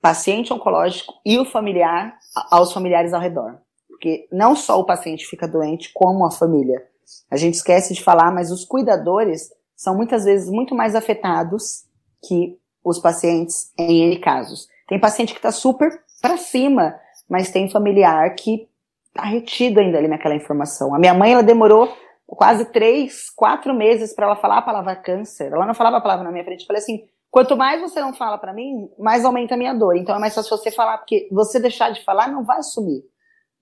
paciente 0.00 0.52
oncológico 0.52 1.14
e 1.24 1.38
o 1.38 1.44
familiar, 1.44 2.16
aos 2.50 2.72
familiares 2.72 3.12
ao 3.12 3.20
redor. 3.20 3.58
Porque 3.88 4.28
não 4.30 4.54
só 4.54 4.78
o 4.78 4.84
paciente 4.84 5.26
fica 5.26 5.48
doente, 5.48 5.90
como 5.94 6.26
a 6.26 6.30
família. 6.30 6.86
A 7.30 7.36
gente 7.36 7.54
esquece 7.54 7.94
de 7.94 8.02
falar, 8.02 8.32
mas 8.32 8.50
os 8.50 8.64
cuidadores 8.64 9.50
são 9.76 9.96
muitas 9.96 10.24
vezes 10.24 10.50
muito 10.50 10.74
mais 10.74 10.94
afetados 10.94 11.84
que 12.26 12.58
os 12.84 12.98
pacientes 12.98 13.72
em 13.78 14.02
N 14.04 14.18
casos. 14.18 14.68
Tem 14.88 15.00
paciente 15.00 15.32
que 15.32 15.38
está 15.38 15.50
super 15.50 15.90
para 16.20 16.36
cima, 16.36 16.94
mas 17.28 17.50
tem 17.50 17.70
familiar 17.70 18.34
que 18.34 18.68
está 19.08 19.24
retido 19.24 19.80
ainda 19.80 19.98
ali 19.98 20.08
naquela 20.08 20.34
informação. 20.34 20.94
A 20.94 20.98
minha 20.98 21.14
mãe, 21.14 21.32
ela 21.32 21.42
demorou 21.42 21.88
quase 22.26 22.66
três, 22.66 23.30
quatro 23.30 23.74
meses 23.74 24.14
para 24.14 24.26
ela 24.26 24.36
falar 24.36 24.58
a 24.58 24.62
palavra 24.62 24.96
câncer. 24.96 25.52
Ela 25.52 25.66
não 25.66 25.74
falava 25.74 25.98
a 25.98 26.00
palavra 26.00 26.24
na 26.24 26.32
minha 26.32 26.44
frente. 26.44 26.62
Eu 26.62 26.66
falei 26.66 26.82
assim, 26.82 27.04
quanto 27.30 27.56
mais 27.56 27.80
você 27.80 28.00
não 28.00 28.12
fala 28.12 28.38
para 28.38 28.52
mim, 28.52 28.88
mais 28.98 29.24
aumenta 29.24 29.54
a 29.54 29.58
minha 29.58 29.72
dor. 29.72 29.96
Então 29.96 30.14
é 30.14 30.18
mais 30.18 30.34
fácil 30.34 30.56
você 30.56 30.70
falar, 30.70 30.98
porque 30.98 31.28
você 31.30 31.60
deixar 31.60 31.90
de 31.90 32.04
falar 32.04 32.28
não 32.28 32.44
vai 32.44 32.62
sumir. 32.62 33.02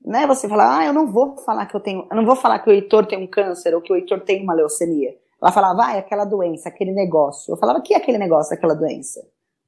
Não 0.04 0.18
é 0.18 0.26
você 0.26 0.48
falar, 0.48 0.78
ah, 0.78 0.86
eu 0.86 0.92
não 0.92 1.06
vou 1.06 1.36
falar 1.38 1.66
que 1.66 1.74
eu 1.74 1.80
tenho, 1.80 2.06
eu 2.10 2.16
não 2.16 2.24
vou 2.24 2.34
falar 2.34 2.58
que 2.58 2.68
o 2.68 2.72
Heitor 2.72 3.06
tem 3.06 3.22
um 3.22 3.26
câncer 3.26 3.74
ou 3.74 3.80
que 3.80 3.92
o 3.92 3.96
Heitor 3.96 4.20
tem 4.20 4.42
uma 4.42 4.54
leucemia. 4.54 5.14
Ela 5.40 5.52
falava, 5.52 5.86
ah, 5.86 5.96
é 5.96 5.98
aquela 5.98 6.24
doença, 6.24 6.68
aquele 6.68 6.92
negócio. 6.92 7.52
Eu 7.52 7.56
falava, 7.56 7.80
que 7.80 7.94
é 7.94 7.96
aquele 7.96 8.18
negócio, 8.18 8.54
aquela 8.54 8.74
doença? 8.74 9.20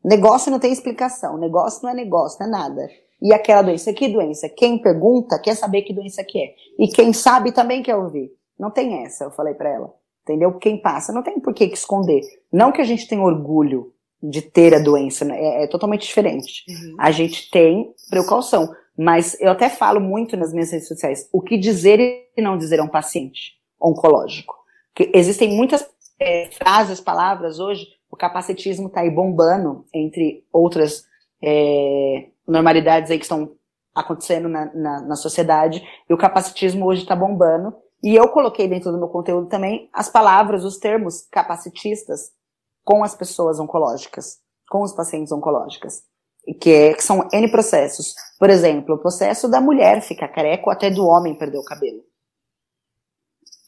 Negócio 0.04 0.50
não 0.50 0.58
tem 0.58 0.72
explicação, 0.72 1.38
negócio 1.38 1.82
não 1.82 1.90
é 1.90 1.94
negócio, 1.94 2.38
não 2.40 2.46
é 2.46 2.50
nada. 2.50 2.88
E 3.22 3.32
aquela 3.32 3.62
doença, 3.62 3.92
que 3.92 4.08
doença? 4.08 4.48
Quem 4.48 4.78
pergunta 4.78 5.38
quer 5.38 5.54
saber 5.54 5.82
que 5.82 5.94
doença 5.94 6.22
que 6.22 6.38
é. 6.38 6.54
E 6.78 6.88
quem 6.88 7.12
sabe 7.12 7.52
também 7.52 7.82
quer 7.82 7.96
ouvir. 7.96 8.30
Não 8.58 8.70
tem 8.70 9.02
essa, 9.04 9.24
eu 9.24 9.30
falei 9.30 9.54
para 9.54 9.70
ela. 9.70 9.94
Entendeu? 10.22 10.52
Quem 10.58 10.80
passa, 10.80 11.12
não 11.12 11.22
tem 11.22 11.40
por 11.40 11.54
que 11.54 11.64
esconder. 11.64 12.20
Não 12.52 12.70
que 12.70 12.80
a 12.80 12.84
gente 12.84 13.08
tenha 13.08 13.22
orgulho 13.22 13.92
de 14.22 14.40
ter 14.40 14.74
a 14.74 14.78
doença, 14.78 15.24
né? 15.24 15.38
é, 15.38 15.64
é 15.64 15.66
totalmente 15.66 16.06
diferente. 16.06 16.64
Uhum. 16.68 16.96
A 16.98 17.10
gente 17.10 17.50
tem 17.50 17.92
precaução. 18.08 18.70
Mas 18.96 19.38
eu 19.40 19.50
até 19.50 19.68
falo 19.68 20.00
muito 20.00 20.36
nas 20.36 20.52
minhas 20.52 20.70
redes 20.70 20.86
sociais 20.86 21.28
o 21.32 21.40
que 21.40 21.58
dizer 21.58 21.98
e 22.36 22.40
não 22.40 22.56
dizer 22.56 22.80
a 22.80 22.84
um 22.84 22.88
paciente 22.88 23.54
oncológico. 23.80 24.54
Que 24.94 25.10
existem 25.12 25.56
muitas 25.56 25.84
é, 26.20 26.48
frases, 26.52 27.00
palavras 27.00 27.58
hoje, 27.58 27.86
o 28.10 28.16
capacitismo 28.16 28.86
está 28.86 29.00
aí 29.00 29.10
bombando, 29.10 29.84
entre 29.92 30.46
outras 30.52 31.04
é, 31.42 32.28
normalidades 32.46 33.10
aí 33.10 33.18
que 33.18 33.24
estão 33.24 33.56
acontecendo 33.92 34.48
na, 34.48 34.72
na, 34.72 35.00
na 35.00 35.16
sociedade, 35.16 35.84
e 36.08 36.14
o 36.14 36.18
capacitismo 36.18 36.86
hoje 36.86 37.02
está 37.02 37.16
bombando. 37.16 37.74
E 38.02 38.14
eu 38.14 38.28
coloquei 38.28 38.68
dentro 38.68 38.92
do 38.92 38.98
meu 38.98 39.08
conteúdo 39.08 39.48
também 39.48 39.88
as 39.92 40.08
palavras, 40.08 40.64
os 40.64 40.78
termos 40.78 41.26
capacitistas 41.32 42.30
com 42.84 43.02
as 43.02 43.14
pessoas 43.14 43.58
oncológicas, 43.58 44.38
com 44.68 44.82
os 44.82 44.92
pacientes 44.92 45.32
oncológicas 45.32 46.02
que, 46.60 46.70
é, 46.70 46.94
que 46.94 47.02
são 47.02 47.28
N 47.32 47.50
processos. 47.50 48.14
Por 48.38 48.50
exemplo, 48.50 48.94
o 48.94 48.98
processo 48.98 49.48
da 49.48 49.60
mulher 49.60 50.02
ficar 50.02 50.28
careca 50.28 50.64
ou 50.66 50.72
até 50.72 50.90
do 50.90 51.06
homem 51.06 51.36
perder 51.36 51.58
o 51.58 51.64
cabelo. 51.64 52.02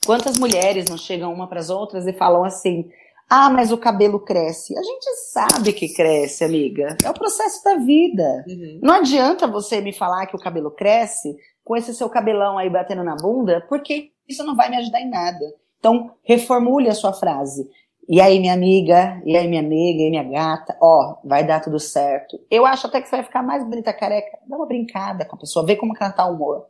Quantas 0.04 0.38
mulheres 0.38 0.88
não 0.88 0.96
chegam 0.96 1.32
uma 1.32 1.48
para 1.48 1.60
as 1.60 1.70
outras 1.70 2.06
e 2.06 2.12
falam 2.12 2.44
assim: 2.44 2.88
ah, 3.28 3.50
mas 3.50 3.72
o 3.72 3.78
cabelo 3.78 4.20
cresce. 4.20 4.76
A 4.78 4.82
gente 4.82 5.06
sabe 5.32 5.72
que 5.72 5.92
cresce, 5.92 6.44
amiga. 6.44 6.96
É 7.04 7.10
o 7.10 7.14
processo 7.14 7.62
da 7.64 7.74
vida. 7.74 8.44
Uhum. 8.46 8.80
Não 8.82 8.94
adianta 8.94 9.48
você 9.48 9.80
me 9.80 9.92
falar 9.92 10.26
que 10.26 10.36
o 10.36 10.40
cabelo 10.40 10.70
cresce 10.70 11.34
com 11.64 11.76
esse 11.76 11.92
seu 11.92 12.08
cabelão 12.08 12.56
aí 12.56 12.70
batendo 12.70 13.02
na 13.02 13.16
bunda, 13.16 13.64
porque 13.68 14.12
isso 14.28 14.44
não 14.44 14.54
vai 14.54 14.70
me 14.70 14.76
ajudar 14.76 15.00
em 15.00 15.10
nada. 15.10 15.44
Então, 15.78 16.12
reformule 16.22 16.88
a 16.88 16.94
sua 16.94 17.12
frase. 17.12 17.68
E 18.08 18.20
aí, 18.20 18.38
minha 18.38 18.52
amiga, 18.52 19.20
e 19.24 19.36
aí, 19.36 19.48
minha 19.48 19.62
nega, 19.62 20.02
e 20.02 20.10
minha 20.10 20.22
gata, 20.22 20.76
ó, 20.80 21.16
vai 21.24 21.44
dar 21.44 21.60
tudo 21.60 21.80
certo. 21.80 22.38
Eu 22.50 22.64
acho 22.64 22.86
até 22.86 23.00
que 23.00 23.08
você 23.08 23.16
vai 23.16 23.24
ficar 23.24 23.42
mais 23.42 23.64
bonita 23.64 23.92
careca. 23.92 24.38
Dá 24.48 24.56
uma 24.56 24.66
brincada 24.66 25.24
com 25.24 25.34
a 25.34 25.38
pessoa, 25.38 25.66
vê 25.66 25.74
como 25.74 25.92
ela 26.00 26.12
tá 26.12 26.26
o 26.26 26.34
humor. 26.34 26.66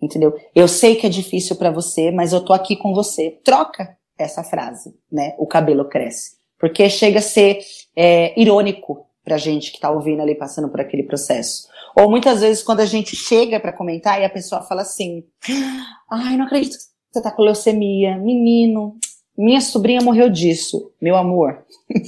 Entendeu? 0.00 0.34
Eu 0.54 0.68
sei 0.68 0.96
que 0.96 1.06
é 1.06 1.10
difícil 1.10 1.56
para 1.56 1.70
você, 1.70 2.10
mas 2.10 2.32
eu 2.32 2.44
tô 2.44 2.52
aqui 2.52 2.76
com 2.76 2.94
você. 2.94 3.40
Troca 3.44 3.96
essa 4.16 4.44
frase, 4.44 4.94
né? 5.10 5.34
O 5.38 5.46
cabelo 5.46 5.88
cresce. 5.88 6.38
Porque 6.58 6.88
chega 6.88 7.18
a 7.18 7.22
ser 7.22 7.58
é, 7.96 8.38
irônico 8.40 9.06
pra 9.24 9.38
gente 9.38 9.72
que 9.72 9.80
tá 9.80 9.90
ouvindo 9.90 10.22
ali, 10.22 10.34
passando 10.34 10.68
por 10.68 10.80
aquele 10.80 11.02
processo. 11.02 11.68
Ou 11.96 12.08
muitas 12.08 12.40
vezes, 12.40 12.62
quando 12.62 12.80
a 12.80 12.86
gente 12.86 13.16
chega 13.16 13.58
para 13.58 13.72
comentar 13.72 14.20
e 14.20 14.24
a 14.24 14.30
pessoa 14.30 14.62
fala 14.62 14.82
assim: 14.82 15.24
Ai, 16.10 16.36
não 16.36 16.46
acredito 16.46 16.76
que 16.76 16.84
você 17.12 17.22
tá 17.22 17.30
com 17.30 17.42
leucemia. 17.42 18.16
Menino, 18.18 18.96
minha 19.44 19.60
sobrinha 19.60 20.00
morreu 20.02 20.28
disso, 20.28 20.92
meu 21.00 21.16
amor. 21.16 21.64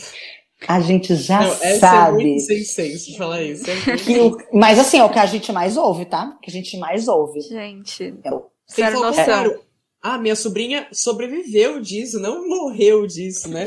A 0.68 0.80
gente 0.80 1.16
já 1.16 1.40
Não, 1.40 1.52
essa 1.54 1.78
sabe. 1.80 2.22
É 2.22 2.24
muito 2.24 2.42
sem 2.42 2.62
senso 2.62 3.16
falar 3.16 3.42
isso. 3.42 3.64
É 3.68 4.20
o, 4.20 4.36
mas 4.56 4.78
assim, 4.78 4.98
é 4.98 5.04
o 5.04 5.10
que 5.10 5.18
a 5.18 5.26
gente 5.26 5.50
mais 5.50 5.76
ouve, 5.76 6.04
tá? 6.04 6.38
Que 6.40 6.50
a 6.50 6.52
gente 6.52 6.78
mais 6.78 7.08
ouve. 7.08 7.40
Gente. 7.40 8.14
É 8.22 8.32
o, 8.32 8.46
Sem 8.64 8.88
noção. 8.92 9.24
Claro, 9.24 9.60
ah, 10.00 10.18
minha 10.18 10.36
sobrinha 10.36 10.86
sobreviveu 10.92 11.80
disso, 11.80 12.20
não 12.20 12.48
morreu 12.48 13.08
disso, 13.08 13.48
né? 13.48 13.64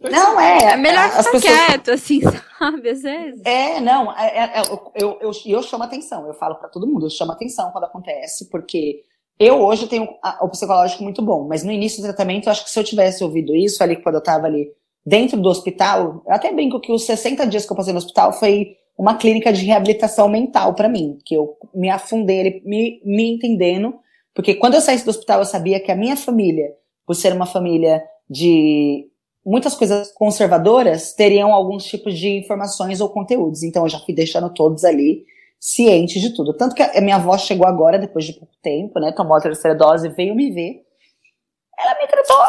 Não, 0.00 0.40
é. 0.40 0.72
É 0.72 0.76
melhor 0.76 1.10
ficar 1.10 1.24
pessoas... 1.24 1.42
quieto, 1.42 1.90
assim, 1.90 2.20
sabe, 2.58 2.88
às 2.88 3.02
vezes. 3.02 3.42
É, 3.44 3.80
não, 3.80 4.10
é, 4.16 4.26
é, 4.26 4.58
é 4.58 4.60
eu, 4.62 4.92
eu, 4.94 5.18
eu, 5.20 5.32
eu 5.44 5.62
chamo 5.62 5.84
atenção, 5.84 6.26
eu 6.26 6.34
falo 6.34 6.54
para 6.54 6.70
todo 6.70 6.86
mundo, 6.86 7.04
eu 7.06 7.10
chamo 7.10 7.32
atenção 7.32 7.70
quando 7.70 7.84
acontece, 7.84 8.48
porque 8.48 9.02
eu 9.40 9.62
hoje 9.62 9.86
tenho 9.86 10.06
o 10.42 10.48
psicológico 10.50 11.02
muito 11.02 11.22
bom, 11.22 11.48
mas 11.48 11.64
no 11.64 11.72
início 11.72 12.02
do 12.02 12.04
tratamento, 12.04 12.46
eu 12.46 12.52
acho 12.52 12.62
que 12.62 12.70
se 12.70 12.78
eu 12.78 12.84
tivesse 12.84 13.24
ouvido 13.24 13.56
isso 13.56 13.82
ali, 13.82 13.96
quando 13.96 14.16
eu 14.16 14.20
estava 14.20 14.46
ali 14.46 14.70
dentro 15.04 15.40
do 15.40 15.48
hospital, 15.48 16.22
eu 16.26 16.34
até 16.34 16.52
brinco 16.52 16.78
que 16.78 16.92
os 16.92 17.06
60 17.06 17.46
dias 17.46 17.64
que 17.64 17.72
eu 17.72 17.76
passei 17.76 17.94
no 17.94 17.98
hospital 17.98 18.34
foi 18.34 18.76
uma 18.98 19.16
clínica 19.16 19.50
de 19.50 19.64
reabilitação 19.64 20.28
mental 20.28 20.74
para 20.74 20.90
mim, 20.90 21.16
que 21.24 21.34
eu 21.34 21.56
me 21.74 21.88
afundei, 21.88 22.60
me, 22.66 23.00
me 23.02 23.32
entendendo, 23.32 23.94
porque 24.34 24.54
quando 24.54 24.74
eu 24.74 24.82
saísse 24.82 25.06
do 25.06 25.10
hospital, 25.10 25.38
eu 25.38 25.46
sabia 25.46 25.80
que 25.80 25.90
a 25.90 25.96
minha 25.96 26.18
família, 26.18 26.74
por 27.06 27.14
ser 27.14 27.32
uma 27.32 27.46
família 27.46 28.04
de 28.28 29.08
muitas 29.44 29.74
coisas 29.74 30.12
conservadoras, 30.12 31.14
teriam 31.14 31.50
alguns 31.50 31.86
tipos 31.86 32.18
de 32.18 32.28
informações 32.28 33.00
ou 33.00 33.08
conteúdos. 33.08 33.62
Então 33.62 33.84
eu 33.84 33.88
já 33.88 33.98
fui 34.00 34.14
deixando 34.14 34.52
todos 34.52 34.84
ali 34.84 35.24
ciente 35.60 36.18
de 36.18 36.34
tudo. 36.34 36.54
Tanto 36.54 36.74
que 36.74 36.82
a 36.82 37.00
minha 37.02 37.16
avó 37.16 37.36
chegou 37.36 37.66
agora, 37.66 37.98
depois 37.98 38.24
de 38.24 38.32
pouco 38.32 38.54
tempo, 38.62 38.98
né? 38.98 39.12
Tomou 39.12 39.36
a 39.36 39.40
terceira 39.40 39.76
dose, 39.76 40.08
veio 40.08 40.34
me 40.34 40.50
ver. 40.50 40.82
Ela 41.78 42.00
me 42.00 42.06
tratou 42.06 42.42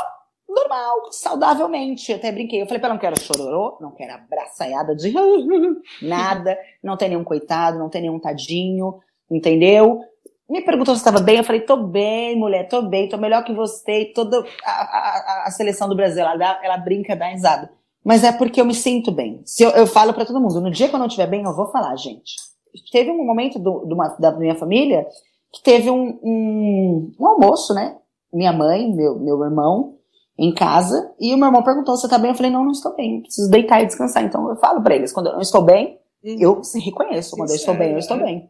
normal, 0.48 1.12
saudavelmente. 1.12 2.10
Eu 2.10 2.18
até 2.18 2.32
brinquei. 2.32 2.62
Eu 2.62 2.66
falei 2.66 2.82
ela, 2.82 2.94
não 2.94 3.00
quero 3.00 3.20
chororô, 3.20 3.78
não 3.82 3.92
quero 3.92 4.14
abraçaiada 4.14 4.96
de 4.96 5.14
nada, 6.02 6.58
não 6.82 6.96
tem 6.96 7.10
nenhum 7.10 7.24
coitado, 7.24 7.78
não 7.78 7.90
tem 7.90 8.02
nenhum 8.02 8.20
tadinho, 8.20 9.00
entendeu? 9.30 10.02
Me 10.50 10.62
perguntou 10.62 10.94
se 10.96 11.00
estava 11.00 11.22
bem, 11.22 11.38
eu 11.38 11.44
falei, 11.46 11.62
tô 11.62 11.78
bem, 11.78 12.36
mulher, 12.38 12.68
tô 12.68 12.82
bem, 12.82 13.08
tô 13.08 13.18
melhor 13.18 13.44
que 13.44 13.54
você, 13.54 14.12
toda 14.14 14.46
a, 14.66 14.72
a, 14.72 15.44
a 15.48 15.52
seleção 15.52 15.88
do 15.88 15.96
Brasil, 15.96 16.22
ela, 16.22 16.36
dá, 16.36 16.60
ela 16.62 16.76
brinca, 16.76 17.16
dá 17.16 17.28
risada. 17.28 17.72
Mas 18.04 18.24
é 18.26 18.34
porque 18.34 18.60
eu 18.60 18.66
me 18.66 18.74
sinto 18.74 19.12
bem. 19.12 19.42
Se 19.46 19.64
eu, 19.64 19.70
eu 19.70 19.88
falo 19.88 20.14
para 20.14 20.26
todo 20.26 20.42
mundo, 20.42 20.60
no 20.60 20.72
dia 20.72 20.90
que 20.90 20.96
eu 20.96 21.00
não 21.00 21.06
estiver 21.06 21.28
bem, 21.28 21.44
eu 21.44 21.56
vou 21.56 21.72
falar, 21.72 21.96
gente 21.96 22.51
teve 22.92 23.12
um 23.12 23.26
momento 23.26 23.60
do, 23.60 23.84
uma, 23.94 24.10
da 24.20 24.32
minha 24.32 24.56
família 24.56 25.06
que 25.52 25.62
teve 25.62 25.90
um, 25.90 26.20
um, 26.24 27.12
um, 27.20 27.28
almoço, 27.28 27.74
né? 27.74 27.98
Minha 28.34 28.54
mãe, 28.54 28.94
meu, 28.94 29.20
meu 29.20 29.44
irmão, 29.44 29.98
em 30.38 30.54
casa, 30.54 31.14
e 31.20 31.34
o 31.34 31.38
meu 31.38 31.48
irmão 31.48 31.64
perguntou 31.64 31.98
se 31.98 32.06
eu 32.06 32.10
tá 32.10 32.18
bem. 32.18 32.32
Eu 32.32 32.36
falei, 32.36 32.52
não, 32.52 32.64
não 32.64 32.72
estou 32.72 32.96
bem, 32.96 33.22
preciso 33.22 33.50
deitar 33.50 33.84
e 33.84 33.86
descansar. 33.86 34.24
Então 34.24 34.50
eu 34.50 34.56
falo 34.56 34.82
para 34.82 34.96
eles, 34.96 35.12
quando 35.12 35.28
eu 35.28 35.34
não 35.34 35.42
estou 35.42 35.62
bem, 35.62 36.00
uhum. 36.24 36.38
eu 36.40 36.62
reconheço. 36.84 37.36
Quando 37.36 37.50
eu 37.50 37.56
estou 37.56 37.76
bem, 37.76 37.92
eu 37.92 37.98
estou 37.98 38.18
bem. 38.18 38.50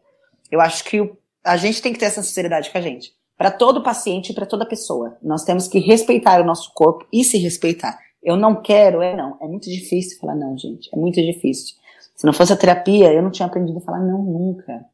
Eu 0.50 0.60
acho 0.60 0.84
que 0.84 1.12
a 1.44 1.56
gente 1.56 1.82
tem 1.82 1.92
que 1.92 1.98
ter 1.98 2.06
essa 2.06 2.22
sinceridade 2.22 2.70
com 2.70 2.78
a 2.78 2.80
gente. 2.80 3.12
Para 3.36 3.50
todo 3.50 3.82
paciente 3.82 4.30
e 4.30 4.34
para 4.34 4.46
toda 4.46 4.68
pessoa. 4.68 5.16
Nós 5.22 5.42
temos 5.42 5.66
que 5.66 5.80
respeitar 5.80 6.40
o 6.40 6.44
nosso 6.44 6.72
corpo 6.74 7.04
e 7.12 7.24
se 7.24 7.38
respeitar. 7.38 7.98
Eu 8.22 8.36
não 8.36 8.62
quero, 8.62 9.02
é 9.02 9.16
não. 9.16 9.36
É 9.40 9.48
muito 9.48 9.68
difícil 9.68 10.20
falar 10.20 10.36
não, 10.36 10.56
gente. 10.56 10.88
É 10.92 10.96
muito 10.96 11.20
difícil. 11.20 11.74
Se 12.14 12.26
não 12.26 12.32
fosse 12.32 12.52
a 12.52 12.56
terapia, 12.56 13.12
eu 13.12 13.22
não 13.22 13.30
tinha 13.30 13.46
aprendido 13.46 13.78
a 13.78 13.82
falar 13.82 14.00
não 14.00 14.22
nunca. 14.22 14.84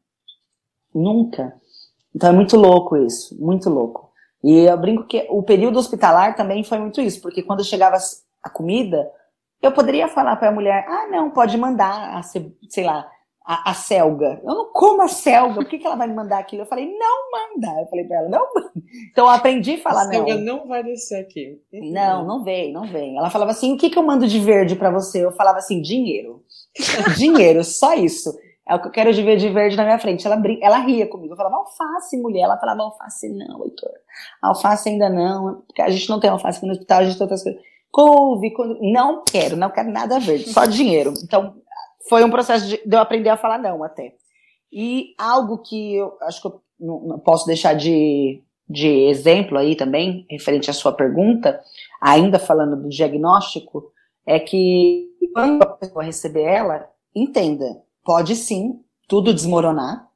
Nunca. 0.93 1.53
Então 2.15 2.29
é 2.29 2.33
muito 2.33 2.57
louco 2.57 2.97
isso, 2.97 3.37
muito 3.39 3.69
louco. 3.69 4.09
E 4.43 4.61
eu 4.61 4.77
brinco 4.77 5.05
que 5.05 5.27
o 5.29 5.43
período 5.43 5.77
hospitalar 5.77 6.35
também 6.35 6.63
foi 6.63 6.79
muito 6.79 7.01
isso, 7.01 7.21
porque 7.21 7.43
quando 7.43 7.63
chegava 7.63 7.97
a 8.41 8.49
comida, 8.49 9.11
eu 9.61 9.71
poderia 9.71 10.07
falar 10.07 10.35
para 10.37 10.49
a 10.49 10.53
mulher: 10.53 10.85
ah, 10.87 11.07
não, 11.09 11.29
pode 11.29 11.57
mandar, 11.57 12.17
a, 12.17 12.23
sei 12.23 12.83
lá, 12.83 13.05
a, 13.45 13.71
a 13.71 13.73
selga. 13.73 14.39
Eu 14.43 14.55
não 14.55 14.71
como 14.71 15.01
a 15.01 15.07
selga, 15.07 15.55
por 15.55 15.65
que, 15.65 15.77
que 15.77 15.85
ela 15.85 15.95
vai 15.95 16.07
me 16.07 16.13
mandar 16.13 16.39
aquilo? 16.39 16.61
Eu 16.61 16.67
falei: 16.67 16.85
não 16.97 17.31
manda. 17.31 17.81
Eu 17.81 17.87
falei 17.87 18.05
para 18.05 18.17
ela: 18.17 18.29
não 18.29 18.47
manda. 18.53 18.71
Então 19.11 19.25
eu 19.25 19.31
aprendi 19.31 19.73
a 19.73 19.79
falar 19.79 20.03
a 20.03 20.05
selga 20.05 20.35
não. 20.35 20.59
não 20.59 20.67
vai 20.67 20.83
descer 20.83 21.19
aqui. 21.19 21.59
Não, 21.73 22.25
não 22.25 22.43
vem, 22.43 22.71
não 22.71 22.83
vem. 22.83 23.17
Ela 23.17 23.29
falava 23.29 23.51
assim: 23.51 23.73
o 23.73 23.77
que, 23.77 23.89
que 23.89 23.99
eu 23.99 24.03
mando 24.03 24.25
de 24.27 24.39
verde 24.39 24.75
para 24.75 24.89
você? 24.89 25.25
Eu 25.25 25.31
falava 25.31 25.57
assim: 25.57 25.81
dinheiro. 25.81 26.43
Dinheiro, 27.17 27.63
só 27.63 27.93
isso. 27.93 28.37
É 28.67 28.75
o 28.75 28.79
que 28.79 28.87
eu 28.87 28.91
quero 28.91 29.11
ver 29.11 29.37
de 29.37 29.49
verde 29.49 29.75
na 29.75 29.83
minha 29.83 29.97
frente. 29.97 30.27
Ela, 30.27 30.35
brin... 30.35 30.59
ela 30.61 30.77
ria 30.77 31.07
comigo. 31.07 31.33
Eu 31.33 31.37
falava, 31.37 31.55
alface, 31.55 32.17
mulher. 32.17 32.41
Ela 32.41 32.57
falava, 32.57 32.83
alface 32.83 33.27
não, 33.27 33.63
Heitor. 33.63 33.89
Alface 34.41 34.89
ainda 34.89 35.09
não. 35.09 35.63
Porque 35.65 35.81
a 35.81 35.89
gente 35.89 36.07
não 36.07 36.19
tem 36.19 36.29
alface 36.29 36.63
no 36.63 36.71
hospital, 36.71 36.99
a 36.99 37.03
gente 37.03 37.17
tem 37.17 37.23
outras 37.23 37.43
coisas. 37.43 37.61
Couve, 37.91 38.53
não 38.81 39.23
quero, 39.23 39.57
não 39.57 39.71
quero 39.71 39.89
nada 39.89 40.19
verde, 40.19 40.53
só 40.53 40.65
dinheiro. 40.65 41.11
Então, 41.23 41.55
foi 42.07 42.23
um 42.23 42.29
processo 42.29 42.67
de, 42.67 42.77
de 42.85 42.95
eu 42.95 42.99
aprender 42.99 43.29
a 43.29 43.37
falar 43.37 43.57
não 43.57 43.83
até. 43.83 44.13
E 44.71 45.15
algo 45.17 45.57
que 45.57 45.95
eu 45.95 46.15
acho 46.21 46.39
que 46.39 46.47
eu 46.47 46.61
não, 46.79 46.99
não 47.01 47.19
posso 47.19 47.47
deixar 47.47 47.73
de, 47.73 48.43
de 48.69 48.87
exemplo 48.87 49.57
aí 49.57 49.75
também, 49.75 50.27
referente 50.29 50.69
à 50.69 50.73
sua 50.73 50.91
pergunta, 50.91 51.59
ainda 51.99 52.37
falando 52.37 52.83
do 52.83 52.89
diagnóstico, 52.89 53.91
é 54.29 54.39
que 54.39 55.09
quando 55.33 55.63
a 55.63 55.65
pessoa 55.65 56.03
receber 56.03 56.43
ela, 56.43 56.87
entenda, 57.15 57.81
pode 58.05 58.35
sim 58.35 58.79
tudo 59.07 59.33
desmoronar, 59.33 60.07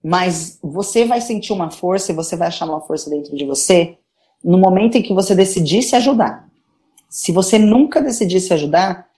mas 0.00 0.56
você 0.62 1.04
vai 1.04 1.20
sentir 1.20 1.52
uma 1.52 1.68
força 1.68 2.12
e 2.12 2.14
você 2.14 2.36
vai 2.36 2.46
achar 2.46 2.64
uma 2.64 2.80
força 2.80 3.10
dentro 3.10 3.36
de 3.36 3.44
você 3.44 3.98
no 4.42 4.56
momento 4.56 4.96
em 4.96 5.02
que 5.02 5.12
você 5.12 5.34
decidir 5.34 5.82
se 5.82 5.96
ajudar. 5.96 6.48
Se 7.08 7.32
você 7.32 7.58
nunca 7.58 8.00
decidir 8.00 8.38
se 8.38 8.54
ajudar, 8.54 9.08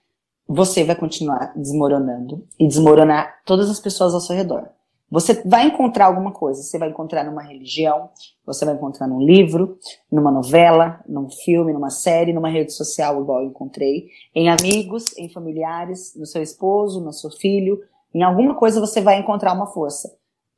você 0.48 0.82
vai 0.82 0.96
continuar 0.96 1.52
desmoronando 1.54 2.42
e 2.58 2.66
desmoronar 2.66 3.42
todas 3.44 3.68
as 3.68 3.78
pessoas 3.78 4.14
ao 4.14 4.20
seu 4.20 4.34
redor. 4.34 4.66
Você 5.11 5.42
vai 5.44 5.66
encontrar 5.66 6.07
alguma 6.07 6.32
coisa. 6.32 6.62
Você 6.62 6.78
vai 6.78 6.88
encontrar 6.88 7.24
numa 7.24 7.42
religião, 7.42 8.11
você 8.44 8.64
vai 8.64 8.74
encontrar 8.74 9.07
num 9.07 9.20
livro, 9.20 9.78
numa 10.11 10.30
novela, 10.30 11.00
num 11.09 11.30
filme, 11.30 11.72
numa 11.72 11.90
série, 11.90 12.32
numa 12.32 12.48
rede 12.48 12.72
social, 12.72 13.20
igual 13.20 13.42
eu 13.42 13.48
encontrei, 13.48 14.09
em 14.34 14.48
amigos, 14.48 15.16
em 15.16 15.28
familiares, 15.28 16.14
no 16.16 16.26
seu 16.26 16.42
esposo, 16.42 17.00
no 17.00 17.12
seu 17.12 17.30
filho. 17.30 17.80
Em 18.14 18.22
alguma 18.22 18.54
coisa 18.54 18.80
você 18.80 19.00
vai 19.00 19.18
encontrar 19.18 19.52
uma 19.52 19.66
força. 19.66 20.12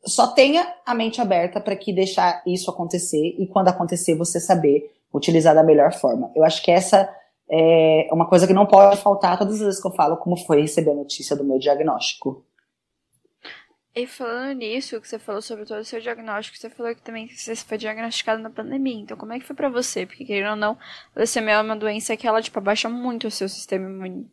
Só 0.04 0.28
tenha 0.28 0.66
a 0.86 0.94
mente 0.94 1.20
aberta 1.20 1.60
para 1.60 1.76
que 1.76 1.92
deixar 1.92 2.42
isso 2.46 2.70
acontecer 2.70 3.34
e 3.38 3.46
quando 3.46 3.68
acontecer 3.68 4.14
você 4.14 4.40
saber 4.40 4.90
utilizar 5.12 5.54
da 5.54 5.62
melhor 5.62 5.92
forma. 5.92 6.30
Eu 6.34 6.44
acho 6.44 6.62
que 6.62 6.70
essa 6.70 7.08
é 7.50 8.08
uma 8.12 8.26
coisa 8.26 8.46
que 8.46 8.52
não 8.52 8.66
pode 8.66 9.00
faltar 9.00 9.38
todas 9.38 9.54
as 9.54 9.60
vezes 9.60 9.80
que 9.80 9.86
eu 9.86 9.92
falo 9.92 10.18
como 10.18 10.36
foi 10.36 10.60
receber 10.60 10.92
a 10.92 10.94
notícia 10.94 11.34
do 11.34 11.44
meu 11.44 11.58
diagnóstico. 11.58 12.44
E 13.98 14.06
falando 14.06 14.58
nisso, 14.58 15.00
que 15.00 15.08
você 15.08 15.18
falou 15.18 15.42
sobre 15.42 15.64
todo 15.64 15.80
o 15.80 15.84
seu 15.84 16.00
diagnóstico, 16.00 16.56
você 16.56 16.70
falou 16.70 16.94
que 16.94 17.02
também 17.02 17.28
você 17.28 17.56
foi 17.56 17.76
diagnosticado 17.76 18.40
na 18.40 18.48
pandemia. 18.48 19.00
Então, 19.00 19.16
como 19.16 19.32
é 19.32 19.40
que 19.40 19.44
foi 19.44 19.56
para 19.56 19.68
você? 19.68 20.06
Porque, 20.06 20.24
querendo 20.24 20.50
ou 20.50 20.56
não, 20.56 20.72
a 20.72 21.18
leucemia 21.18 21.54
é 21.54 21.60
uma 21.60 21.74
doença 21.74 22.16
que 22.16 22.26
ela, 22.26 22.40
tipo, 22.40 22.58
abaixa 22.58 22.88
muito 22.88 23.26
o 23.26 23.30
seu 23.30 23.48
sistema 23.48 23.88
imune. 23.90 24.30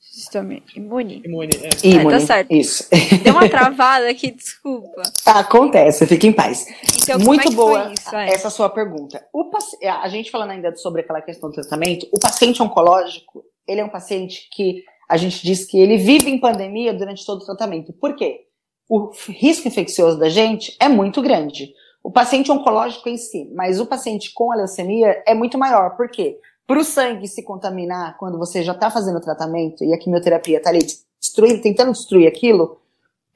Sistema 0.00 0.54
imune. 0.76 1.22
Imune, 1.24 1.50
é. 1.62 1.86
Imune, 1.86 2.10
tá 2.10 2.20
certo. 2.20 2.52
Isso. 2.52 2.88
Deu 3.24 3.32
uma 3.34 3.48
travada 3.48 4.08
aqui, 4.08 4.30
desculpa. 4.30 5.02
Acontece, 5.26 6.06
fique 6.06 6.26
em 6.26 6.32
paz. 6.32 6.66
Então, 7.02 7.18
Muito 7.18 7.26
como 7.26 7.40
é 7.40 7.44
que 7.44 7.54
boa 7.56 7.84
foi 7.86 7.92
isso? 7.94 8.16
É. 8.16 8.28
essa 8.30 8.50
sua 8.50 8.70
pergunta. 8.70 9.26
O 9.32 9.50
paci- 9.50 9.84
A 9.84 10.08
gente 10.08 10.30
falando 10.30 10.52
ainda 10.52 10.74
sobre 10.76 11.02
aquela 11.02 11.20
questão 11.20 11.50
do 11.50 11.54
tratamento, 11.54 12.06
o 12.12 12.20
paciente 12.20 12.62
oncológico, 12.62 13.44
ele 13.66 13.80
é 13.80 13.84
um 13.84 13.88
paciente 13.88 14.48
que 14.52 14.84
a 15.08 15.16
gente 15.16 15.42
diz 15.42 15.64
que 15.64 15.78
ele 15.78 15.96
vive 15.96 16.30
em 16.30 16.38
pandemia 16.38 16.92
durante 16.94 17.24
todo 17.26 17.42
o 17.42 17.46
tratamento. 17.46 17.92
Por 17.92 18.14
quê? 18.14 18.47
O 18.88 19.10
risco 19.28 19.68
infeccioso 19.68 20.18
da 20.18 20.28
gente 20.28 20.76
é 20.80 20.88
muito 20.88 21.20
grande. 21.20 21.74
O 22.02 22.10
paciente 22.10 22.50
oncológico 22.50 23.08
em 23.08 23.18
si, 23.18 23.50
mas 23.54 23.78
o 23.78 23.86
paciente 23.86 24.32
com 24.32 24.50
a 24.50 24.56
leucemia 24.56 25.22
é 25.26 25.34
muito 25.34 25.58
maior. 25.58 25.96
Por 25.96 26.08
quê? 26.08 26.38
Para 26.66 26.78
o 26.78 26.84
sangue 26.84 27.28
se 27.28 27.42
contaminar 27.42 28.16
quando 28.16 28.38
você 28.38 28.62
já 28.62 28.72
está 28.72 28.90
fazendo 28.90 29.16
o 29.16 29.20
tratamento 29.20 29.84
e 29.84 29.92
a 29.92 29.98
quimioterapia 29.98 30.58
está 30.58 30.70
ali 30.70 30.80
destruindo, 31.20 31.60
tentando 31.60 31.92
destruir 31.92 32.26
aquilo, 32.26 32.80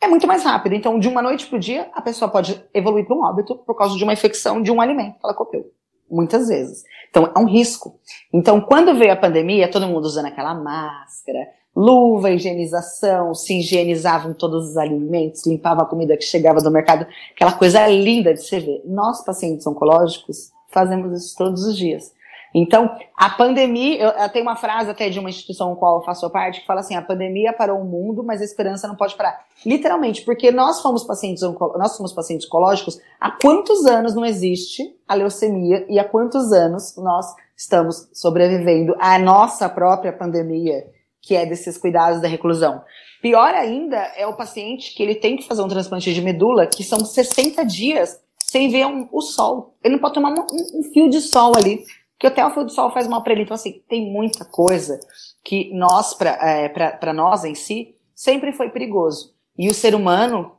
é 0.01 0.09
muito 0.09 0.27
mais 0.27 0.43
rápido. 0.43 0.75
Então, 0.75 0.99
de 0.99 1.07
uma 1.07 1.23
noite 1.23 1.47
para 1.47 1.57
o 1.57 1.61
dia, 1.61 1.91
a 1.93 2.03
pessoa 2.03 2.31
pode 2.31 2.63
evoluir 2.75 3.07
para 3.07 3.17
um 3.17 3.23
óbito 3.23 3.57
por 3.57 3.75
causa 3.75 3.97
de 3.97 4.05
uma 4.05 4.13
infecção 4.13 4.63
de 4.63 4.71
um 4.71 4.81
alimento 4.81 5.19
que 5.19 5.25
ela 5.25 5.35
comeu. 5.35 5.71
Muitas 6.11 6.49
vezes. 6.49 6.85
Então, 7.09 7.33
é 7.35 7.39
um 7.39 7.47
risco. 7.47 7.99
Então, 8.33 8.61
quando 8.61 8.95
veio 8.95 9.13
a 9.13 9.17
pandemia, 9.17 9.71
todo 9.71 9.87
mundo 9.87 10.05
usando 10.05 10.27
aquela 10.27 10.55
máscara, 10.55 11.49
luva, 11.75 12.31
higienização, 12.31 13.35
se 13.35 13.59
higienizavam 13.61 14.35
todos 14.35 14.71
os 14.71 14.77
alimentos, 14.77 15.47
limpava 15.47 15.83
a 15.83 15.87
comida 15.87 16.17
que 16.17 16.25
chegava 16.25 16.61
do 16.61 16.71
mercado, 16.71 17.07
aquela 17.35 17.53
coisa 17.53 17.87
linda 17.87 18.35
de 18.35 18.43
se 18.43 18.59
ver. 18.59 18.83
Nós, 18.85 19.25
pacientes 19.25 19.67
oncológicos, 19.67 20.53
fazemos 20.69 21.13
isso 21.13 21.37
todos 21.37 21.65
os 21.65 21.77
dias. 21.77 22.13
Então, 22.55 22.95
a 23.17 23.31
pandemia, 23.31 23.99
eu, 23.99 24.09
eu 24.11 24.29
tenho 24.29 24.45
uma 24.45 24.57
frase 24.57 24.91
até 24.91 25.09
de 25.09 25.19
uma 25.19 25.31
instituição 25.31 25.69
com 25.69 25.75
a 25.75 25.77
qual 25.77 25.97
eu 25.99 26.05
faço 26.05 26.29
parte, 26.29 26.61
que 26.61 26.67
fala 26.67 26.81
assim, 26.81 26.95
a 26.95 27.01
pandemia 27.01 27.53
parou 27.53 27.81
o 27.81 27.85
mundo, 27.85 28.23
mas 28.23 28.43
a 28.43 28.45
esperança 28.45 28.87
não 28.87 28.95
pode 28.95 29.15
parar. 29.17 29.41
Literalmente, 29.65 30.23
porque 30.23 30.51
nós 30.51 30.83
fomos 30.83 31.03
pacientes, 31.03 31.43
nós 31.43 31.93
somos 31.93 32.13
pacientes 32.13 32.47
oncológicos, 32.47 33.01
há 33.19 33.31
quantos 33.31 33.87
anos 33.87 34.15
não 34.15 34.25
existe 34.25 34.95
a 35.09 35.15
leucemia 35.15 35.87
e 35.89 35.99
há 35.99 36.05
quantos 36.05 36.53
anos 36.53 36.95
nós 36.99 37.27
estamos 37.57 38.09
sobrevivendo 38.13 38.95
à 38.99 39.19
nossa 39.19 39.69
própria 39.69 40.13
pandemia, 40.13 40.87
que 41.23 41.35
é 41.37 41.47
desses 41.47 41.79
cuidados 41.79 42.21
da 42.21 42.29
reclusão. 42.29 42.83
Pior 43.23 43.55
ainda 43.55 43.97
é 44.17 44.27
o 44.27 44.37
paciente 44.37 44.93
que 44.95 45.03
ele 45.03 45.15
tem 45.15 45.37
que 45.37 45.47
fazer 45.47 45.63
um 45.63 45.69
transplante 45.69 46.13
de 46.13 46.21
medula, 46.21 46.67
que 46.67 46.83
são 46.83 46.99
60 47.05 47.65
dias 47.65 48.21
sem 48.45 48.69
ver 48.69 48.85
um- 48.87 49.09
o 49.13 49.21
sol. 49.21 49.77
Ele 49.83 49.95
não 49.95 50.01
pode 50.01 50.15
tomar 50.15 50.31
um, 50.31 50.45
um- 50.81 50.83
fio 50.93 51.09
de 51.09 51.21
sol 51.21 51.53
ali, 51.57 51.85
porque 52.15 52.27
até 52.27 52.45
o 52.45 52.51
fio 52.51 52.67
de 52.67 52.73
sol 52.73 52.91
faz 52.91 53.07
mal 53.07 53.23
para 53.23 53.33
ele. 53.33 53.43
Então, 53.43 53.55
assim, 53.55 53.81
tem 53.89 54.11
muita 54.13 54.45
coisa 54.45 54.99
que 55.45 55.73
nós, 55.73 56.13
para 56.15 57.13
nós 57.15 57.45
em 57.45 57.55
si, 57.55 57.95
sempre 58.15 58.53
foi 58.53 58.69
perigoso. 58.71 59.33
E 59.57 59.69
o 59.69 59.75
ser 59.75 59.95
humano 59.95 60.53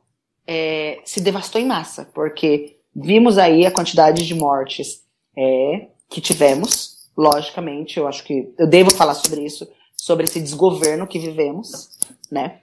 é, 0.46 1.00
se 1.04 1.20
devastou 1.20 1.60
em 1.60 1.66
massa, 1.66 2.08
porque 2.14 2.76
vimos 2.94 3.38
aí 3.38 3.64
a 3.66 3.70
quantidade 3.70 4.26
de 4.26 4.34
mortes 4.34 5.02
é, 5.36 5.88
que 6.08 6.20
tivemos, 6.20 7.08
logicamente, 7.16 7.98
eu 7.98 8.06
acho 8.06 8.22
que 8.24 8.52
eu 8.58 8.66
devo 8.66 8.90
falar 8.92 9.14
sobre 9.14 9.40
isso, 9.44 9.66
sobre 10.04 10.24
esse 10.26 10.38
desgoverno 10.38 11.06
que 11.06 11.18
vivemos, 11.18 11.88
né? 12.30 12.58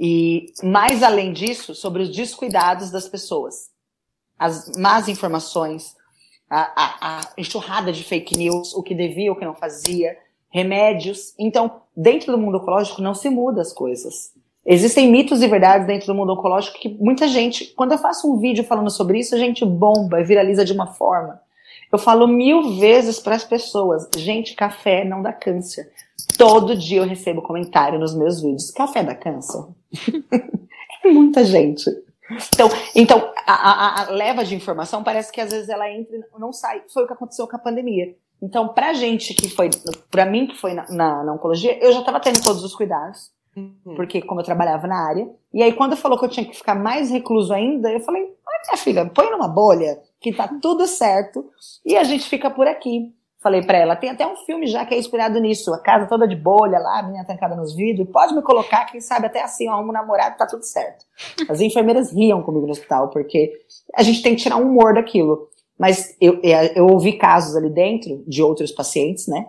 E 0.00 0.54
mais 0.62 1.02
além 1.02 1.34
disso, 1.34 1.74
sobre 1.74 2.02
os 2.02 2.16
descuidados 2.16 2.90
das 2.90 3.06
pessoas, 3.06 3.68
as 4.38 4.72
más 4.74 5.06
informações, 5.06 5.94
a, 6.48 6.60
a, 6.60 7.18
a 7.18 7.20
enxurrada 7.36 7.92
de 7.92 8.02
fake 8.02 8.38
news, 8.38 8.72
o 8.72 8.82
que 8.82 8.94
devia, 8.94 9.30
o 9.30 9.36
que 9.36 9.44
não 9.44 9.54
fazia, 9.54 10.16
remédios. 10.48 11.34
Então, 11.38 11.82
dentro 11.94 12.32
do 12.32 12.38
mundo 12.38 12.56
oncológico 12.56 13.02
não 13.02 13.14
se 13.14 13.28
muda 13.28 13.60
as 13.60 13.74
coisas. 13.74 14.32
Existem 14.64 15.10
mitos 15.10 15.42
e 15.42 15.46
verdades 15.46 15.86
dentro 15.86 16.06
do 16.06 16.14
mundo 16.14 16.32
oncológico 16.32 16.78
que 16.78 16.88
muita 16.88 17.28
gente, 17.28 17.66
quando 17.74 17.92
eu 17.92 17.98
faço 17.98 18.32
um 18.32 18.38
vídeo 18.38 18.64
falando 18.64 18.90
sobre 18.90 19.18
isso, 19.18 19.34
a 19.34 19.38
gente 19.38 19.62
bomba 19.62 20.22
e 20.22 20.24
viraliza 20.24 20.64
de 20.64 20.72
uma 20.72 20.86
forma. 20.86 21.38
Eu 21.92 21.98
falo 21.98 22.26
mil 22.26 22.78
vezes 22.78 23.18
para 23.18 23.34
as 23.34 23.44
pessoas, 23.44 24.08
gente, 24.16 24.54
café 24.54 25.04
não 25.04 25.22
dá 25.22 25.32
câncer. 25.32 25.90
Todo 26.36 26.76
dia 26.76 26.98
eu 26.98 27.06
recebo 27.06 27.42
comentário 27.42 27.98
nos 27.98 28.14
meus 28.14 28.42
vídeos, 28.42 28.70
café 28.70 29.02
dá 29.02 29.14
câncer? 29.14 29.64
é 31.04 31.08
muita 31.08 31.44
gente. 31.44 31.90
Então, 32.54 32.68
então 32.94 33.32
a, 33.46 33.52
a, 33.54 34.02
a, 34.02 34.10
leva 34.10 34.44
de 34.44 34.54
informação 34.54 35.02
parece 35.02 35.32
que 35.32 35.40
às 35.40 35.50
vezes 35.50 35.68
ela 35.68 35.90
entra 35.90 36.16
e 36.16 36.38
não 36.38 36.52
sai. 36.52 36.82
Foi 36.92 37.04
o 37.04 37.06
que 37.06 37.12
aconteceu 37.12 37.48
com 37.48 37.56
a 37.56 37.60
pandemia. 37.60 38.14
Então, 38.40 38.68
pra 38.68 38.92
gente 38.92 39.34
que 39.34 39.48
foi, 39.48 39.70
pra 40.10 40.24
mim 40.24 40.46
que 40.46 40.56
foi 40.56 40.74
na, 40.74 40.86
na, 40.90 41.24
na 41.24 41.32
oncologia, 41.32 41.76
eu 41.82 41.92
já 41.92 42.00
estava 42.00 42.20
tendo 42.20 42.40
todos 42.42 42.62
os 42.62 42.74
cuidados, 42.74 43.32
uhum. 43.56 43.94
porque 43.96 44.22
como 44.22 44.40
eu 44.40 44.44
trabalhava 44.44 44.86
na 44.86 45.08
área. 45.08 45.28
E 45.52 45.62
aí, 45.62 45.72
quando 45.72 45.96
falou 45.96 46.18
que 46.18 46.24
eu 46.24 46.28
tinha 46.28 46.46
que 46.46 46.56
ficar 46.56 46.74
mais 46.74 47.10
recluso 47.10 47.52
ainda, 47.52 47.90
eu 47.90 48.00
falei, 48.00 48.22
ai, 48.22 48.60
minha 48.66 48.76
filha, 48.76 49.06
põe 49.06 49.30
numa 49.30 49.48
bolha, 49.48 49.98
que 50.20 50.32
tá 50.32 50.48
tudo 50.60 50.86
certo, 50.86 51.44
e 51.84 51.96
a 51.96 52.04
gente 52.04 52.28
fica 52.28 52.50
por 52.50 52.66
aqui. 52.66 53.14
Falei 53.40 53.62
pra 53.62 53.78
ela, 53.78 53.94
tem 53.94 54.10
até 54.10 54.26
um 54.26 54.34
filme 54.34 54.66
já 54.66 54.84
que 54.84 54.92
é 54.92 54.98
inspirado 54.98 55.38
nisso, 55.38 55.72
a 55.72 55.80
casa 55.80 56.08
toda 56.08 56.26
de 56.26 56.34
bolha 56.34 56.80
lá, 56.80 56.98
a 56.98 57.02
menina 57.04 57.24
trancada 57.24 57.54
nos 57.54 57.72
vidros, 57.72 58.08
pode 58.10 58.34
me 58.34 58.42
colocar, 58.42 58.86
quem 58.86 59.00
sabe 59.00 59.26
até 59.26 59.42
assim, 59.42 59.70
um 59.70 59.92
namorado, 59.92 60.36
tá 60.36 60.44
tudo 60.44 60.64
certo. 60.64 61.04
As 61.48 61.60
enfermeiras 61.60 62.12
riam 62.12 62.42
comigo 62.42 62.66
no 62.66 62.72
hospital, 62.72 63.10
porque 63.10 63.52
a 63.94 64.02
gente 64.02 64.22
tem 64.22 64.34
que 64.34 64.42
tirar 64.42 64.56
um 64.56 64.68
humor 64.68 64.92
daquilo. 64.92 65.48
Mas 65.78 66.16
eu, 66.20 66.40
eu 66.74 66.88
ouvi 66.88 67.12
casos 67.12 67.54
ali 67.54 67.70
dentro, 67.70 68.24
de 68.26 68.42
outros 68.42 68.72
pacientes, 68.72 69.28
né, 69.28 69.46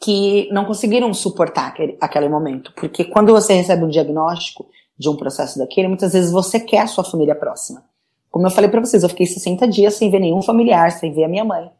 que 0.00 0.48
não 0.50 0.64
conseguiram 0.64 1.14
suportar 1.14 1.68
aquele, 1.68 1.96
aquele 2.00 2.28
momento, 2.28 2.72
porque 2.74 3.04
quando 3.04 3.32
você 3.32 3.54
recebe 3.54 3.84
um 3.84 3.88
diagnóstico 3.88 4.68
de 4.98 5.08
um 5.08 5.16
processo 5.16 5.56
daquele, 5.56 5.86
muitas 5.86 6.12
vezes 6.12 6.32
você 6.32 6.58
quer 6.58 6.80
a 6.80 6.86
sua 6.88 7.04
família 7.04 7.36
próxima. 7.36 7.84
Como 8.32 8.46
eu 8.46 8.50
falei 8.50 8.70
pra 8.70 8.80
vocês, 8.80 9.02
eu 9.02 9.10
fiquei 9.10 9.26
60 9.26 9.68
dias 9.68 9.92
sem 9.94 10.10
ver 10.10 10.18
nenhum 10.18 10.40
familiar, 10.40 10.90
sem 10.90 11.12
ver 11.12 11.24
a 11.24 11.28
minha 11.28 11.44
mãe. 11.44 11.70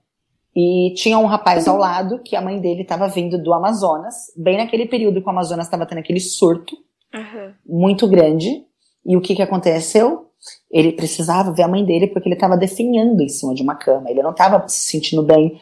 E 0.54 0.92
tinha 0.94 1.18
um 1.18 1.24
rapaz 1.24 1.66
ao 1.66 1.78
lado 1.78 2.18
que 2.22 2.36
a 2.36 2.42
mãe 2.42 2.60
dele 2.60 2.82
estava 2.82 3.08
vindo 3.08 3.42
do 3.42 3.54
Amazonas, 3.54 4.14
bem 4.36 4.58
naquele 4.58 4.84
período 4.84 5.22
que 5.22 5.26
o 5.26 5.30
Amazonas 5.30 5.64
estava 5.64 5.86
tendo 5.86 5.98
aquele 5.98 6.20
surto 6.20 6.76
uhum. 7.14 7.54
muito 7.66 8.06
grande. 8.06 8.66
E 9.04 9.16
o 9.16 9.20
que, 9.22 9.34
que 9.34 9.40
aconteceu? 9.40 10.26
Ele 10.70 10.92
precisava 10.92 11.52
ver 11.52 11.62
a 11.62 11.68
mãe 11.68 11.82
dele 11.82 12.08
porque 12.08 12.28
ele 12.28 12.34
estava 12.34 12.54
definhando 12.54 13.22
em 13.22 13.30
cima 13.30 13.54
de 13.54 13.62
uma 13.62 13.74
cama. 13.74 14.10
Ele 14.10 14.22
não 14.22 14.32
estava 14.32 14.68
se 14.68 14.90
sentindo 14.90 15.22
bem. 15.22 15.58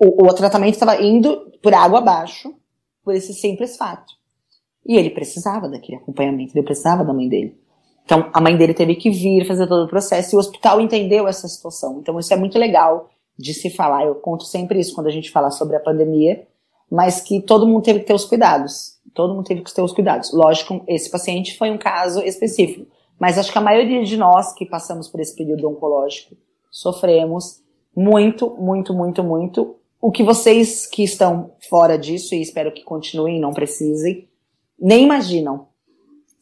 O, 0.00 0.24
o 0.24 0.34
tratamento 0.34 0.74
estava 0.74 1.02
indo 1.02 1.50
por 1.60 1.74
água 1.74 1.98
abaixo 1.98 2.54
por 3.02 3.12
esse 3.12 3.34
simples 3.34 3.76
fato. 3.76 4.14
E 4.86 4.96
ele 4.96 5.10
precisava 5.10 5.68
daquele 5.68 5.98
acompanhamento, 5.98 6.56
ele 6.56 6.64
precisava 6.64 7.04
da 7.04 7.12
mãe 7.12 7.28
dele. 7.28 7.58
Então 8.08 8.30
a 8.32 8.40
mãe 8.40 8.56
dele 8.56 8.72
teve 8.72 8.96
que 8.96 9.10
vir 9.10 9.46
fazer 9.46 9.66
todo 9.66 9.84
o 9.84 9.88
processo 9.88 10.34
e 10.34 10.36
o 10.36 10.40
hospital 10.40 10.80
entendeu 10.80 11.28
essa 11.28 11.46
situação. 11.46 11.98
Então 12.00 12.18
isso 12.18 12.32
é 12.32 12.36
muito 12.38 12.58
legal 12.58 13.10
de 13.38 13.52
se 13.52 13.68
falar. 13.68 14.06
Eu 14.06 14.14
conto 14.14 14.44
sempre 14.44 14.80
isso 14.80 14.94
quando 14.94 15.08
a 15.08 15.10
gente 15.10 15.30
fala 15.30 15.50
sobre 15.50 15.76
a 15.76 15.80
pandemia, 15.80 16.46
mas 16.90 17.20
que 17.20 17.42
todo 17.42 17.66
mundo 17.66 17.82
teve 17.82 18.00
que 18.00 18.06
ter 18.06 18.14
os 18.14 18.24
cuidados. 18.24 18.98
Todo 19.12 19.34
mundo 19.34 19.44
teve 19.44 19.60
que 19.60 19.74
ter 19.74 19.82
os 19.82 19.92
cuidados. 19.92 20.32
Lógico, 20.32 20.82
esse 20.88 21.10
paciente 21.10 21.58
foi 21.58 21.70
um 21.70 21.76
caso 21.76 22.22
específico, 22.22 22.86
mas 23.20 23.36
acho 23.36 23.52
que 23.52 23.58
a 23.58 23.60
maioria 23.60 24.02
de 24.02 24.16
nós 24.16 24.54
que 24.54 24.64
passamos 24.64 25.06
por 25.06 25.20
esse 25.20 25.36
período 25.36 25.68
oncológico 25.68 26.34
sofremos 26.70 27.62
muito, 27.94 28.56
muito, 28.58 28.94
muito, 28.94 29.22
muito. 29.22 29.76
O 30.00 30.10
que 30.10 30.22
vocês 30.22 30.86
que 30.86 31.04
estão 31.04 31.52
fora 31.68 31.98
disso, 31.98 32.34
e 32.34 32.40
espero 32.40 32.72
que 32.72 32.82
continuem, 32.84 33.38
não 33.38 33.52
precisem, 33.52 34.26
nem 34.80 35.04
imaginam, 35.04 35.66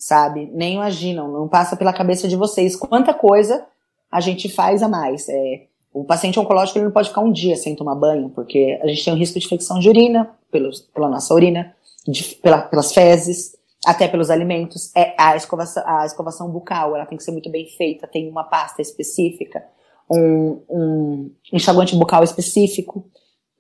sabe? 0.07 0.49
Nem 0.55 0.75
imaginam, 0.75 1.27
não 1.27 1.49
passa 1.49 1.77
pela 1.77 1.93
cabeça 1.93 2.29
de 2.29 2.37
vocês 2.37 2.77
quanta 2.77 3.13
coisa 3.13 3.67
a 4.09 4.21
gente 4.21 4.49
faz 4.49 4.81
a 4.81 4.89
mais. 4.89 5.29
É, 5.29 5.65
o 5.93 6.05
paciente 6.05 6.39
oncológico 6.39 6.79
ele 6.79 6.85
não 6.85 6.93
pode 6.93 7.09
ficar 7.09 7.23
um 7.23 7.33
dia 7.33 7.57
sem 7.57 7.75
tomar 7.75 7.97
banho, 7.97 8.31
porque 8.31 8.79
a 8.81 8.87
gente 8.87 9.05
tem 9.05 9.13
um 9.13 9.17
risco 9.17 9.37
de 9.37 9.45
infecção 9.45 9.81
de 9.81 9.89
urina, 9.89 10.31
pelos, 10.49 10.81
pela 10.81 11.09
nossa 11.09 11.35
urina, 11.35 11.75
de, 12.07 12.23
pela, 12.37 12.63
pelas 12.63 12.93
fezes. 12.93 13.57
até 13.85 14.07
pelos 14.07 14.31
alimentos, 14.31 14.95
é 14.95 15.13
a 15.19 15.35
escovação, 15.35 15.83
a 15.85 16.07
escovação 16.07 16.49
bucal, 16.51 16.95
ela 16.95 17.05
tem 17.05 17.19
que 17.19 17.25
ser 17.25 17.33
muito 17.33 17.51
bem 17.51 17.67
feita, 17.67 18.07
tem 18.07 18.31
uma 18.31 18.45
pasta 18.45 18.81
específica, 18.81 19.65
um, 20.09 20.63
um 20.71 21.31
enxaguante 21.53 21.97
bucal 21.97 22.23
específico. 22.23 23.11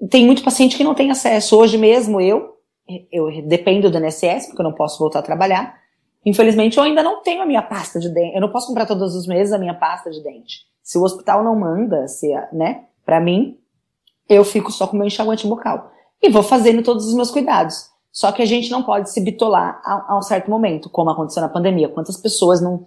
Tem 0.08 0.24
muito 0.24 0.44
paciente 0.44 0.76
que 0.76 0.84
não 0.84 0.94
tem 0.94 1.10
acesso. 1.10 1.58
Hoje 1.58 1.76
mesmo 1.76 2.20
eu, 2.20 2.54
eu 3.10 3.42
dependo 3.48 3.90
do 3.90 3.98
INSS, 3.98 4.46
porque 4.46 4.62
eu 4.62 4.64
não 4.64 4.74
posso 4.74 4.96
voltar 5.00 5.18
a 5.18 5.22
trabalhar. 5.22 5.85
Infelizmente, 6.26 6.76
eu 6.76 6.82
ainda 6.82 7.04
não 7.04 7.22
tenho 7.22 7.40
a 7.40 7.46
minha 7.46 7.62
pasta 7.62 8.00
de 8.00 8.08
dente. 8.08 8.34
Eu 8.34 8.40
não 8.40 8.50
posso 8.50 8.66
comprar 8.66 8.84
todos 8.84 9.14
os 9.14 9.28
meses 9.28 9.52
a 9.52 9.58
minha 9.58 9.74
pasta 9.74 10.10
de 10.10 10.20
dente. 10.24 10.66
Se 10.82 10.98
o 10.98 11.02
hospital 11.04 11.44
não 11.44 11.54
manda, 11.54 12.08
se, 12.08 12.28
né, 12.52 12.86
para 13.04 13.20
mim, 13.20 13.56
eu 14.28 14.44
fico 14.44 14.72
só 14.72 14.88
com 14.88 14.94
o 14.94 14.98
meu 14.98 15.06
enxaguante 15.06 15.46
bucal. 15.46 15.92
E 16.20 16.28
vou 16.28 16.42
fazendo 16.42 16.82
todos 16.82 17.06
os 17.06 17.14
meus 17.14 17.30
cuidados. 17.30 17.90
Só 18.10 18.32
que 18.32 18.42
a 18.42 18.46
gente 18.46 18.70
não 18.72 18.82
pode 18.82 19.10
se 19.10 19.20
bitolar 19.20 19.80
a, 19.84 20.14
a 20.14 20.18
um 20.18 20.22
certo 20.22 20.50
momento, 20.50 20.90
como 20.90 21.10
aconteceu 21.10 21.42
na 21.42 21.48
pandemia. 21.48 21.88
Quantas 21.88 22.16
pessoas 22.16 22.60
não, 22.60 22.86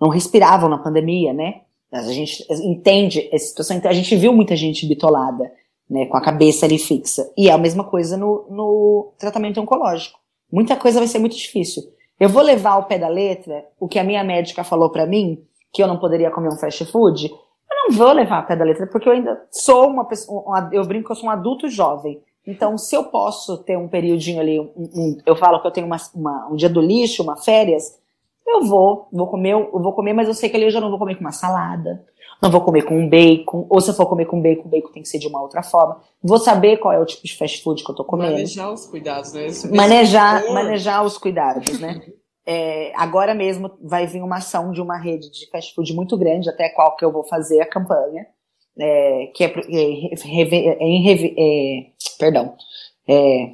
não 0.00 0.08
respiravam 0.08 0.70
na 0.70 0.78
pandemia, 0.78 1.34
né? 1.34 1.62
A 1.92 2.02
gente 2.02 2.46
entende 2.50 3.28
essa 3.32 3.46
situação, 3.46 3.76
então 3.76 3.90
a 3.90 3.94
gente 3.94 4.14
viu 4.16 4.32
muita 4.32 4.54
gente 4.54 4.86
bitolada, 4.86 5.52
né, 5.88 6.06
com 6.06 6.16
a 6.16 6.20
cabeça 6.20 6.64
ali 6.64 6.78
fixa. 6.78 7.28
E 7.36 7.48
é 7.48 7.52
a 7.52 7.58
mesma 7.58 7.82
coisa 7.82 8.16
no, 8.16 8.46
no 8.48 9.12
tratamento 9.18 9.60
oncológico. 9.60 10.18
Muita 10.50 10.76
coisa 10.76 11.00
vai 11.00 11.08
ser 11.08 11.18
muito 11.18 11.36
difícil. 11.36 11.82
Eu 12.20 12.28
vou 12.28 12.42
levar 12.42 12.72
ao 12.72 12.84
pé 12.84 12.98
da 12.98 13.08
letra 13.08 13.64
o 13.80 13.88
que 13.88 13.98
a 13.98 14.04
minha 14.04 14.22
médica 14.22 14.62
falou 14.62 14.90
para 14.90 15.06
mim, 15.06 15.42
que 15.72 15.82
eu 15.82 15.88
não 15.88 15.98
poderia 15.98 16.30
comer 16.30 16.50
um 16.50 16.58
fast 16.58 16.84
food. 16.84 17.28
Eu 17.30 17.88
não 17.88 17.96
vou 17.96 18.12
levar 18.12 18.36
ao 18.36 18.46
pé 18.46 18.54
da 18.54 18.64
letra, 18.64 18.86
porque 18.86 19.08
eu 19.08 19.12
ainda 19.14 19.40
sou 19.50 19.88
uma 19.88 20.04
pessoa, 20.04 20.68
eu 20.70 20.84
brinco 20.84 21.06
que 21.06 21.12
eu 21.12 21.16
sou 21.16 21.30
um 21.30 21.32
adulto 21.32 21.66
jovem. 21.66 22.22
Então, 22.46 22.76
se 22.76 22.94
eu 22.94 23.04
posso 23.04 23.64
ter 23.64 23.78
um 23.78 23.88
periodinho 23.88 24.38
ali, 24.38 24.60
um, 24.60 24.70
um, 24.76 25.18
eu 25.24 25.34
falo 25.34 25.60
que 25.62 25.66
eu 25.66 25.70
tenho 25.70 25.86
uma, 25.86 25.96
uma, 26.14 26.48
um 26.50 26.56
dia 26.56 26.68
do 26.68 26.82
lixo, 26.82 27.22
uma 27.22 27.38
férias, 27.38 27.98
eu 28.46 28.64
vou, 28.64 29.08
vou 29.10 29.26
comer, 29.26 29.52
eu 29.52 29.80
vou 29.80 29.92
comer, 29.94 30.12
mas 30.12 30.28
eu 30.28 30.34
sei 30.34 30.50
que 30.50 30.56
ali 30.56 30.66
eu 30.66 30.70
já 30.70 30.80
não 30.80 30.90
vou 30.90 30.98
comer 30.98 31.14
com 31.14 31.22
uma 31.22 31.32
salada, 31.32 32.04
não 32.40 32.50
vou 32.50 32.60
comer 32.60 32.82
com 32.82 32.98
um 32.98 33.08
bacon, 33.08 33.66
ou 33.68 33.80
se 33.80 33.90
eu 33.90 33.94
for 33.94 34.06
comer 34.06 34.26
com 34.26 34.40
bacon, 34.40 34.62
o 34.64 34.68
bacon 34.68 34.92
tem 34.92 35.02
que 35.02 35.08
ser 35.08 35.18
de 35.18 35.26
uma 35.26 35.42
outra 35.42 35.62
forma. 35.62 36.00
Vou 36.22 36.38
saber 36.38 36.78
qual 36.78 36.92
é 36.92 36.98
o 36.98 37.04
tipo 37.04 37.24
de 37.24 37.36
fast 37.36 37.62
food 37.62 37.84
que 37.84 37.90
eu 37.90 37.94
tô 37.94 38.04
comendo. 38.04 38.32
Manejar 38.32 38.72
os 38.72 38.86
cuidados, 38.86 39.32
né? 39.32 39.46
Esse, 39.46 39.70
manejar, 39.70 40.42
esse 40.42 40.52
manejar 40.52 41.04
os 41.04 41.18
cuidados, 41.18 41.78
né? 41.78 42.00
É, 42.46 42.92
agora 42.96 43.34
mesmo 43.34 43.70
vai 43.82 44.06
vir 44.06 44.22
uma 44.22 44.38
ação 44.38 44.72
de 44.72 44.80
uma 44.80 44.98
rede 44.98 45.30
de 45.30 45.48
fast 45.50 45.74
food 45.74 45.94
muito 45.94 46.16
grande, 46.16 46.48
até 46.48 46.68
qual 46.70 46.96
que 46.96 47.04
eu 47.04 47.12
vou 47.12 47.24
fazer 47.24 47.60
a 47.60 47.66
campanha 47.66 48.26
é, 48.78 49.26
que 49.34 49.44
é, 49.44 49.48
é, 49.48 50.14
é, 51.06 51.34
é 51.38 51.86
perdão, 52.18 52.54
é, 53.06 53.52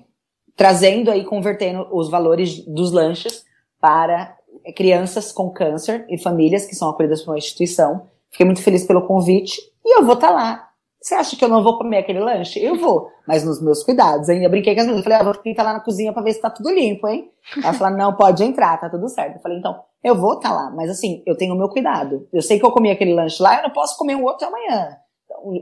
trazendo 0.56 1.10
aí, 1.10 1.24
convertendo 1.24 1.86
os 1.92 2.08
valores 2.08 2.64
dos 2.66 2.92
lanches 2.92 3.44
para 3.80 4.36
crianças 4.74 5.32
com 5.32 5.50
câncer 5.50 6.06
e 6.08 6.18
famílias 6.18 6.66
que 6.66 6.74
são 6.74 6.88
acolhidas 6.88 7.22
por 7.22 7.32
uma 7.32 7.38
instituição. 7.38 8.08
Fiquei 8.36 8.46
muito 8.46 8.62
feliz 8.62 8.84
pelo 8.84 9.06
convite 9.06 9.60
e 9.84 9.98
eu 9.98 10.04
vou 10.04 10.14
estar 10.14 10.28
tá 10.28 10.34
lá. 10.34 10.68
Você 11.00 11.14
acha 11.14 11.36
que 11.36 11.44
eu 11.44 11.48
não 11.48 11.62
vou 11.62 11.78
comer 11.78 11.98
aquele 11.98 12.20
lanche? 12.20 12.62
Eu 12.62 12.76
vou, 12.76 13.08
mas 13.26 13.44
nos 13.44 13.62
meus 13.62 13.82
cuidados. 13.82 14.28
Ainda 14.28 14.48
brinquei 14.48 14.74
com 14.74 14.80
as 14.80 14.86
meninas. 14.86 15.04
Falei, 15.04 15.18
ah, 15.20 15.24
vou 15.24 15.34
tentar 15.34 15.62
lá 15.62 15.72
na 15.74 15.80
cozinha 15.80 16.12
pra 16.12 16.22
ver 16.22 16.32
se 16.32 16.40
tá 16.40 16.50
tudo 16.50 16.70
limpo, 16.70 17.06
hein? 17.06 17.30
Ela 17.62 17.72
falou, 17.72 17.96
não, 17.96 18.14
pode 18.14 18.42
entrar, 18.42 18.78
tá 18.78 18.90
tudo 18.90 19.08
certo. 19.08 19.36
Eu 19.36 19.40
falei, 19.40 19.58
então, 19.58 19.80
eu 20.02 20.16
vou 20.16 20.34
estar 20.34 20.48
tá 20.48 20.54
lá, 20.54 20.70
mas 20.70 20.90
assim, 20.90 21.22
eu 21.24 21.36
tenho 21.36 21.54
o 21.54 21.58
meu 21.58 21.68
cuidado. 21.68 22.26
Eu 22.32 22.42
sei 22.42 22.58
que 22.58 22.66
eu 22.66 22.72
comi 22.72 22.90
aquele 22.90 23.14
lanche 23.14 23.42
lá, 23.42 23.56
eu 23.56 23.62
não 23.62 23.70
posso 23.70 23.96
comer 23.96 24.16
um 24.16 24.24
outro 24.24 24.48
amanhã 24.48 24.96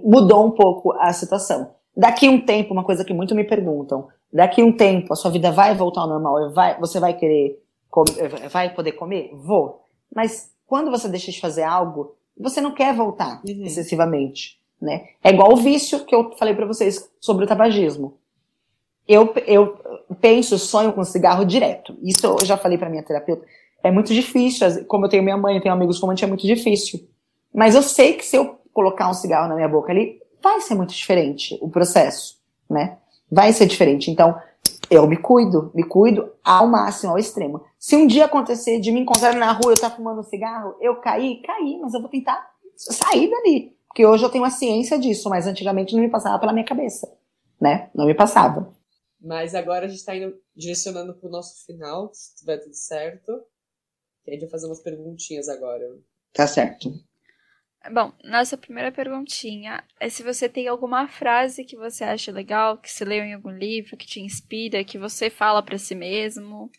mudou 0.05 0.47
um 0.47 0.51
pouco 0.51 0.93
a 0.93 1.12
situação. 1.12 1.75
Daqui 1.97 2.29
um 2.29 2.45
tempo, 2.45 2.72
uma 2.72 2.85
coisa 2.85 3.05
que 3.05 3.14
muito 3.14 3.35
me 3.35 3.45
perguntam, 3.45 4.09
daqui 4.33 4.62
um 4.62 4.77
tempo 4.77 5.12
a 5.12 5.16
sua 5.16 5.31
vida 5.31 5.51
vai 5.53 5.75
voltar 5.75 6.03
ao 6.03 6.09
normal, 6.09 6.53
vai, 6.53 6.79
você 6.79 6.99
vai 6.99 7.14
querer, 7.14 7.62
comer, 7.89 8.29
vai 8.51 8.75
poder 8.75 8.93
comer? 8.93 9.31
Vou. 9.35 9.85
Mas 10.14 10.51
quando 10.66 10.91
você 10.91 11.09
deixa 11.09 11.31
de 11.31 11.41
fazer 11.41 11.62
algo, 11.62 12.16
você 12.39 12.61
não 12.61 12.72
quer 12.72 12.95
voltar 12.95 13.41
uhum. 13.45 13.64
excessivamente, 13.64 14.59
né? 14.80 15.09
É 15.22 15.30
igual 15.30 15.53
o 15.53 15.57
vício 15.57 16.05
que 16.05 16.14
eu 16.14 16.32
falei 16.37 16.55
para 16.55 16.66
vocês 16.66 17.09
sobre 17.20 17.45
o 17.45 17.49
tabagismo. 17.49 18.18
Eu, 19.07 19.32
eu 19.47 19.78
penso, 20.20 20.59
sonho 20.59 20.93
com 20.93 21.05
cigarro 21.05 21.45
direto. 21.45 21.97
Isso 22.03 22.26
eu 22.26 22.45
já 22.45 22.57
falei 22.57 22.78
para 22.78 22.89
minha 22.89 23.03
terapeuta. 23.03 23.45
É 23.82 23.91
muito 23.91 24.14
difícil, 24.14 24.85
como 24.87 25.05
eu 25.05 25.11
tenho 25.11 25.22
minha 25.22 25.37
mãe, 25.37 25.57
eu 25.57 25.62
tenho 25.62 25.74
amigos 25.74 25.99
gente, 25.99 26.24
é 26.24 26.26
muito 26.26 26.47
difícil. 26.47 27.07
Mas 27.53 27.74
eu 27.74 27.82
sei 27.82 28.14
que 28.14 28.24
se 28.24 28.37
eu 28.37 28.59
colocar 28.72 29.09
um 29.09 29.14
cigarro 29.14 29.49
na 29.49 29.55
minha 29.55 29.68
boca 29.68 29.93
ali, 29.93 30.20
vai 30.43 30.61
ser 30.61 30.74
muito 30.74 30.95
diferente 30.95 31.59
o 31.61 31.68
processo, 31.68 32.39
né? 32.68 32.97
Vai 33.30 33.53
ser 33.53 33.66
diferente. 33.66 34.11
Então, 34.11 34.35
eu 34.91 35.07
me 35.07 35.16
cuido, 35.16 35.70
me 35.74 35.85
cuido 35.85 36.32
ao 36.43 36.66
máximo, 36.66 37.12
ao 37.12 37.18
extremo. 37.18 37.64
Se 37.78 37.97
um 37.97 38.07
dia 38.07 38.24
acontecer 38.24 38.80
de 38.80 38.93
me 38.93 39.01
encontrar 39.01 39.35
na 39.35 39.53
rua, 39.53 39.70
eu 39.70 39.74
estar 39.74 39.91
tá 39.91 39.97
fumando 39.97 40.20
um 40.20 40.24
cigarro, 40.24 40.76
eu 40.80 40.97
caí, 40.97 41.43
caí, 41.43 41.78
mas 41.80 41.95
eu 41.95 42.01
vou 42.01 42.09
tentar 42.09 42.51
sair 42.76 43.30
dali. 43.30 43.76
Porque 43.87 44.05
hoje 44.05 44.24
eu 44.24 44.30
tenho 44.30 44.45
a 44.45 44.51
ciência 44.51 44.99
disso, 44.99 45.28
mas 45.30 45.47
antigamente 45.47 45.95
não 45.95 46.03
me 46.03 46.11
passava 46.11 46.39
pela 46.39 46.53
minha 46.53 46.64
cabeça, 46.64 47.11
né? 47.61 47.91
Não 47.95 48.07
me 48.07 48.14
passava. 48.14 48.72
Mas 49.20 49.55
agora 49.55 49.87
a 49.87 49.89
gente 49.89 50.01
está 50.01 50.14
indo 50.14 50.35
direcionando 50.55 51.14
para 51.14 51.28
o 51.28 51.32
nosso 51.32 51.64
final, 51.64 52.11
se 52.12 52.37
tiver 52.37 52.59
tudo 52.59 52.74
certo. 52.74 53.32
E 54.26 54.30
a 54.30 54.35
gente 54.35 54.43
vai 54.43 54.51
fazer 54.51 54.66
umas 54.66 54.80
perguntinhas 54.80 55.49
agora. 55.49 55.85
Tá 56.32 56.47
certo. 56.47 56.93
Bom, 57.93 58.12
nossa 58.24 58.57
primeira 58.57 58.91
perguntinha 58.91 59.85
é 60.01 60.09
se 60.09 60.22
você 60.22 60.49
tem 60.49 60.66
alguma 60.68 61.07
frase 61.07 61.64
que 61.64 61.76
você 61.76 62.03
acha 62.03 62.32
legal, 62.32 62.78
que 62.78 62.91
você 62.91 63.05
leu 63.05 63.22
em 63.22 63.35
algum 63.35 63.51
livro, 63.51 63.97
que 63.97 64.07
te 64.07 64.20
inspira, 64.20 64.82
que 64.82 64.97
você 64.97 65.28
fala 65.28 65.62
para 65.62 65.76
si 65.76 65.95
mesmo. 65.95 66.70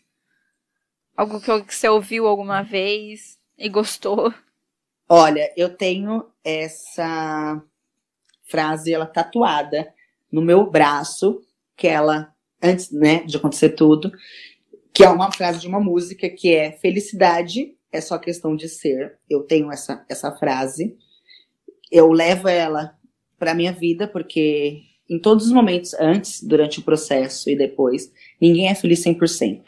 Algo 1.16 1.40
que 1.40 1.72
você 1.74 1.88
ouviu 1.88 2.26
alguma 2.26 2.62
vez 2.62 3.38
e 3.56 3.68
gostou. 3.68 4.34
Olha, 5.08 5.52
eu 5.56 5.74
tenho 5.74 6.28
essa 6.42 7.62
frase, 8.50 8.92
ela 8.92 9.06
tatuada 9.06 9.94
no 10.30 10.42
meu 10.42 10.68
braço, 10.68 11.40
que 11.76 11.86
ela, 11.86 12.34
antes 12.60 12.90
né, 12.90 13.22
de 13.22 13.36
acontecer 13.36 13.70
tudo, 13.70 14.10
que 14.92 15.04
é 15.04 15.08
uma 15.08 15.30
frase 15.30 15.60
de 15.60 15.68
uma 15.68 15.78
música 15.78 16.28
que 16.28 16.52
é 16.52 16.72
felicidade 16.72 17.75
é 17.92 18.00
só 18.00 18.18
questão 18.18 18.54
de 18.54 18.68
ser. 18.68 19.18
Eu 19.28 19.42
tenho 19.42 19.70
essa, 19.72 20.04
essa 20.08 20.32
frase. 20.32 20.96
Eu 21.90 22.10
levo 22.12 22.48
ela 22.48 22.96
para 23.38 23.54
minha 23.54 23.72
vida 23.72 24.08
porque 24.08 24.82
em 25.08 25.18
todos 25.18 25.46
os 25.46 25.52
momentos, 25.52 25.94
antes, 25.94 26.42
durante 26.42 26.80
o 26.80 26.82
processo 26.82 27.48
e 27.48 27.56
depois, 27.56 28.12
ninguém 28.40 28.68
é 28.68 28.74
feliz 28.74 29.04
100%. 29.04 29.62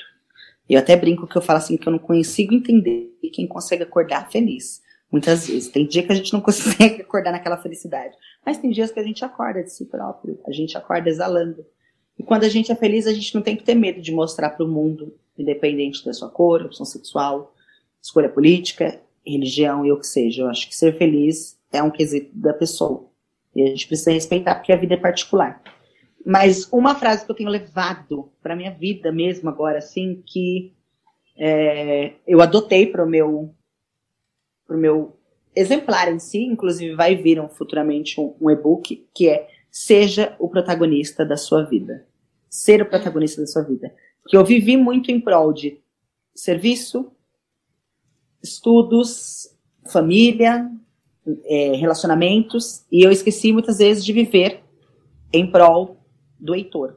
Eu 0.68 0.78
até 0.78 0.96
brinco 0.96 1.26
que 1.26 1.36
eu 1.36 1.42
falo 1.42 1.58
assim 1.58 1.76
que 1.76 1.88
eu 1.88 1.92
não 1.92 1.98
consigo 1.98 2.52
entender 2.52 3.08
quem 3.32 3.46
consegue 3.46 3.82
acordar 3.82 4.30
feliz. 4.30 4.82
Muitas 5.10 5.46
vezes. 5.46 5.70
Tem 5.70 5.86
dia 5.86 6.02
que 6.02 6.12
a 6.12 6.14
gente 6.14 6.32
não 6.32 6.40
consegue 6.42 7.02
acordar 7.02 7.32
naquela 7.32 7.56
felicidade. 7.56 8.14
Mas 8.44 8.58
tem 8.58 8.70
dias 8.70 8.90
que 8.90 9.00
a 9.00 9.02
gente 9.02 9.24
acorda 9.24 9.62
de 9.62 9.72
si 9.72 9.86
próprio. 9.86 10.38
A 10.46 10.52
gente 10.52 10.76
acorda 10.76 11.08
exalando. 11.08 11.64
E 12.18 12.22
quando 12.22 12.44
a 12.44 12.48
gente 12.48 12.72
é 12.72 12.74
feliz, 12.74 13.06
a 13.06 13.12
gente 13.12 13.34
não 13.34 13.42
tem 13.42 13.56
que 13.56 13.62
ter 13.62 13.74
medo 13.74 14.00
de 14.00 14.12
mostrar 14.12 14.50
para 14.50 14.66
o 14.66 14.68
mundo, 14.68 15.14
independente 15.38 16.04
da 16.04 16.12
sua 16.12 16.28
cor, 16.28 16.62
opção 16.62 16.84
sexual, 16.84 17.54
escolha 18.02 18.28
política, 18.28 19.00
religião 19.26 19.84
e 19.84 19.92
o 19.92 19.98
que 19.98 20.06
seja. 20.06 20.42
Eu 20.42 20.48
acho 20.48 20.68
que 20.68 20.76
ser 20.76 20.96
feliz 20.96 21.58
é 21.72 21.82
um 21.82 21.90
quesito 21.90 22.30
da 22.34 22.52
pessoa. 22.52 23.08
E 23.54 23.62
a 23.62 23.66
gente 23.66 23.86
precisa 23.86 24.12
respeitar 24.12 24.54
porque 24.54 24.72
a 24.72 24.76
vida 24.76 24.94
é 24.94 24.98
particular. 24.98 25.62
Mas 26.24 26.68
uma 26.72 26.94
frase 26.94 27.24
que 27.24 27.30
eu 27.30 27.36
tenho 27.36 27.50
levado 27.50 28.30
para 28.42 28.56
minha 28.56 28.70
vida 28.70 29.10
mesmo 29.10 29.48
agora, 29.48 29.78
assim, 29.78 30.22
que 30.26 30.72
é, 31.36 32.12
eu 32.26 32.40
adotei 32.40 32.86
para 32.86 33.04
o 33.04 33.08
meu, 33.08 33.54
meu 34.68 35.16
exemplar 35.54 36.12
em 36.12 36.18
si, 36.18 36.42
inclusive 36.44 36.94
vai 36.94 37.16
vir 37.16 37.40
um, 37.40 37.48
futuramente 37.48 38.20
um, 38.20 38.34
um 38.40 38.50
e-book, 38.50 39.06
que 39.14 39.28
é 39.28 39.48
Seja 39.70 40.34
o 40.38 40.48
protagonista 40.48 41.24
da 41.24 41.36
sua 41.36 41.62
vida. 41.62 42.06
Ser 42.48 42.82
o 42.82 42.86
protagonista 42.86 43.40
da 43.40 43.46
sua 43.46 43.62
vida. 43.62 43.94
Que 44.26 44.36
eu 44.36 44.44
vivi 44.44 44.76
muito 44.76 45.10
em 45.10 45.20
prol 45.20 45.52
de 45.52 45.78
serviço, 46.34 47.12
estudos, 48.42 49.48
família, 49.86 50.70
é, 51.44 51.76
relacionamentos, 51.76 52.84
e 52.90 53.04
eu 53.04 53.10
esqueci 53.10 53.52
muitas 53.52 53.78
vezes 53.78 54.04
de 54.04 54.12
viver 54.12 54.62
em 55.32 55.50
prol 55.50 55.96
do 56.38 56.54
Heitor, 56.54 56.96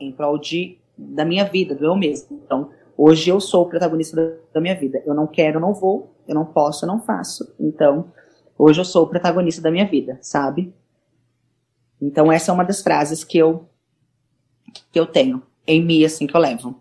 em 0.00 0.10
prol 0.12 0.38
de, 0.38 0.78
da 0.96 1.24
minha 1.24 1.44
vida, 1.44 1.74
do 1.74 1.84
eu 1.84 1.94
mesmo. 1.94 2.40
Então, 2.44 2.70
hoje 2.96 3.30
eu 3.30 3.40
sou 3.40 3.62
o 3.62 3.68
protagonista 3.68 4.40
da, 4.52 4.60
minha 4.60 4.74
vida. 4.74 5.02
Eu 5.06 5.14
não 5.14 5.26
quero, 5.26 5.56
eu 5.56 5.60
não 5.60 5.74
vou, 5.74 6.14
eu 6.26 6.34
não 6.34 6.44
posso, 6.44 6.84
eu 6.84 6.88
não 6.88 7.00
faço. 7.00 7.54
Então, 7.60 8.12
hoje 8.58 8.80
eu 8.80 8.84
sou 8.84 9.04
o 9.04 9.08
protagonista 9.08 9.60
da 9.60 9.70
minha 9.70 9.86
vida, 9.86 10.18
sabe? 10.20 10.74
Então, 12.00 12.30
essa 12.30 12.50
é 12.50 12.54
uma 12.54 12.64
das 12.64 12.82
frases 12.82 13.22
que 13.24 13.38
eu, 13.38 13.68
que 14.90 14.98
eu 14.98 15.06
tenho 15.06 15.42
em 15.66 15.84
mim, 15.84 16.04
assim, 16.04 16.26
que 16.26 16.36
eu 16.36 16.40
levo. 16.40 16.80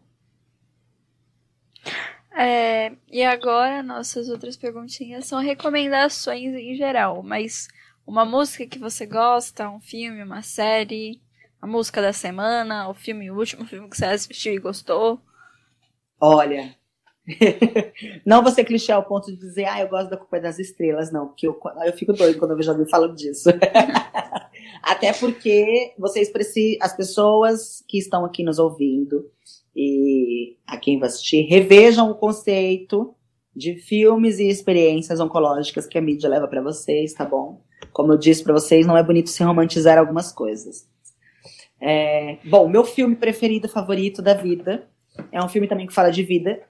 É, 2.38 2.92
e 3.10 3.24
agora, 3.24 3.82
nossas 3.82 4.28
outras 4.28 4.58
perguntinhas 4.58 5.26
são 5.26 5.40
recomendações 5.40 6.54
em 6.54 6.76
geral, 6.76 7.24
mas 7.24 7.70
uma 8.06 8.26
música 8.26 8.68
que 8.68 8.78
você 8.78 9.06
gosta, 9.06 9.70
um 9.70 9.80
filme, 9.80 10.22
uma 10.22 10.42
série, 10.42 11.22
a 11.62 11.66
música 11.66 12.02
da 12.02 12.12
semana, 12.12 12.90
o 12.90 12.94
filme, 12.94 13.32
o 13.32 13.38
último 13.38 13.64
filme 13.68 13.90
que 13.90 13.98
você 13.98 14.06
assistiu 14.06 14.54
e 14.54 14.60
gostou. 14.60 15.20
Olha, 16.20 16.76
não 18.26 18.44
você 18.44 18.64
clichê 18.64 18.92
ao 18.92 19.06
ponto 19.06 19.32
de 19.32 19.38
dizer, 19.38 19.66
ah, 19.66 19.80
eu 19.80 19.88
gosto 19.88 20.10
da 20.10 20.18
culpa 20.18 20.40
das 20.40 20.60
estrelas, 20.60 21.12
não, 21.12 21.28
porque 21.28 21.48
eu, 21.48 21.60
eu 21.86 21.94
fico 21.94 22.12
doido 22.12 22.38
quando 22.38 22.52
eu 22.52 22.58
vejo 22.58 22.70
alguém 22.70 22.88
falando 22.88 23.16
disso. 23.16 23.50
Até 24.84 25.14
porque 25.14 25.94
vocês 25.98 26.30
precisam, 26.30 26.80
as 26.82 26.96
pessoas 26.96 27.84
que 27.88 27.98
estão 27.98 28.26
aqui 28.26 28.44
nos 28.44 28.60
ouvindo 28.60 29.32
e 29.76 30.58
a 30.66 30.78
quem 30.78 31.00
vai 31.00 31.10
assistir, 31.10 31.42
revejam 31.44 32.10
o 32.10 32.16
conceito 32.16 33.14
de 33.56 33.76
filmes 33.76 34.40
e 34.40 34.48
experiências 34.48 35.20
oncológicas 35.20 35.88
que 35.88 35.98
a 35.98 36.02
mídia 36.02 36.30
leva 36.30 36.48
para 36.48 36.62
vocês, 36.62 37.14
tá 37.14 37.26
bom? 37.26 37.62
Como 37.92 38.12
eu 38.12 38.18
disse 38.18 38.44
para 38.44 38.54
vocês, 38.54 38.86
não 38.86 38.98
é 38.98 39.04
bonito 39.04 39.30
se 39.30 39.44
romantizar 39.44 39.98
algumas 39.98 40.32
coisas. 40.32 40.88
É, 41.80 42.38
bom, 42.46 42.68
meu 42.68 42.84
filme 42.84 43.16
preferido, 43.16 43.70
favorito 43.70 44.22
da 44.22 44.34
vida, 44.34 44.88
é 45.32 45.44
um 45.44 45.50
filme 45.50 45.68
também 45.68 45.88
que 45.88 45.94
fala 45.94 46.10
de 46.10 46.24
vida, 46.24 46.62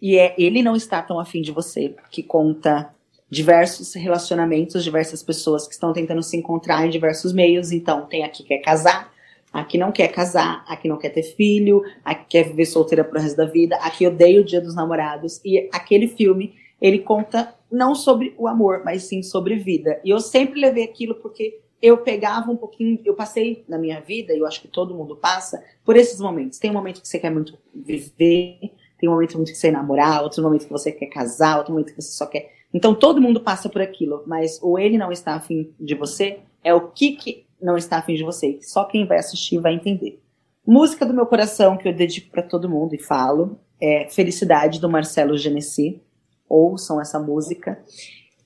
e 0.00 0.16
é 0.16 0.34
Ele 0.38 0.62
Não 0.62 0.76
Está 0.76 1.02
Tão 1.02 1.18
Afim 1.18 1.42
de 1.42 1.52
Você, 1.52 1.94
que 2.10 2.22
conta 2.22 2.94
diversos 3.30 3.94
relacionamentos, 3.94 4.82
diversas 4.82 5.22
pessoas 5.22 5.66
que 5.66 5.74
estão 5.74 5.92
tentando 5.92 6.22
se 6.22 6.36
encontrar 6.36 6.86
em 6.86 6.90
diversos 6.90 7.32
meios. 7.32 7.72
Então, 7.72 8.06
tem 8.06 8.24
aqui 8.24 8.42
que 8.42 8.48
quer 8.48 8.58
casar, 8.58 9.12
aqui 9.52 9.78
não 9.78 9.92
quer 9.92 10.08
casar, 10.08 10.64
aqui 10.68 10.88
não 10.88 10.98
quer 10.98 11.10
ter 11.10 11.22
filho, 11.22 11.82
aqui 12.04 12.26
quer 12.28 12.44
viver 12.44 12.66
solteira 12.66 13.04
pro 13.04 13.20
resto 13.20 13.36
da 13.36 13.46
vida, 13.46 13.76
aqui 13.76 14.06
odeia 14.06 14.40
o 14.40 14.44
Dia 14.44 14.60
dos 14.60 14.74
Namorados. 14.74 15.40
E 15.44 15.68
aquele 15.72 16.08
filme, 16.08 16.54
ele 16.80 16.98
conta 16.98 17.54
não 17.70 17.94
sobre 17.94 18.34
o 18.38 18.46
amor, 18.46 18.82
mas 18.84 19.04
sim 19.04 19.22
sobre 19.22 19.56
vida. 19.56 20.00
E 20.04 20.10
eu 20.10 20.20
sempre 20.20 20.60
levei 20.60 20.84
aquilo 20.84 21.14
porque 21.16 21.60
eu 21.80 21.98
pegava 21.98 22.50
um 22.50 22.56
pouquinho, 22.56 22.98
eu 23.04 23.14
passei 23.14 23.64
na 23.68 23.78
minha 23.78 24.00
vida, 24.00 24.34
e 24.34 24.38
eu 24.38 24.46
acho 24.46 24.60
que 24.60 24.68
todo 24.68 24.94
mundo 24.94 25.16
passa, 25.16 25.62
por 25.84 25.96
esses 25.96 26.20
momentos. 26.20 26.58
Tem 26.58 26.70
um 26.70 26.74
momento 26.74 27.00
que 27.00 27.08
você 27.08 27.18
quer 27.18 27.30
muito 27.30 27.56
viver, 27.74 28.58
tem 28.98 29.08
um 29.08 29.12
momento 29.12 29.36
muito 29.36 29.52
que 29.52 29.58
você 29.58 29.68
quer 29.68 29.72
namorar, 29.72 30.22
outro 30.22 30.42
momento 30.42 30.66
que 30.66 30.72
você 30.72 30.90
quer 30.90 31.06
casar, 31.06 31.58
outro 31.58 31.72
momento 31.72 31.94
que 31.94 32.02
você 32.02 32.10
só 32.10 32.26
quer. 32.26 32.52
Então 32.74 32.94
todo 32.94 33.20
mundo 33.20 33.40
passa 33.40 33.68
por 33.68 33.80
aquilo, 33.80 34.22
mas 34.26 34.58
o 34.62 34.78
ele 34.78 34.98
não 34.98 35.12
está 35.12 35.34
afim 35.34 35.72
de 35.78 35.94
você 35.94 36.40
é 36.62 36.74
o 36.74 36.88
que, 36.88 37.12
que 37.12 37.46
não 37.60 37.76
está 37.76 37.98
afim 37.98 38.14
de 38.14 38.24
você. 38.24 38.58
Só 38.62 38.84
quem 38.84 39.06
vai 39.06 39.18
assistir 39.18 39.58
vai 39.58 39.74
entender. 39.74 40.20
Música 40.66 41.06
do 41.06 41.14
meu 41.14 41.26
coração 41.26 41.76
que 41.76 41.88
eu 41.88 41.94
dedico 41.94 42.30
para 42.30 42.42
todo 42.42 42.68
mundo 42.68 42.94
e 42.94 42.98
falo 42.98 43.58
é 43.80 44.08
Felicidade 44.08 44.80
do 44.80 44.88
Marcelo 44.88 45.36
Genesi. 45.36 46.00
Ouçam 46.48 47.00
essa 47.00 47.18
música. 47.18 47.82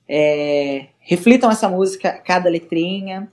É, 0.09 0.89
reflitam 1.01 1.51
essa 1.51 1.69
música, 1.69 2.13
cada 2.13 2.51
letrinha 2.51 3.31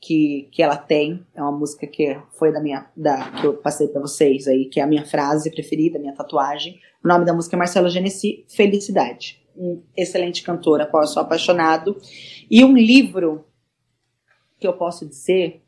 que, 0.00 0.48
que 0.52 0.62
ela 0.62 0.76
tem. 0.76 1.24
É 1.34 1.42
uma 1.42 1.52
música 1.52 1.86
que 1.86 2.18
foi 2.38 2.52
da 2.52 2.60
minha 2.60 2.86
da, 2.96 3.30
que 3.32 3.46
eu 3.46 3.54
passei 3.54 3.88
para 3.88 4.00
vocês 4.00 4.46
aí, 4.46 4.66
que 4.66 4.80
é 4.80 4.82
a 4.82 4.86
minha 4.86 5.04
frase 5.04 5.50
preferida, 5.50 5.98
minha 5.98 6.14
tatuagem. 6.14 6.80
O 7.04 7.08
nome 7.08 7.24
da 7.24 7.34
música 7.34 7.56
é 7.56 7.58
Marcelo 7.58 7.88
Genesi, 7.88 8.44
Felicidade. 8.48 9.40
Um 9.56 9.82
excelente 9.96 10.42
cantor, 10.42 10.80
a 10.80 10.86
qual 10.86 11.02
eu 11.02 11.08
sou 11.08 11.22
apaixonado. 11.22 11.96
E 12.50 12.64
um 12.64 12.76
livro 12.76 13.44
que 14.58 14.66
eu 14.66 14.72
posso 14.72 15.06
dizer 15.06 15.62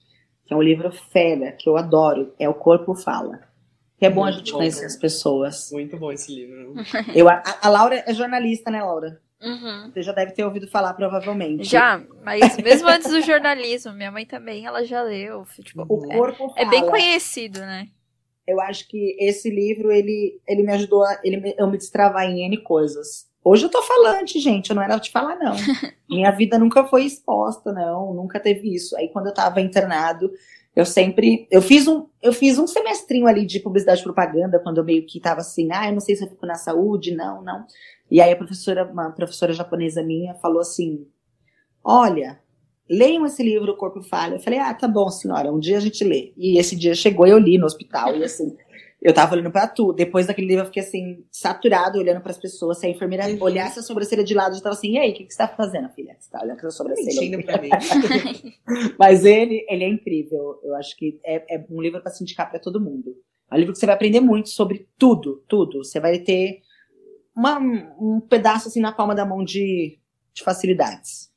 que 0.44 0.52
é 0.52 0.56
um 0.56 0.62
livro 0.62 0.90
fera, 0.90 1.52
que 1.52 1.68
eu 1.68 1.76
adoro, 1.76 2.34
é 2.38 2.48
O 2.48 2.54
Corpo 2.54 2.94
Fala. 2.94 3.40
Que 3.96 4.06
é 4.06 4.10
bom 4.10 4.22
Muito 4.22 4.34
a 4.34 4.38
gente 4.38 4.52
bom, 4.52 4.58
conhecer 4.58 4.86
as 4.86 4.96
pessoas. 4.96 5.70
Muito 5.70 5.96
bom 5.96 6.10
esse 6.10 6.34
livro. 6.34 6.74
Eu, 7.14 7.28
a, 7.28 7.42
a 7.60 7.68
Laura 7.68 8.02
é 8.06 8.14
jornalista, 8.14 8.70
né, 8.70 8.82
Laura? 8.82 9.20
Uhum. 9.42 9.90
Você 9.92 10.02
já 10.02 10.12
deve 10.12 10.32
ter 10.32 10.44
ouvido 10.44 10.66
falar, 10.68 10.94
provavelmente. 10.94 11.64
Já, 11.64 12.02
mas 12.22 12.56
mesmo 12.58 12.88
antes 12.88 13.10
do 13.10 13.22
jornalismo, 13.22 13.92
minha 13.92 14.10
mãe 14.10 14.26
também, 14.26 14.66
ela 14.66 14.84
já 14.84 15.02
leu. 15.02 15.46
Tipo, 15.62 15.86
o 15.88 16.10
é, 16.10 16.16
corpo 16.16 16.52
é, 16.56 16.62
é 16.62 16.68
bem 16.68 16.86
conhecido, 16.86 17.60
né? 17.60 17.88
Eu 18.46 18.60
acho 18.60 18.88
que 18.88 19.16
esse 19.20 19.48
livro, 19.48 19.92
ele, 19.92 20.40
ele 20.48 20.62
me 20.62 20.72
ajudou 20.72 21.04
a 21.04 21.20
ele, 21.22 21.54
eu 21.56 21.70
me 21.70 21.78
destravar 21.78 22.24
em 22.24 22.44
N 22.44 22.58
coisas. 22.58 23.29
Hoje 23.50 23.64
eu 23.64 23.68
tô 23.68 23.82
falante, 23.82 24.38
gente, 24.38 24.70
eu 24.70 24.76
não 24.76 24.82
era 24.82 24.96
te 25.00 25.10
falar, 25.10 25.36
não. 25.36 25.56
Minha 26.08 26.30
vida 26.30 26.56
nunca 26.56 26.84
foi 26.84 27.04
exposta, 27.04 27.72
não, 27.72 28.14
nunca 28.14 28.38
teve 28.38 28.72
isso. 28.72 28.96
Aí 28.96 29.08
quando 29.08 29.26
eu 29.26 29.34
tava 29.34 29.60
internado, 29.60 30.30
eu 30.76 30.86
sempre. 30.86 31.48
Eu 31.50 31.60
fiz 31.60 31.88
um, 31.88 32.06
eu 32.22 32.32
fiz 32.32 32.58
um 32.58 32.66
semestrinho 32.68 33.26
ali 33.26 33.44
de 33.44 33.58
publicidade 33.58 34.02
e 34.02 34.04
propaganda, 34.04 34.60
quando 34.60 34.78
eu 34.78 34.84
meio 34.84 35.04
que 35.04 35.18
tava 35.18 35.40
assim, 35.40 35.68
ah, 35.72 35.88
eu 35.88 35.92
não 35.92 35.98
sei 35.98 36.14
se 36.14 36.22
eu 36.22 36.28
fico 36.28 36.46
na 36.46 36.54
saúde, 36.54 37.12
não, 37.12 37.42
não. 37.42 37.66
E 38.08 38.20
aí 38.20 38.30
a 38.30 38.36
professora, 38.36 38.84
uma 38.84 39.10
professora 39.10 39.52
japonesa 39.52 40.00
minha, 40.00 40.32
falou 40.36 40.60
assim: 40.60 41.04
Olha, 41.82 42.38
leiam 42.88 43.26
esse 43.26 43.42
livro, 43.42 43.72
O 43.72 43.76
Corpo 43.76 44.00
Falha. 44.00 44.36
Eu 44.36 44.40
falei, 44.40 44.60
ah, 44.60 44.72
tá 44.72 44.86
bom, 44.86 45.08
senhora, 45.10 45.52
um 45.52 45.58
dia 45.58 45.76
a 45.76 45.80
gente 45.80 46.04
lê. 46.04 46.32
E 46.36 46.56
esse 46.56 46.76
dia 46.76 46.94
chegou 46.94 47.26
e 47.26 47.30
eu 47.30 47.38
li 47.38 47.58
no 47.58 47.66
hospital, 47.66 48.14
e 48.14 48.22
assim, 48.22 48.56
eu 49.02 49.14
tava 49.14 49.34
olhando 49.34 49.50
pra 49.50 49.66
tudo. 49.66 49.94
Depois 49.94 50.26
daquele 50.26 50.46
livro 50.46 50.62
eu 50.62 50.66
fiquei 50.66 50.82
assim, 50.82 51.24
saturado, 51.30 51.98
olhando 51.98 52.20
pras 52.20 52.36
pessoas. 52.36 52.78
Se 52.78 52.86
a 52.86 52.90
enfermeira 52.90 53.26
uhum. 53.26 53.38
olhasse 53.40 53.78
a 53.78 53.82
sobrancelha 53.82 54.22
de 54.22 54.34
lado, 54.34 54.56
eu 54.56 54.60
tava 54.60 54.74
assim, 54.74 54.92
e 54.92 54.98
aí, 54.98 55.12
o 55.12 55.14
que, 55.14 55.24
que 55.24 55.32
você 55.32 55.38
tá 55.38 55.48
fazendo, 55.48 55.88
filha? 55.90 56.14
Você 56.18 56.30
tá 56.30 56.42
olhando 56.42 56.58
pra 56.58 56.70
sobrancelha? 56.70 57.42
pra 57.42 57.62
mim. 57.62 57.70
Mas 58.98 59.24
ele, 59.24 59.64
ele 59.68 59.84
é 59.84 59.88
incrível. 59.88 60.60
Eu 60.62 60.74
acho 60.76 60.94
que 60.96 61.18
é, 61.24 61.56
é 61.56 61.64
um 61.70 61.80
livro 61.80 62.02
para 62.02 62.12
se 62.12 62.22
indicar 62.22 62.50
pra 62.50 62.60
todo 62.60 62.80
mundo. 62.80 63.16
É 63.50 63.54
um 63.54 63.58
livro 63.58 63.72
que 63.72 63.78
você 63.78 63.86
vai 63.86 63.94
aprender 63.94 64.20
muito 64.20 64.50
sobre 64.50 64.86
tudo, 64.98 65.42
tudo. 65.48 65.82
Você 65.82 65.98
vai 65.98 66.18
ter 66.18 66.60
uma, 67.34 67.58
um 67.58 68.20
pedaço 68.20 68.68
assim 68.68 68.80
na 68.80 68.92
palma 68.92 69.14
da 69.14 69.24
mão 69.24 69.42
de, 69.42 69.98
de 70.34 70.42
facilidades. 70.42 71.30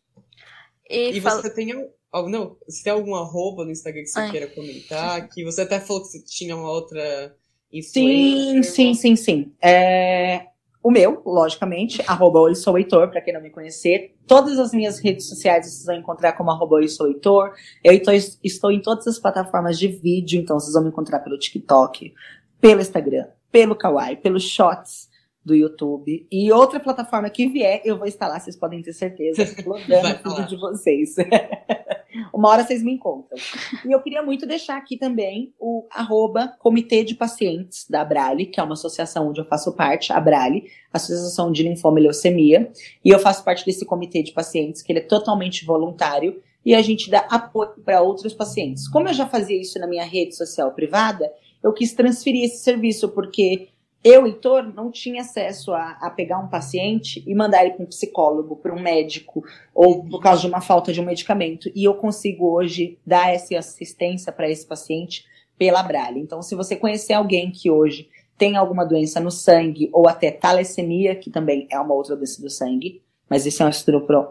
E, 0.90 1.12
e 1.12 1.22
fala... 1.22 1.42
você 1.42 1.50
tem 1.50 1.74
oh, 2.14 2.30
não, 2.30 2.58
você 2.68 2.84
tem 2.84 2.94
algum 2.94 3.16
arroba 3.16 3.64
no 3.64 3.72
Instagram 3.72 4.02
que 4.02 4.10
você 4.10 4.20
Ai. 4.20 4.32
queira 4.32 4.48
comentar? 4.48 5.30
Que 5.30 5.44
você 5.44 5.62
até 5.62 5.80
falou 5.80 6.04
que 6.04 6.10
você 6.10 6.24
tinha 6.24 6.56
uma 6.56 6.70
outra 6.70 7.36
Sim, 7.82 8.62
sim, 8.62 8.94
sim, 8.94 9.16
sim. 9.16 9.52
É, 9.62 10.48
o 10.84 10.92
meu, 10.92 11.22
logicamente, 11.26 12.02
arroba 12.06 12.42
Oi 12.42 12.56
Sou 12.56 12.78
Heitor, 12.78 13.10
para 13.10 13.22
quem 13.22 13.34
não 13.34 13.42
me 13.42 13.50
conhecer. 13.50 14.16
Todas 14.28 14.60
as 14.60 14.74
minhas 14.74 15.00
redes 15.00 15.30
sociais 15.30 15.66
vocês 15.66 15.86
vão 15.86 15.96
encontrar 15.96 16.34
como 16.34 16.52
arroba 16.52 16.76
Oi 16.76 16.88
Sou 16.90 17.08
Heitor. 17.08 17.54
Eu 17.84 17.94
estou, 17.94 18.14
estou 18.44 18.72
em 18.72 18.82
todas 18.82 19.08
as 19.08 19.18
plataformas 19.18 19.80
de 19.80 19.88
vídeo, 19.88 20.42
então 20.42 20.60
vocês 20.60 20.74
vão 20.74 20.84
me 20.84 20.90
encontrar 20.90 21.20
pelo 21.20 21.40
TikTok, 21.40 22.14
pelo 22.60 22.82
Instagram, 22.82 23.28
pelo 23.50 23.76
Kawaii, 23.76 24.18
pelos 24.18 24.44
Shots 24.44 25.10
do 25.44 25.56
YouTube. 25.56 26.28
E 26.30 26.52
outra 26.52 26.80
plataforma 26.80 27.30
que 27.30 27.48
vier, 27.48 27.82
eu 27.86 27.98
vou 27.98 28.08
instalar, 28.08 28.42
vocês 28.42 28.56
podem 28.56 28.82
ter 28.82 28.94
certeza, 28.94 29.42
explodando 29.44 30.22
tudo 30.22 30.46
de 30.46 30.58
vocês. 30.58 31.16
Uma 32.34 32.50
hora 32.50 32.64
vocês 32.64 32.84
me 32.84 32.94
encontram. 32.94 33.38
E 33.86 33.92
eu 33.92 34.02
queria 34.02 34.22
muito 34.22 34.46
deixar 34.46 34.78
aqui 34.78 34.98
também 34.98 35.54
o 35.60 35.86
arroba 35.92 36.56
Comitê 36.60 37.04
de 37.04 37.16
Pacientes 37.16 37.88
da 37.90 38.02
Abrali, 38.02 38.46
que 38.46 38.60
é 38.60 38.64
uma 38.64 38.74
associação 38.74 39.30
onde 39.30 39.42
eu 39.42 39.46
faço 39.46 39.76
parte, 39.76 40.14
a 40.14 40.18
Abrali, 40.18 40.66
Associação 40.92 41.52
de 41.52 41.64
Linfoma 41.64 42.00
e 42.00 42.04
Leucemia. 42.04 42.72
E 43.04 43.10
eu 43.10 43.20
faço 43.20 43.44
parte 43.44 43.66
desse 43.66 43.86
comitê 43.86 44.22
de 44.22 44.32
pacientes, 44.32 44.82
que 44.82 44.92
ele 44.92 45.00
é 45.00 45.04
totalmente 45.04 45.66
voluntário, 45.66 46.42
e 46.66 46.74
a 46.74 46.82
gente 46.82 47.10
dá 47.10 47.20
apoio 47.30 47.72
para 47.84 48.02
outros 48.02 48.34
pacientes. 48.34 48.88
Como 48.88 49.10
eu 49.10 49.14
já 49.14 49.28
fazia 49.28 49.60
isso 49.60 49.78
na 49.80 49.88
minha 49.88 50.06
rede 50.06 50.36
social 50.36 50.72
privada, 50.72 51.32
eu 51.62 51.74
quis 51.74 51.94
transferir 51.94 52.44
esse 52.44 52.64
serviço, 52.64 53.10
porque 53.10 53.70
eu, 54.04 54.28
Heitor, 54.28 54.64
não 54.74 54.92
tinha 54.92 55.22
acesso 55.22 55.72
a, 55.72 55.92
a, 56.02 56.10
pegar 56.10 56.40
um 56.40 56.50
paciente 56.50 57.24
e 57.26 57.34
mandar 57.34 57.64
ele 57.64 57.76
para 57.76 57.84
um 57.84 57.88
psicólogo, 57.88 58.58
para 58.58 58.76
um 58.76 58.82
médico, 58.82 59.44
ou 59.74 60.04
por 60.04 60.22
causa 60.22 60.42
de 60.42 60.48
uma 60.48 60.60
falta 60.60 60.92
de 60.92 61.00
um 61.00 61.06
medicamento. 61.06 61.72
E 61.74 61.86
eu 61.86 61.94
consigo 61.94 62.52
hoje 62.52 62.98
dar 63.06 63.34
essa 63.34 63.58
assistência 63.58 64.32
para 64.32 64.50
esse 64.50 64.66
paciente 64.66 65.26
pela 65.58 65.82
Braille. 65.82 66.20
Então, 66.20 66.42
se 66.42 66.54
você 66.54 66.76
conhecer 66.76 67.14
alguém 67.14 67.50
que 67.50 67.72
hoje 67.72 68.10
tem 68.38 68.58
alguma 68.58 68.86
doença 68.86 69.20
no 69.20 69.32
sangue, 69.32 69.90
ou 69.94 70.10
até 70.10 70.32
talassemia, 70.32 71.16
que 71.16 71.30
também 71.30 71.68
é 71.72 71.80
uma 71.80 71.94
outra 71.94 72.16
doença 72.16 72.42
do 72.42 72.50
sangue, 72.50 73.02
mas 73.30 73.46
isso 73.46 73.64
é 73.64 73.70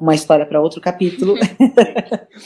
uma 0.00 0.14
história 0.14 0.44
para 0.44 0.60
outro 0.60 0.80
capítulo. 0.80 1.34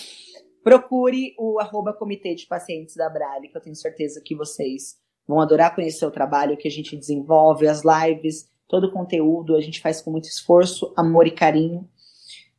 Procure 0.63 1.35
o 1.39 1.59
arroba 1.59 1.93
comitê 1.93 2.35
de 2.35 2.47
pacientes 2.47 2.95
da 2.95 3.09
Braille, 3.09 3.49
que 3.49 3.57
eu 3.57 3.61
tenho 3.61 3.75
certeza 3.75 4.21
que 4.25 4.35
vocês 4.35 4.97
vão 5.27 5.41
adorar 5.41 5.75
conhecer 5.75 6.07
o 6.07 6.11
trabalho 6.11 6.57
que 6.57 6.69
a 6.69 6.71
gente 6.71 6.97
desenvolve, 6.97 7.67
as 7.67 7.83
lives, 7.85 8.49
todo 8.69 8.85
o 8.85 8.93
conteúdo, 8.93 9.57
a 9.57 9.61
gente 9.61 9.81
faz 9.81 10.01
com 10.01 10.11
muito 10.11 10.29
esforço, 10.29 10.93
amor 10.97 11.27
e 11.27 11.31
carinho. 11.31 11.89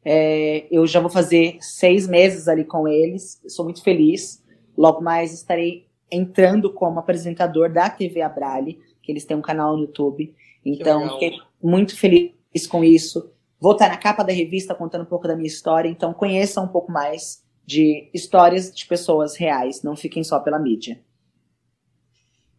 É, 0.03 0.68
eu 0.72 0.88
já 0.88 0.99
vou 0.99 1.09
fazer 1.09 1.57
seis 1.59 2.07
meses 2.07 2.47
ali 2.47 2.63
com 2.63 2.88
eles, 2.88 3.41
sou 3.47 3.65
muito 3.65 3.84
feliz. 3.84 4.43
Logo 4.78 5.01
mais 5.01 5.34
estarei 5.34 5.88
entrando 6.09 6.72
como 6.72 6.99
apresentador 6.99 7.72
da 7.72 7.89
TV 7.89 8.22
Abrale, 8.22 8.80
que 9.01 9.11
eles 9.11 9.26
têm 9.26 9.36
um 9.36 9.41
canal 9.41 9.76
no 9.76 9.84
YouTube. 9.84 10.34
Então, 10.63 11.09
fiquei 11.13 11.34
muito 11.61 11.97
feliz 11.97 12.32
com 12.70 12.84
isso. 12.84 13.32
Vou 13.59 13.74
estar 13.74 13.89
na 13.89 13.97
capa 13.97 14.24
da 14.24 14.32
revista 14.32 14.76
contando 14.76 15.01
um 15.01 15.07
pouco 15.07 15.28
da 15.28 15.36
minha 15.36 15.47
história, 15.47 15.89
então 15.89 16.13
conheçam 16.13 16.65
um 16.65 16.68
pouco 16.68 16.91
mais 16.91 17.43
de 17.65 18.09
histórias 18.13 18.74
de 18.74 18.86
pessoas 18.86 19.36
reais, 19.36 19.84
não 19.84 19.95
fiquem 19.95 20.24
só 20.24 20.39
pela 20.39 20.59
mídia. 20.59 21.01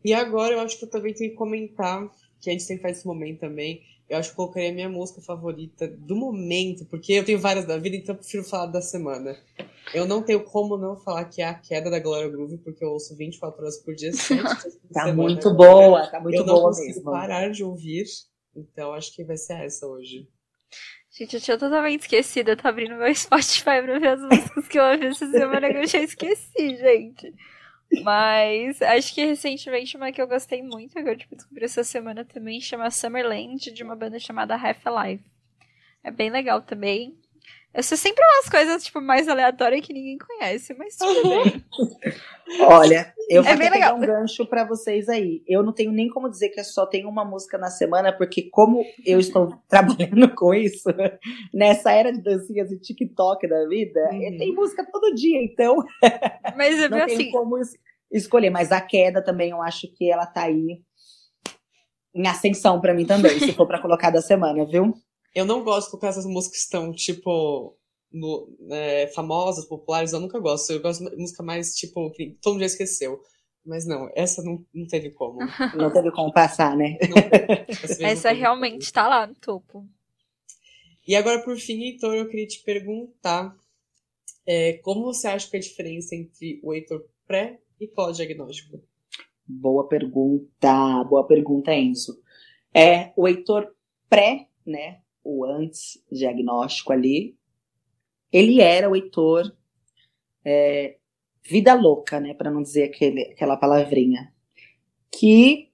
E 0.08 0.14
agora 0.14 0.54
eu 0.54 0.60
acho 0.60 0.78
que 0.78 0.86
eu 0.86 0.90
também 0.90 1.12
tenho 1.12 1.32
que 1.32 1.36
comentar, 1.36 2.10
que 2.40 2.48
a 2.48 2.52
gente 2.52 2.62
sempre 2.62 2.82
faz 2.84 2.96
esse 2.96 3.06
momento 3.06 3.40
também, 3.40 3.82
eu 4.08 4.16
acho 4.16 4.30
que 4.30 4.32
eu 4.32 4.36
colocaria 4.36 4.70
a 4.70 4.72
minha 4.72 4.88
música 4.88 5.20
favorita 5.20 5.86
do 5.86 6.16
momento, 6.16 6.86
porque 6.86 7.12
eu 7.12 7.24
tenho 7.26 7.38
várias 7.38 7.66
da 7.66 7.76
vida, 7.76 7.94
então 7.94 8.14
eu 8.14 8.18
prefiro 8.18 8.42
falar 8.42 8.64
da 8.66 8.80
semana. 8.80 9.36
Eu 9.92 10.06
não 10.06 10.22
tenho 10.22 10.42
como 10.44 10.78
não 10.78 10.96
falar 10.96 11.26
que 11.26 11.42
é 11.42 11.44
a 11.44 11.52
queda 11.52 11.90
da 11.90 11.98
Glória 12.00 12.26
Groove, 12.30 12.56
porque 12.56 12.82
eu 12.82 12.88
ouço 12.88 13.14
24 13.18 13.60
horas 13.60 13.76
por 13.84 13.94
dia, 13.94 14.10
7 14.12 14.40
Tá 14.94 15.04
semana, 15.04 15.12
muito 15.14 15.52
boa, 15.54 16.06
tá 16.06 16.20
muito 16.20 16.36
eu 16.36 16.44
boa 16.46 16.56
não 16.56 16.62
consigo 16.68 16.86
mesmo. 16.88 17.04
parar 17.04 17.50
de 17.50 17.62
ouvir, 17.62 18.06
então 18.56 18.94
acho 18.94 19.14
que 19.14 19.22
vai 19.24 19.36
ser 19.36 19.62
essa 19.64 19.86
hoje. 19.86 20.26
Gente, 21.10 21.34
eu 21.36 21.42
tinha 21.42 21.58
totalmente 21.58 22.00
esquecido. 22.02 22.50
Eu 22.50 22.56
tô 22.56 22.66
abrindo 22.66 22.94
meu 22.96 23.14
Spotify 23.14 23.82
pra 23.82 23.98
ver 23.98 24.08
as 24.08 24.20
músicas 24.22 24.68
que 24.68 24.78
eu 24.78 24.84
ouvi 24.84 25.06
essa 25.06 25.30
semana 25.30 25.68
que 25.68 25.76
eu 25.76 25.86
já 25.86 25.98
esqueci, 25.98 26.76
gente. 26.76 27.34
Mas 28.02 28.82
acho 28.82 29.14
que 29.14 29.24
recentemente 29.24 29.96
uma 29.96 30.12
que 30.12 30.20
eu 30.20 30.28
gostei 30.28 30.62
muito, 30.62 30.92
que 30.92 31.08
eu 31.08 31.16
tipo, 31.16 31.34
descobri 31.34 31.64
essa 31.64 31.82
semana 31.82 32.24
também, 32.24 32.60
chama 32.60 32.90
Summerland, 32.90 33.70
de 33.70 33.82
uma 33.82 33.96
banda 33.96 34.18
chamada 34.18 34.54
Half 34.54 34.86
Alive. 34.86 35.24
É 36.04 36.10
bem 36.10 36.30
legal 36.30 36.60
também. 36.62 37.18
Eu 37.72 37.82
sei 37.82 37.96
sempre 37.96 38.24
umas 38.24 38.48
coisas, 38.48 38.84
tipo, 38.84 39.00
mais 39.00 39.28
aleatórias 39.28 39.86
que 39.86 39.92
ninguém 39.92 40.18
conhece, 40.18 40.74
mas 40.74 40.96
tudo 40.96 41.28
bem. 41.28 41.64
Olha, 42.60 43.14
eu 43.28 43.42
vou 43.42 43.52
É 43.52 43.56
bem 43.56 43.70
pegar 43.70 43.92
legal. 43.92 43.96
um 43.96 44.00
gancho 44.00 44.46
pra 44.46 44.64
vocês 44.64 45.08
aí. 45.08 45.42
Eu 45.46 45.62
não 45.62 45.72
tenho 45.72 45.92
nem 45.92 46.08
como 46.08 46.28
dizer 46.30 46.48
que 46.48 46.58
eu 46.60 46.64
só 46.64 46.86
tenho 46.86 47.08
uma 47.08 47.24
música 47.24 47.58
na 47.58 47.70
semana, 47.70 48.12
porque 48.12 48.48
como 48.50 48.82
eu 49.04 49.18
estou 49.20 49.48
trabalhando 49.68 50.34
com 50.34 50.54
isso, 50.54 50.88
nessa 51.52 51.92
era 51.92 52.12
de 52.12 52.22
dancinhas 52.22 52.70
e 52.72 52.78
TikTok 52.80 53.46
da 53.48 53.66
vida, 53.68 54.00
Uhum. 54.12 54.36
tem 54.38 54.54
música 54.54 54.86
todo 54.90 55.14
dia, 55.14 55.42
então 55.42 55.76
Mas 56.56 56.76
eu 56.78 56.84
vi 56.84 56.88
não 56.88 57.06
tenho 57.06 57.18
assim, 57.18 57.30
como 57.30 57.58
es- 57.58 57.76
escolher. 58.10 58.50
Mas 58.50 58.72
a 58.72 58.80
queda 58.80 59.22
também, 59.22 59.50
eu 59.50 59.62
acho 59.62 59.86
que 59.94 60.10
ela 60.10 60.26
tá 60.26 60.44
aí 60.44 60.80
em 62.14 62.26
ascensão 62.26 62.80
pra 62.80 62.94
mim 62.94 63.04
também, 63.06 63.38
se 63.38 63.52
for 63.52 63.66
pra 63.66 63.80
colocar 63.80 64.10
da 64.10 64.20
semana, 64.22 64.64
viu? 64.66 64.92
Eu 65.34 65.44
não 65.44 65.62
gosto 65.62 65.90
porque 65.90 66.06
essas 66.06 66.24
músicas 66.26 66.60
estão, 66.60 66.90
tipo, 66.92 67.76
no, 68.12 68.48
é, 68.70 69.06
famosas, 69.08 69.64
populares, 69.64 70.12
eu 70.12 70.20
nunca 70.20 70.38
gosto. 70.38 70.70
Eu 70.72 70.80
gosto 70.80 71.08
de 71.08 71.16
música 71.16 71.42
mais, 71.42 71.74
tipo, 71.74 72.10
que 72.12 72.36
todo 72.42 72.54
mundo 72.54 72.60
já 72.60 72.66
esqueceu. 72.66 73.20
Mas 73.64 73.86
não, 73.86 74.10
essa 74.14 74.42
não, 74.42 74.64
não 74.72 74.86
teve 74.86 75.10
como. 75.10 75.38
Não 75.76 75.92
teve 75.92 76.10
como 76.10 76.32
passar, 76.32 76.74
né? 76.76 76.96
Não. 77.02 78.06
Essa 78.08 78.32
realmente 78.32 78.90
tá 78.90 79.06
lá 79.06 79.26
no 79.26 79.34
topo. 79.34 79.86
E 81.06 81.14
agora, 81.14 81.42
por 81.42 81.56
fim, 81.58 81.82
Heitor, 81.82 82.14
eu 82.14 82.28
queria 82.28 82.46
te 82.46 82.62
perguntar 82.62 83.54
é, 84.46 84.74
como 84.78 85.04
você 85.04 85.28
acha 85.28 85.48
que 85.50 85.56
é 85.56 85.58
a 85.58 85.62
diferença 85.62 86.14
entre 86.14 86.58
o 86.62 86.72
Heitor 86.72 87.04
pré 87.26 87.60
e 87.78 87.86
pós-diagnóstico? 87.86 88.82
Boa 89.46 89.86
pergunta, 89.86 91.04
boa 91.04 91.26
pergunta, 91.26 91.74
Enzo. 91.74 92.22
É, 92.74 93.12
o 93.14 93.28
Heitor 93.28 93.74
pré, 94.08 94.48
né, 94.66 95.00
o 95.22 95.44
antes 95.44 96.02
diagnóstico 96.10 96.92
ali, 96.92 97.37
ele 98.32 98.60
era 98.60 98.88
o 98.88 98.96
Heitor 98.96 99.52
é, 100.44 100.96
vida 101.42 101.74
louca, 101.74 102.20
né, 102.20 102.34
para 102.34 102.50
não 102.50 102.62
dizer 102.62 102.84
aquele, 102.84 103.22
aquela 103.22 103.56
palavrinha, 103.56 104.32
que 105.10 105.68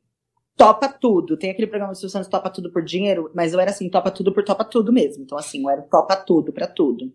topa 0.57 0.89
tudo. 0.89 1.37
Tem 1.37 1.51
aquele 1.51 1.67
programa 1.67 1.93
do 1.93 1.97
Silvio 1.97 2.11
Santos, 2.11 2.29
topa 2.29 2.49
tudo 2.51 2.71
por 2.73 2.85
dinheiro, 2.85 3.31
mas 3.35 3.53
eu 3.53 3.61
era 3.61 3.71
assim, 3.71 3.89
topa 3.91 4.11
tudo 4.11 4.33
por 4.33 4.45
topa 4.45 4.65
tudo 4.65 4.93
mesmo. 4.93 5.25
Então 5.25 5.37
assim, 5.37 5.63
eu 5.63 5.71
era 5.71 5.83
topa 5.83 6.17
tudo 6.17 6.53
para 6.53 6.67
tudo. 6.67 7.13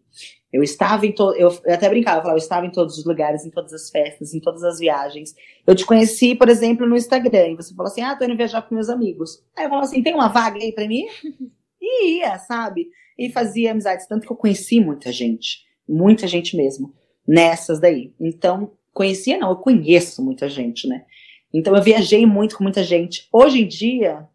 Eu 0.51 0.63
estava 0.63 1.05
em 1.05 1.11
todo, 1.11 1.35
eu, 1.35 1.49
eu 1.63 1.73
até 1.73 1.87
brincava, 1.87 2.17
eu 2.17 2.21
falava, 2.21 2.37
eu 2.37 2.43
estava 2.43 2.65
em 2.65 2.71
todos 2.71 2.97
os 2.97 3.05
lugares, 3.05 3.45
em 3.45 3.51
todas 3.51 3.71
as 3.71 3.89
festas, 3.89 4.33
em 4.33 4.39
todas 4.39 4.63
as 4.63 4.79
viagens. 4.79 5.35
Eu 5.65 5.75
te 5.75 5.85
conheci, 5.85 6.35
por 6.35 6.49
exemplo, 6.49 6.87
no 6.87 6.95
Instagram, 6.97 7.49
e 7.49 7.55
você 7.55 7.73
falou 7.73 7.91
assim: 7.91 8.01
"Ah, 8.01 8.15
tô 8.15 8.25
indo 8.25 8.35
viajar 8.35 8.61
com 8.63 8.75
meus 8.75 8.89
amigos". 8.89 9.43
Aí 9.55 9.65
eu 9.65 9.69
falava 9.69 9.85
assim: 9.85 10.03
"Tem 10.03 10.13
uma 10.13 10.27
vaga 10.27 10.57
aí 10.57 10.71
para 10.73 10.87
mim?" 10.87 11.05
E 11.81 12.17
ia, 12.17 12.37
sabe? 12.39 12.89
E 13.19 13.29
fazia 13.31 13.71
amizades 13.71 14.07
tanto 14.07 14.25
que 14.25 14.31
eu 14.31 14.37
conheci 14.37 14.79
muita 14.79 15.11
gente, 15.11 15.59
muita 15.87 16.25
gente 16.27 16.55
mesmo, 16.55 16.93
nessas 17.27 17.79
daí. 17.79 18.13
Então, 18.19 18.71
conhecia 18.93 19.37
não, 19.37 19.49
eu 19.49 19.57
conheço 19.57 20.23
muita 20.23 20.47
gente, 20.47 20.87
né? 20.87 21.05
Então 21.53 21.75
eu 21.75 21.83
viajei 21.83 22.25
muito 22.25 22.57
com 22.57 22.63
muita 22.63 22.83
gente. 22.83 23.27
Hoje 23.33 23.61
em 23.61 23.67
dia, 23.67 24.25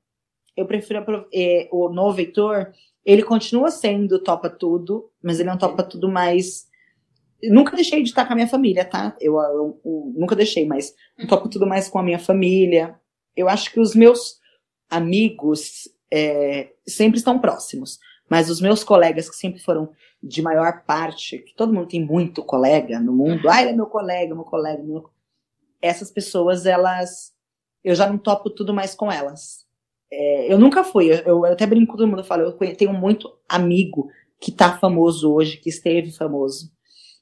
eu 0.56 0.66
prefiro 0.66 1.02
eh, 1.32 1.68
o 1.72 1.88
novo 1.88 2.20
Heitor, 2.20 2.72
ele 3.04 3.22
continua 3.22 3.70
sendo 3.70 4.18
topa 4.22 4.50
tudo, 4.50 5.10
mas 5.22 5.40
ele 5.40 5.48
é 5.48 5.52
um 5.52 5.58
topa 5.58 5.82
tudo 5.82 6.08
mais. 6.08 6.66
Nunca 7.42 7.76
deixei 7.76 8.02
de 8.02 8.08
estar 8.08 8.24
com 8.26 8.32
a 8.32 8.36
minha 8.36 8.48
família, 8.48 8.84
tá? 8.84 9.16
Eu, 9.20 9.34
eu- 9.38 9.80
eu 9.84 10.12
nunca 10.16 10.34
deixei, 10.36 10.66
mas 10.66 10.94
eu 11.18 11.26
topo 11.28 11.48
tudo 11.48 11.66
mais 11.66 11.88
com 11.88 11.98
a 11.98 12.02
minha 12.02 12.18
família. 12.18 12.98
Eu 13.36 13.48
acho 13.48 13.70
que 13.72 13.80
os 13.80 13.94
meus 13.94 14.38
amigos 14.90 15.88
é, 16.12 16.70
sempre 16.86 17.18
estão 17.18 17.38
próximos, 17.38 17.98
mas 18.28 18.50
os 18.50 18.60
meus 18.60 18.82
colegas 18.82 19.28
que 19.28 19.36
sempre 19.36 19.60
foram 19.60 19.90
de 20.22 20.40
maior 20.40 20.84
parte, 20.84 21.38
que 21.38 21.54
todo 21.54 21.72
mundo 21.72 21.88
tem 21.88 22.04
muito 22.04 22.42
colega 22.42 22.98
no 22.98 23.12
mundo, 23.12 23.48
ah, 23.48 23.60
ele 23.60 23.70
é 23.70 23.74
meu 23.74 23.86
colega, 23.86 24.34
meu 24.34 24.44
colega, 24.44 24.82
meu... 24.82 25.08
essas 25.80 26.10
pessoas, 26.10 26.64
elas, 26.64 27.32
eu 27.82 27.94
já 27.94 28.08
não 28.08 28.16
topo 28.16 28.48
tudo 28.48 28.72
mais 28.72 28.94
com 28.94 29.12
elas. 29.12 29.64
É, 30.10 30.52
eu 30.52 30.58
nunca 30.58 30.82
fui, 30.84 31.10
eu, 31.10 31.18
eu 31.24 31.44
até 31.46 31.66
brinco 31.66 31.92
com 31.92 31.98
todo 31.98 32.08
mundo, 32.08 32.20
eu 32.20 32.24
falo, 32.24 32.42
eu 32.42 32.76
tenho 32.76 32.92
muito 32.92 33.30
amigo 33.48 34.08
que 34.40 34.52
tá 34.52 34.78
famoso 34.78 35.32
hoje, 35.32 35.58
que 35.58 35.68
esteve 35.68 36.12
famoso. 36.12 36.72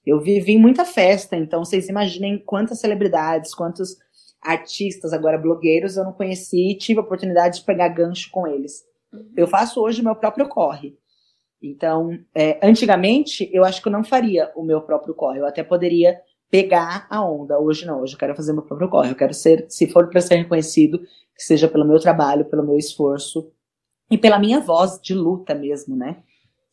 Eu 0.05 0.21
vivi 0.21 0.59
muita 0.59 0.85
festa, 0.85 1.37
então 1.37 1.65
vocês 1.65 1.89
imaginem 1.89 2.39
quantas 2.39 2.81
celebridades, 2.81 3.55
quantos 3.55 3.97
artistas, 4.41 5.13
agora 5.13 5.39
blogueiros, 5.39 5.97
eu 5.97 6.05
não 6.05 6.13
conheci 6.13 6.73
e 6.73 6.77
tive 6.77 6.99
a 6.99 7.03
oportunidade 7.03 7.61
de 7.61 7.65
pegar 7.65 7.89
gancho 7.89 8.29
com 8.31 8.47
eles. 8.47 8.85
Eu 9.37 9.47
faço 9.47 9.81
hoje 9.81 10.01
o 10.01 10.05
meu 10.05 10.17
próprio 10.17 10.49
corre. 10.49 10.97
Então, 11.63 12.19
é, 12.35 12.59
antigamente, 12.67 13.49
eu 13.53 13.65
acho 13.65 13.81
que 13.81 13.89
eu 13.89 13.93
não 13.93 14.03
faria 14.03 14.51
o 14.57 14.65
meu 14.65 14.81
próprio 14.81 15.15
corre. 15.15 15.39
Eu 15.39 15.47
até 15.47 15.63
poderia 15.63 16.21
pegar 16.51 17.07
a 17.09 17.25
onda. 17.25 17.59
Hoje 17.59 17.87
não, 17.87 18.01
hoje 18.01 18.15
eu 18.15 18.19
quero 18.19 18.35
fazer 18.35 18.53
meu 18.53 18.63
próprio 18.63 18.89
corre. 18.89 19.11
Eu 19.11 19.17
quero 19.17 19.33
ser, 19.33 19.67
se 19.69 19.87
for 19.87 20.11
para 20.11 20.21
ser 20.21 20.37
reconhecido, 20.37 20.99
que 21.35 21.43
seja 21.43 21.69
pelo 21.69 21.87
meu 21.87 22.01
trabalho, 22.01 22.45
pelo 22.45 22.65
meu 22.65 22.77
esforço 22.77 23.51
e 24.11 24.19
pela 24.19 24.39
minha 24.39 24.61
voz 24.61 25.01
de 25.01 25.15
luta 25.15 25.55
mesmo, 25.55 25.97
né? 25.97 26.23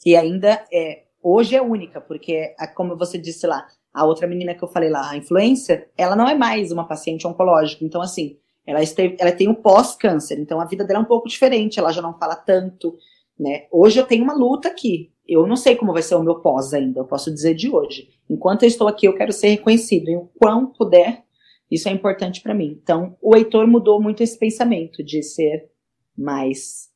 Que 0.01 0.15
ainda 0.15 0.65
é, 0.73 1.03
hoje 1.21 1.55
é 1.55 1.61
única, 1.61 2.01
porque, 2.01 2.53
como 2.75 2.97
você 2.97 3.17
disse 3.17 3.45
lá, 3.45 3.65
a 3.93 4.05
outra 4.05 4.27
menina 4.27 4.53
que 4.53 4.63
eu 4.63 4.67
falei 4.67 4.89
lá, 4.89 5.11
a 5.11 5.17
influência, 5.17 5.87
ela 5.97 6.15
não 6.15 6.27
é 6.27 6.35
mais 6.35 6.71
uma 6.71 6.87
paciente 6.87 7.27
oncológica. 7.27 7.85
Então, 7.85 8.01
assim, 8.01 8.37
ela, 8.65 8.81
esteve, 8.81 9.15
ela 9.19 9.31
tem 9.31 9.47
um 9.47 9.55
pós-câncer, 9.55 10.39
então 10.39 10.59
a 10.59 10.65
vida 10.65 10.83
dela 10.83 10.99
é 10.99 11.01
um 11.01 11.05
pouco 11.05 11.27
diferente, 11.27 11.79
ela 11.79 11.91
já 11.91 12.01
não 12.01 12.17
fala 12.17 12.35
tanto, 12.35 12.97
né? 13.39 13.65
Hoje 13.71 13.99
eu 13.99 14.05
tenho 14.05 14.23
uma 14.23 14.33
luta 14.33 14.67
aqui. 14.67 15.11
Eu 15.27 15.45
não 15.45 15.55
sei 15.55 15.75
como 15.75 15.93
vai 15.93 16.01
ser 16.01 16.15
o 16.15 16.23
meu 16.23 16.39
pós 16.39 16.73
ainda, 16.73 16.99
eu 16.99 17.05
posso 17.05 17.31
dizer 17.31 17.53
de 17.53 17.69
hoje. 17.69 18.09
Enquanto 18.27 18.63
eu 18.63 18.67
estou 18.67 18.87
aqui, 18.87 19.07
eu 19.07 19.15
quero 19.15 19.31
ser 19.31 19.49
reconhecido. 19.49 20.09
E 20.09 20.17
o 20.17 20.27
quão 20.39 20.65
puder, 20.65 21.23
isso 21.69 21.87
é 21.87 21.91
importante 21.91 22.41
para 22.41 22.55
mim. 22.55 22.79
Então, 22.81 23.15
o 23.21 23.35
Heitor 23.35 23.67
mudou 23.67 24.01
muito 24.01 24.23
esse 24.23 24.37
pensamento 24.37 25.03
de 25.03 25.21
ser 25.21 25.69
mais 26.17 26.89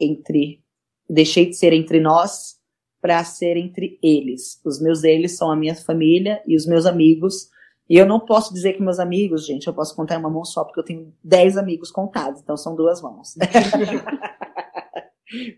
entre. 0.00 0.64
Deixei 1.08 1.46
de 1.46 1.54
ser 1.54 1.72
entre 1.72 2.00
nós 2.00 2.56
para 3.00 3.22
ser 3.22 3.56
entre 3.56 4.00
eles. 4.02 4.60
Os 4.64 4.80
meus 4.80 5.04
eles 5.04 5.36
são 5.36 5.48
a 5.48 5.56
minha 5.56 5.76
família 5.76 6.42
e 6.44 6.56
os 6.56 6.66
meus 6.66 6.86
amigos. 6.86 7.48
E 7.88 7.96
eu 7.96 8.04
não 8.06 8.18
posso 8.20 8.52
dizer 8.52 8.72
que 8.72 8.82
meus 8.82 8.98
amigos, 8.98 9.46
gente, 9.46 9.66
eu 9.66 9.74
posso 9.74 9.94
contar 9.94 10.16
em 10.16 10.18
uma 10.18 10.30
mão 10.30 10.44
só, 10.44 10.64
porque 10.64 10.80
eu 10.80 10.84
tenho 10.84 11.12
10 11.22 11.56
amigos 11.56 11.90
contados, 11.90 12.40
então 12.40 12.56
são 12.56 12.74
duas 12.74 13.00
mãos. 13.00 13.34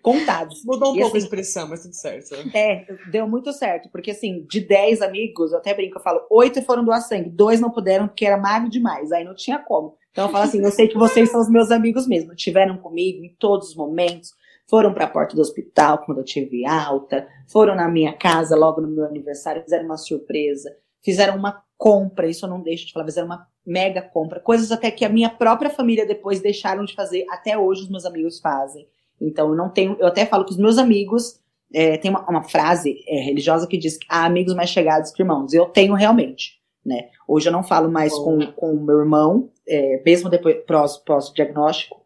contados. 0.03 0.63
Mudou 0.65 0.93
um 0.93 0.97
E 0.97 1.01
pouco 1.01 1.17
a 1.17 1.19
assim- 1.19 1.27
expressão, 1.27 1.69
mas 1.69 1.83
tudo 1.83 1.95
certo. 1.95 2.35
É, 2.55 2.87
deu 3.11 3.29
muito 3.29 3.53
certo, 3.53 3.89
porque 3.91 4.11
assim, 4.13 4.45
de 4.49 4.61
10 4.61 5.03
amigos, 5.03 5.53
eu 5.53 5.59
até 5.59 5.75
brinco, 5.75 5.99
eu 5.99 6.03
falo, 6.03 6.21
oito 6.31 6.63
foram 6.63 6.85
doar 6.85 7.01
sangue, 7.03 7.29
dois 7.31 7.61
não 7.61 7.71
puderam 7.71 8.09
porque 8.09 8.25
era 8.25 8.37
magro 8.39 8.71
demais, 8.71 9.13
aí 9.13 9.25
não 9.25 9.35
tinha 9.35 9.59
como. 9.59 9.97
Então 10.11 10.27
eu 10.27 10.33
falo 10.33 10.45
assim, 10.45 10.63
eu 10.63 10.71
sei 10.71 10.89
que 10.89 10.97
vocês 10.99 11.31
são 11.31 11.41
os 11.41 11.51
meus 11.51 11.71
amigos 11.71 12.07
mesmo, 12.07 12.35
tiveram 12.35 12.79
comigo 12.79 13.23
em 13.25 13.35
todos 13.39 13.69
os 13.71 13.77
momentos, 13.77 14.31
foram 14.69 14.93
para 14.93 15.05
a 15.05 15.11
porta 15.11 15.35
do 15.37 15.41
hospital 15.43 15.99
quando 16.05 16.19
eu 16.19 16.25
tive 16.25 16.67
alta, 16.67 17.27
foram 17.47 17.75
na 17.75 17.89
minha 17.89 18.13
casa 18.15 18.57
logo 18.57 18.81
no 18.81 18.89
meu 18.89 19.05
aniversário, 19.05 19.63
fizeram 19.63 19.85
uma 19.85 19.97
surpresa, 19.99 20.71
fizeram 21.05 21.37
uma 21.37 21.63
compra, 21.79 22.27
isso 22.27 22.45
eu 22.45 22.51
não 22.51 22.61
deixo 22.61 22.87
de 22.87 22.93
falar, 22.93 23.07
fizeram 23.07 23.29
uma 23.29 23.47
mega 23.65 24.03
compra, 24.03 24.41
coisas 24.41 24.73
até 24.73 24.91
que 24.91 25.05
a 25.05 25.09
minha 25.09 25.31
própria 25.31 25.71
família 25.71 26.05
depois 26.05 26.41
deixaram 26.41 26.85
de 26.85 26.95
fazer, 26.95 27.25
até 27.31 27.57
hoje 27.57 27.83
os 27.83 27.89
meus 27.89 28.05
amigos 28.05 28.41
fazem. 28.41 28.87
Então 29.21 29.51
eu 29.51 29.55
não 29.55 29.71
tenho, 29.71 29.97
eu 30.01 30.09
até 30.09 30.27
falo 30.27 30.45
que 30.45 30.51
os 30.51 30.57
meus 30.57 30.77
amigos 30.77 31.41
é, 31.73 31.97
tem 31.97 32.11
uma, 32.11 32.29
uma 32.29 32.43
frase 32.43 33.03
é, 33.07 33.21
religiosa 33.21 33.67
que 33.67 33.79
diz 33.79 33.97
que 33.97 34.07
há 34.09 34.25
amigos 34.25 34.55
mais 34.55 34.71
chegados 34.71 35.13
que 35.13 35.23
irmãos. 35.23 35.53
Eu 35.53 35.67
tenho 35.67 35.95
realmente, 35.95 36.61
né? 36.85 37.09
Hoje 37.27 37.49
eu 37.49 37.53
não 37.53 37.63
falo 37.63 37.91
mais 37.91 38.13
com, 38.15 38.53
com 38.53 38.73
o 38.73 38.85
meu 38.85 38.99
irmão, 38.99 39.51
é, 39.67 40.03
mesmo 40.05 40.29
depois 40.29 40.57
pós, 40.67 40.97
pós-diagnóstico, 40.99 42.03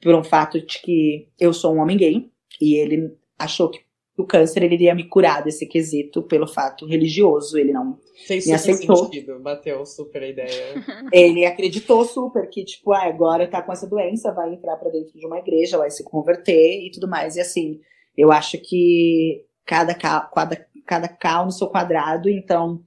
por 0.00 0.14
um 0.14 0.24
fato 0.24 0.60
de 0.60 0.80
que 0.80 1.28
eu 1.38 1.52
sou 1.52 1.74
um 1.74 1.80
homem 1.80 1.96
gay 1.96 2.30
e 2.60 2.74
ele 2.74 3.16
achou 3.38 3.70
que 3.70 3.80
o 4.16 4.24
câncer 4.26 4.62
ele 4.62 4.74
iria 4.74 4.94
me 4.94 5.08
curar 5.08 5.42
desse 5.42 5.66
quesito 5.66 6.22
pelo 6.22 6.46
fato 6.46 6.86
religioso, 6.86 7.58
ele 7.58 7.72
não 7.72 7.98
Fez 8.26 8.46
me 8.46 8.52
aceitou. 8.52 8.96
sentido, 9.04 9.38
bateu 9.40 9.84
super 9.86 10.22
a 10.22 10.28
ideia. 10.28 10.74
Ele 11.12 11.44
acreditou 11.44 12.04
super 12.04 12.48
que, 12.48 12.64
tipo, 12.64 12.92
ah, 12.92 13.04
agora 13.04 13.48
tá 13.48 13.60
com 13.62 13.72
essa 13.72 13.86
doença, 13.88 14.30
vai 14.32 14.52
entrar 14.54 14.76
pra 14.76 14.90
dentro 14.90 15.18
de 15.18 15.26
uma 15.26 15.38
igreja, 15.38 15.78
vai 15.78 15.90
se 15.90 16.04
converter 16.04 16.86
e 16.86 16.90
tudo 16.92 17.08
mais. 17.08 17.34
E 17.36 17.40
assim, 17.40 17.80
eu 18.16 18.30
acho 18.30 18.58
que 18.58 19.44
cada, 19.66 19.92
ca- 19.94 20.30
cada, 20.32 20.66
cada 20.86 21.08
cal 21.08 21.46
no 21.46 21.50
seu 21.50 21.66
quadrado, 21.68 22.28
então 22.28 22.80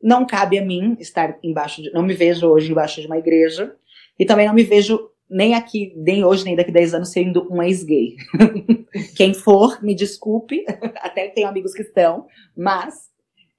não 0.00 0.24
cabe 0.26 0.58
a 0.58 0.64
mim 0.64 0.96
estar 1.00 1.38
embaixo 1.42 1.82
de. 1.82 1.90
Não 1.92 2.02
me 2.04 2.14
vejo 2.14 2.46
hoje 2.46 2.70
embaixo 2.70 3.00
de 3.00 3.06
uma 3.08 3.18
igreja. 3.18 3.74
E 4.16 4.24
também 4.24 4.46
não 4.46 4.54
me 4.54 4.62
vejo 4.64 5.10
nem 5.30 5.54
aqui, 5.54 5.92
nem 5.96 6.24
hoje, 6.24 6.44
nem 6.44 6.56
daqui 6.56 6.70
a 6.70 6.74
10 6.74 6.94
anos 6.94 7.10
sendo 7.10 7.46
um 7.52 7.62
ex-gay. 7.62 8.16
Quem 9.16 9.34
for, 9.34 9.82
me 9.82 9.94
desculpe, 9.94 10.64
até 10.96 11.28
tenho 11.28 11.48
amigos 11.48 11.74
que 11.74 11.82
estão, 11.82 12.26
mas 12.56 12.94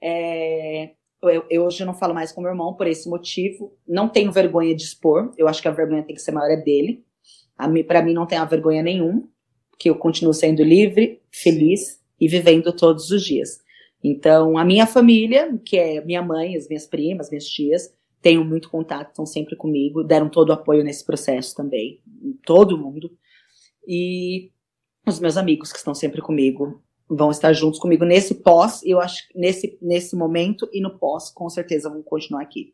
é, 0.01 0.91
eu, 1.21 1.45
eu 1.49 1.63
hoje 1.63 1.83
não 1.83 1.93
falo 1.93 2.13
mais 2.13 2.31
com 2.31 2.41
meu 2.41 2.51
irmão 2.51 2.73
por 2.73 2.87
esse 2.87 3.09
motivo. 3.09 3.75
Não 3.87 4.07
tenho 4.07 4.31
vergonha 4.31 4.75
de 4.75 4.83
expor. 4.83 5.33
Eu 5.37 5.47
acho 5.47 5.61
que 5.61 5.67
a 5.67 5.71
vergonha 5.71 6.03
tem 6.03 6.15
que 6.15 6.21
ser 6.21 6.31
maior 6.31 6.51
é 6.51 6.57
dele. 6.57 7.03
Para 7.87 8.01
mim 8.01 8.13
não 8.13 8.25
tem 8.25 8.37
a 8.37 8.45
vergonha 8.45 8.81
nenhum, 8.81 9.27
que 9.77 9.89
eu 9.89 9.95
continuo 9.95 10.33
sendo 10.33 10.63
livre, 10.63 11.21
feliz 11.29 12.01
e 12.19 12.27
vivendo 12.27 12.71
todos 12.71 13.11
os 13.11 13.23
dias. 13.23 13.59
Então, 14.01 14.57
a 14.57 14.63
minha 14.63 14.87
família, 14.87 15.59
que 15.65 15.77
é 15.77 16.03
minha 16.03 16.21
mãe, 16.21 16.55
as 16.55 16.69
minhas 16.69 16.87
primas, 16.87 17.29
minhas 17.29 17.45
tias, 17.45 17.93
tenho 18.21 18.43
muito 18.43 18.69
contato, 18.69 19.09
estão 19.09 19.25
sempre 19.25 19.55
comigo, 19.55 20.03
deram 20.03 20.29
todo 20.29 20.49
o 20.49 20.53
apoio 20.53 20.83
nesse 20.83 21.05
processo 21.05 21.55
também, 21.55 22.01
todo 22.45 22.77
mundo. 22.77 23.11
E 23.87 24.51
os 25.07 25.19
meus 25.19 25.37
amigos 25.37 25.71
que 25.71 25.77
estão 25.77 25.95
sempre 25.95 26.21
comigo 26.21 26.83
vão 27.07 27.31
estar 27.31 27.53
juntos 27.53 27.79
comigo 27.79 28.05
nesse 28.05 28.35
pós, 28.35 28.83
eu 28.83 28.99
acho 28.99 29.23
nesse, 29.33 29.77
nesse 29.81 30.15
momento 30.15 30.69
e 30.71 30.81
no 30.81 30.97
pós, 30.97 31.31
com 31.31 31.49
certeza 31.49 31.89
vão 31.89 32.03
continuar 32.03 32.41
aqui. 32.41 32.73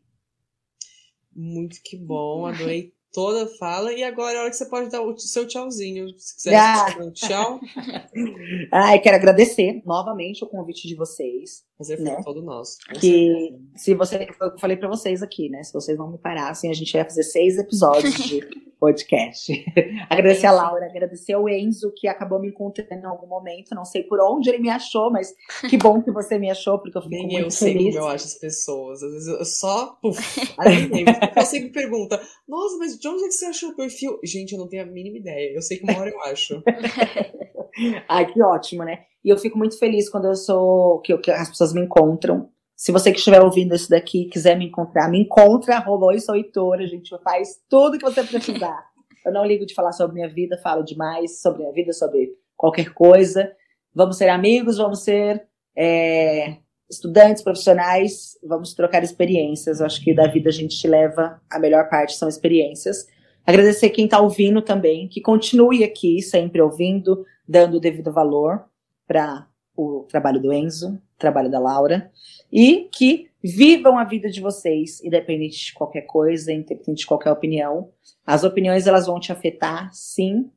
Muito 1.34 1.76
que 1.82 1.96
bom, 1.96 2.46
adorei 2.46 2.95
toda 3.16 3.46
fala. 3.56 3.92
E 3.94 4.04
agora 4.04 4.34
é 4.34 4.36
a 4.36 4.40
hora 4.42 4.50
que 4.50 4.56
você 4.56 4.66
pode 4.66 4.90
dar 4.90 5.00
o 5.00 5.18
seu 5.18 5.46
tchauzinho. 5.46 6.06
Se 6.18 6.36
quiser 6.36 6.54
Ah. 6.56 6.94
um 7.00 7.10
tchau, 7.10 7.58
Ai, 8.70 8.98
quero 9.00 9.16
agradecer 9.16 9.82
novamente 9.86 10.44
o 10.44 10.46
convite 10.46 10.86
de 10.86 10.94
vocês. 10.94 11.64
fazer 11.78 11.96
foi 11.96 12.04
Né? 12.04 12.22
todo 12.22 12.42
nosso. 12.42 12.76
Que 13.00 13.54
se 13.74 13.94
você, 13.94 14.28
eu 14.40 14.58
falei 14.58 14.76
pra 14.76 14.88
vocês 14.88 15.22
aqui, 15.22 15.48
né? 15.48 15.62
Se 15.62 15.72
vocês 15.72 15.96
não 15.98 16.10
me 16.12 16.18
parassem, 16.18 16.70
a 16.70 16.74
gente 16.74 16.92
ia 16.94 17.04
fazer 17.04 17.22
seis 17.22 17.56
episódios 17.58 18.14
de 18.14 18.40
podcast. 18.78 19.64
agradecer 20.10 20.46
a 20.46 20.52
Laura, 20.52 20.86
agradecer 20.86 21.32
ao 21.32 21.48
Enzo, 21.48 21.92
que 21.96 22.06
acabou 22.08 22.38
me 22.40 22.48
encontrando 22.48 22.92
em 22.92 23.06
algum 23.06 23.26
momento. 23.26 23.74
Não 23.74 23.84
sei 23.84 24.02
por 24.02 24.20
onde 24.20 24.48
ele 24.50 24.58
me 24.58 24.70
achou, 24.70 25.10
mas 25.10 25.34
que 25.68 25.76
bom 25.76 26.02
que 26.02 26.10
você 26.10 26.38
me 26.38 26.50
achou, 26.50 26.78
porque 26.78 26.96
eu 26.98 27.02
fico 27.02 27.14
Nem 27.14 27.26
muito 27.26 27.38
eu 27.46 27.50
sei 27.50 27.72
feliz. 27.72 27.94
como 27.94 28.06
eu 28.06 28.10
acho 28.12 28.24
as 28.26 28.34
pessoas. 28.38 29.02
Às 29.02 29.12
vezes 29.12 29.28
eu 29.28 29.44
só. 29.44 29.96
Puf. 30.02 30.40
Eu 31.36 31.42
sempre 31.42 31.70
pergunta: 31.70 32.20
Nossa, 32.48 32.76
mas 32.78 32.98
de 32.98 33.08
onde 33.08 33.24
é 33.24 33.26
que 33.26 33.32
você 33.32 33.46
achou 33.46 33.70
o 33.70 33.76
perfil? 33.76 34.18
Gente, 34.24 34.52
eu 34.52 34.58
não 34.58 34.68
tenho 34.68 34.82
a 34.82 34.86
mínima 34.86 35.18
ideia. 35.18 35.52
Eu 35.54 35.62
sei 35.62 35.78
que 35.78 35.84
uma 35.84 35.98
hora 35.98 36.10
eu 36.10 36.20
acho. 36.22 36.62
Ai, 38.08 38.26
que 38.32 38.42
ótimo, 38.42 38.84
né? 38.84 39.00
E 39.24 39.28
eu 39.28 39.36
fico 39.38 39.58
muito 39.58 39.78
feliz 39.78 40.08
quando 40.08 40.26
eu 40.26 40.34
sou. 40.34 41.00
que, 41.00 41.12
eu- 41.12 41.20
que 41.20 41.30
as 41.30 41.48
pessoas 41.48 41.72
me 41.72 41.80
encontram. 41.82 42.48
Se 42.76 42.92
você 42.92 43.10
que 43.10 43.18
estiver 43.18 43.40
ouvindo 43.40 43.74
isso 43.74 43.88
daqui 43.88 44.26
quiser 44.26 44.54
me 44.54 44.66
encontrar, 44.66 45.10
me 45.10 45.18
encontra, 45.18 45.76
arroba 45.76 46.06
oi, 46.06 46.20
sou 46.20 46.36
Heitora, 46.36 46.84
a 46.84 46.86
gente 46.86 47.08
faz 47.24 47.58
tudo 47.70 47.96
que 47.96 48.04
você 48.04 48.22
precisar. 48.22 48.84
Eu 49.24 49.32
não 49.32 49.46
ligo 49.46 49.64
de 49.64 49.74
falar 49.74 49.92
sobre 49.92 50.16
minha 50.16 50.28
vida, 50.28 50.60
falo 50.62 50.84
demais 50.84 51.40
sobre 51.40 51.62
minha 51.62 51.72
vida, 51.72 51.94
sobre 51.94 52.34
qualquer 52.54 52.92
coisa. 52.92 53.50
Vamos 53.94 54.18
ser 54.18 54.28
amigos, 54.28 54.76
vamos 54.76 55.02
ser 55.02 55.42
é, 55.74 56.58
estudantes, 56.90 57.42
profissionais, 57.42 58.38
vamos 58.44 58.74
trocar 58.74 59.02
experiências. 59.02 59.80
Eu 59.80 59.86
acho 59.86 60.04
que 60.04 60.14
da 60.14 60.26
vida 60.26 60.50
a 60.50 60.52
gente 60.52 60.86
leva 60.86 61.40
a 61.50 61.58
melhor 61.58 61.88
parte 61.88 62.14
são 62.14 62.28
experiências. 62.28 63.06
Agradecer 63.46 63.88
quem 63.88 64.04
está 64.04 64.20
ouvindo 64.20 64.60
também, 64.60 65.08
que 65.08 65.22
continue 65.22 65.82
aqui, 65.82 66.20
sempre 66.20 66.60
ouvindo, 66.60 67.24
dando 67.48 67.78
o 67.78 67.80
devido 67.80 68.12
valor 68.12 68.66
para 69.08 69.48
o 69.74 70.04
trabalho 70.10 70.42
do 70.42 70.52
Enzo, 70.52 71.00
trabalho 71.18 71.50
da 71.50 71.58
Laura, 71.58 72.10
e 72.52 72.88
que 72.92 73.28
vivam 73.42 73.98
a 73.98 74.04
vida 74.04 74.28
de 74.28 74.40
vocês, 74.40 75.02
independente 75.04 75.66
de 75.66 75.72
qualquer 75.72 76.02
coisa, 76.02 76.52
independente 76.52 77.00
de 77.00 77.06
qualquer 77.06 77.30
opinião. 77.30 77.90
As 78.26 78.44
opiniões 78.44 78.86
elas 78.86 79.06
vão 79.06 79.18
te 79.20 79.30
afetar, 79.32 79.88
sim, 79.92 80.50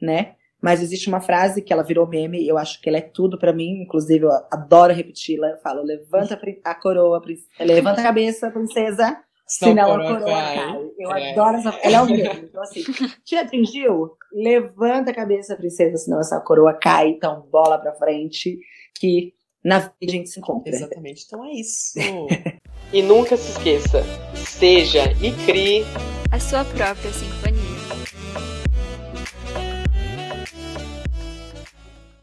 né? 0.00 0.34
Mas 0.60 0.82
existe 0.82 1.08
uma 1.08 1.20
frase 1.20 1.62
que 1.62 1.72
ela 1.72 1.84
virou 1.84 2.06
meme, 2.06 2.46
eu 2.46 2.58
acho 2.58 2.80
que 2.80 2.88
ela 2.88 2.98
é 2.98 3.02
tudo 3.02 3.38
para 3.38 3.52
mim, 3.52 3.82
inclusive 3.82 4.24
eu 4.24 4.30
adoro 4.50 4.92
repeti-la. 4.92 5.48
Eu 5.50 5.58
falo: 5.58 5.82
levanta 5.82 6.40
a 6.64 6.74
coroa, 6.74 7.20
prin- 7.20 7.36
levanta 7.60 8.00
a 8.00 8.04
cabeça, 8.04 8.50
princesa, 8.50 9.20
senão 9.46 9.92
a 9.94 10.02
coroa 10.02 10.24
cai. 10.24 10.90
Eu 10.98 11.12
É. 11.12 11.30
adoro 11.32 11.56
essa. 11.58 11.70
Ela 11.82 11.96
é 11.98 12.00
o 12.00 12.06
meme. 12.06 12.40
Então, 12.48 12.60
assim, 12.62 12.82
te 13.24 13.36
atingiu? 13.36 14.16
Levanta 14.32 15.12
a 15.12 15.14
cabeça, 15.14 15.54
princesa, 15.54 15.96
senão 15.96 16.18
essa 16.18 16.40
coroa 16.40 16.74
cai. 16.74 17.08
Então, 17.10 17.46
bola 17.52 17.78
pra 17.78 17.94
frente, 17.94 18.58
que 18.98 19.32
na 19.64 19.78
vida 19.78 19.94
a 20.02 20.10
gente 20.10 20.28
se 20.28 20.38
encontra. 20.38 20.74
Exatamente. 20.74 21.24
Então 21.26 21.44
é 21.44 21.52
isso. 21.52 21.94
E 22.90 23.02
nunca 23.02 23.36
se 23.36 23.50
esqueça, 23.50 24.02
seja 24.34 25.12
e 25.20 25.30
crie 25.44 25.84
A 26.32 26.40
sua 26.40 26.64
própria 26.64 27.12
sinfonia. 27.12 27.47